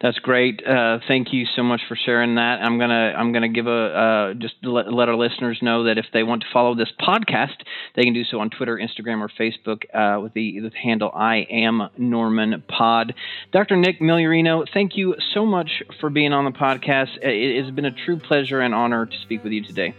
That's 0.00 0.18
great. 0.18 0.62
Uh, 0.66 0.98
thank 1.08 1.32
you 1.32 1.46
so 1.56 1.62
much 1.62 1.80
for 1.88 1.96
sharing 1.96 2.34
that. 2.34 2.60
I'm 2.60 2.78
gonna 2.78 3.14
I'm 3.16 3.32
gonna 3.32 3.48
give 3.48 3.66
a 3.66 3.70
uh, 3.70 4.34
just 4.34 4.54
let, 4.62 4.92
let 4.92 5.08
our 5.08 5.16
listeners 5.16 5.58
know 5.62 5.84
that 5.84 5.96
if 5.96 6.04
they 6.12 6.22
want 6.22 6.42
to 6.42 6.48
follow 6.52 6.74
this 6.74 6.92
podcast, 7.00 7.56
they 7.94 8.02
can 8.02 8.12
do 8.12 8.22
so 8.24 8.40
on 8.40 8.50
Twitter, 8.50 8.76
Instagram, 8.76 9.20
or 9.20 9.30
Facebook 9.30 9.84
uh, 9.94 10.20
with 10.20 10.34
the, 10.34 10.60
the 10.60 10.70
handle 10.76 11.10
I 11.14 11.46
am 11.50 11.88
Norman 11.96 12.62
Pod. 12.68 13.14
Dr. 13.52 13.76
Nick 13.76 14.00
Migliorino, 14.00 14.66
thank 14.72 14.98
you 14.98 15.14
so 15.32 15.46
much 15.46 15.82
for 15.98 16.10
being 16.10 16.34
on 16.34 16.44
the 16.44 16.50
podcast. 16.50 17.16
It 17.22 17.64
has 17.64 17.74
been 17.74 17.86
a 17.86 18.04
true 18.04 18.18
pleasure 18.18 18.60
and 18.60 18.74
honor 18.74 19.06
to 19.06 19.16
speak 19.22 19.42
with 19.44 19.52
you 19.52 19.64
today. 19.64 19.94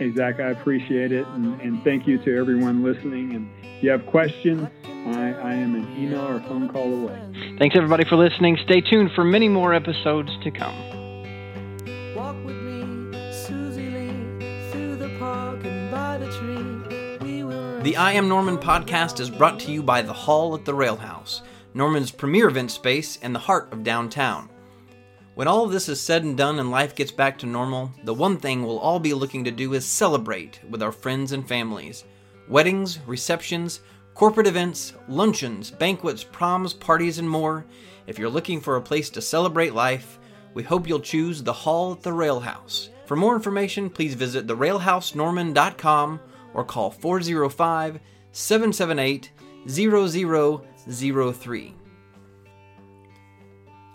Hey, 0.00 0.14
Zach, 0.14 0.40
I 0.40 0.48
appreciate 0.48 1.12
it, 1.12 1.26
and, 1.26 1.60
and 1.60 1.84
thank 1.84 2.06
you 2.06 2.16
to 2.24 2.34
everyone 2.34 2.82
listening. 2.82 3.34
And 3.34 3.50
if 3.62 3.82
you 3.82 3.90
have 3.90 4.06
questions, 4.06 4.66
I, 4.82 5.34
I 5.34 5.52
am 5.52 5.74
an 5.74 5.94
email 5.94 6.26
or 6.26 6.40
phone 6.40 6.70
call 6.70 6.90
away. 6.90 7.56
Thanks 7.58 7.76
everybody 7.76 8.06
for 8.06 8.16
listening. 8.16 8.56
Stay 8.64 8.80
tuned 8.80 9.12
for 9.12 9.24
many 9.24 9.46
more 9.46 9.74
episodes 9.74 10.30
to 10.42 10.50
come. 10.50 10.74
Walk 12.16 12.34
with 12.46 12.56
me, 12.56 13.30
Suzy 13.30 13.90
Lee, 13.90 14.70
through 14.70 14.96
the 14.96 15.14
park 15.18 15.62
and 15.66 15.90
by 15.90 16.16
the 16.16 16.32
tree. 16.32 17.18
We 17.18 17.44
will 17.44 17.82
The 17.82 17.98
I 17.98 18.12
Am 18.12 18.26
Norman 18.26 18.56
podcast 18.56 19.20
is 19.20 19.28
brought 19.28 19.60
to 19.60 19.70
you 19.70 19.82
by 19.82 20.00
The 20.00 20.14
Hall 20.14 20.54
at 20.54 20.64
the 20.64 20.72
Rail 20.72 20.96
House, 20.96 21.42
Norman's 21.74 22.10
premier 22.10 22.48
event 22.48 22.70
space 22.70 23.16
in 23.16 23.34
the 23.34 23.40
heart 23.40 23.70
of 23.70 23.84
downtown. 23.84 24.48
When 25.40 25.48
all 25.48 25.64
of 25.64 25.72
this 25.72 25.88
is 25.88 25.98
said 25.98 26.22
and 26.22 26.36
done 26.36 26.58
and 26.58 26.70
life 26.70 26.94
gets 26.94 27.10
back 27.10 27.38
to 27.38 27.46
normal, 27.46 27.90
the 28.04 28.12
one 28.12 28.36
thing 28.36 28.62
we'll 28.62 28.78
all 28.78 29.00
be 29.00 29.14
looking 29.14 29.42
to 29.44 29.50
do 29.50 29.72
is 29.72 29.86
celebrate 29.86 30.60
with 30.68 30.82
our 30.82 30.92
friends 30.92 31.32
and 31.32 31.48
families. 31.48 32.04
Weddings, 32.46 32.98
receptions, 33.06 33.80
corporate 34.12 34.46
events, 34.46 34.92
luncheons, 35.08 35.70
banquets, 35.70 36.22
proms, 36.22 36.74
parties, 36.74 37.18
and 37.18 37.30
more. 37.30 37.64
If 38.06 38.18
you're 38.18 38.28
looking 38.28 38.60
for 38.60 38.76
a 38.76 38.82
place 38.82 39.08
to 39.08 39.22
celebrate 39.22 39.72
life, 39.72 40.18
we 40.52 40.62
hope 40.62 40.86
you'll 40.86 41.00
choose 41.00 41.42
the 41.42 41.54
Hall 41.54 41.92
at 41.92 42.02
the 42.02 42.12
Rail 42.12 42.40
House. 42.40 42.90
For 43.06 43.16
more 43.16 43.34
information, 43.34 43.88
please 43.88 44.12
visit 44.12 44.46
therailhousenorman.com 44.46 46.20
or 46.52 46.64
call 46.64 46.90
405 46.90 47.98
778 48.32 49.30
0003. 49.66 51.74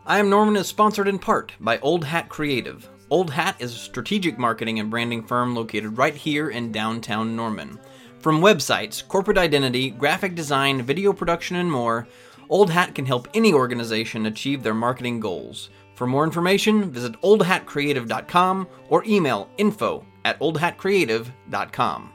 I 0.07 0.19
Am 0.19 0.29
Norman 0.29 0.55
is 0.55 0.67
sponsored 0.67 1.07
in 1.07 1.17
part 1.17 1.53
by 1.59 1.79
Old 1.79 2.03
Hat 2.03 2.29
Creative. 2.29 2.87
Old 3.09 3.31
Hat 3.31 3.55
is 3.57 3.73
a 3.73 3.79
strategic 3.79 4.37
marketing 4.37 4.79
and 4.79 4.87
branding 4.87 5.23
firm 5.23 5.55
located 5.55 5.97
right 5.97 6.13
here 6.13 6.51
in 6.51 6.71
downtown 6.71 7.35
Norman. 7.35 7.79
From 8.19 8.39
websites, 8.39 9.05
corporate 9.07 9.39
identity, 9.39 9.89
graphic 9.89 10.35
design, 10.35 10.83
video 10.83 11.11
production, 11.11 11.55
and 11.57 11.71
more, 11.71 12.07
Old 12.49 12.69
Hat 12.69 12.93
can 12.93 13.07
help 13.07 13.27
any 13.33 13.51
organization 13.51 14.27
achieve 14.27 14.61
their 14.61 14.75
marketing 14.75 15.19
goals. 15.19 15.71
For 15.95 16.05
more 16.05 16.23
information, 16.23 16.91
visit 16.91 17.19
oldhatcreative.com 17.21 18.67
or 18.89 19.03
email 19.05 19.49
info 19.57 20.05
at 20.23 20.39
oldhatcreative.com. 20.39 22.11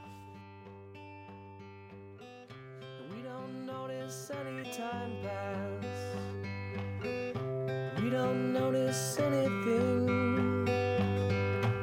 We 8.10 8.16
don't 8.16 8.52
notice 8.52 9.18
anything. 9.20 10.66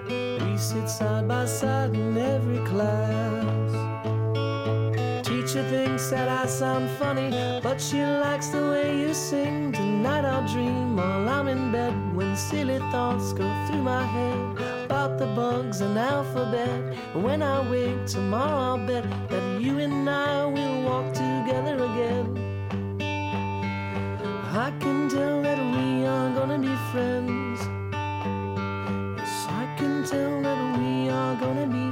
We 0.09 0.57
sit 0.57 0.89
side 0.89 1.25
by 1.25 1.45
side 1.45 1.95
in 1.95 2.17
every 2.17 2.57
class. 2.65 3.71
Teacher 5.25 5.63
thinks 5.69 6.09
that 6.09 6.27
I 6.27 6.45
sound 6.47 6.89
funny, 6.99 7.29
but 7.63 7.79
she 7.79 8.03
likes 8.03 8.47
the 8.47 8.61
way 8.71 8.99
you 8.99 9.13
sing. 9.13 9.71
Tonight 9.71 10.25
I'll 10.25 10.45
dream 10.45 10.97
while 10.97 11.29
I'm 11.29 11.47
in 11.47 11.71
bed 11.71 11.93
when 12.13 12.35
silly 12.35 12.79
thoughts 12.91 13.31
go 13.31 13.47
through 13.67 13.83
my 13.83 14.03
head 14.03 14.83
about 14.83 15.17
the 15.17 15.27
bugs 15.27 15.79
and 15.79 15.97
alphabet. 15.97 16.93
When 17.15 17.41
I 17.41 17.61
wake 17.71 18.05
tomorrow, 18.05 18.75
I'll 18.75 18.85
bet 18.85 19.05
that 19.29 19.61
you 19.61 19.79
and 19.79 20.09
I 20.09 20.43
will 20.43 20.83
walk 20.83 21.13
together 21.13 21.75
again. 21.75 22.46
I 24.57 24.71
can 24.79 25.07
tell 25.07 25.43
that 25.43 25.59
we 25.59 26.03
are 26.03 26.31
gonna 26.33 26.57
be 26.57 26.75
friends. 26.91 27.59
Yes, 29.15 29.45
I 29.49 29.71
can 29.77 30.03
tell 30.03 30.41
that 30.41 30.79
we 30.79 31.09
are 31.09 31.35
gonna 31.35 31.67
be 31.67 31.86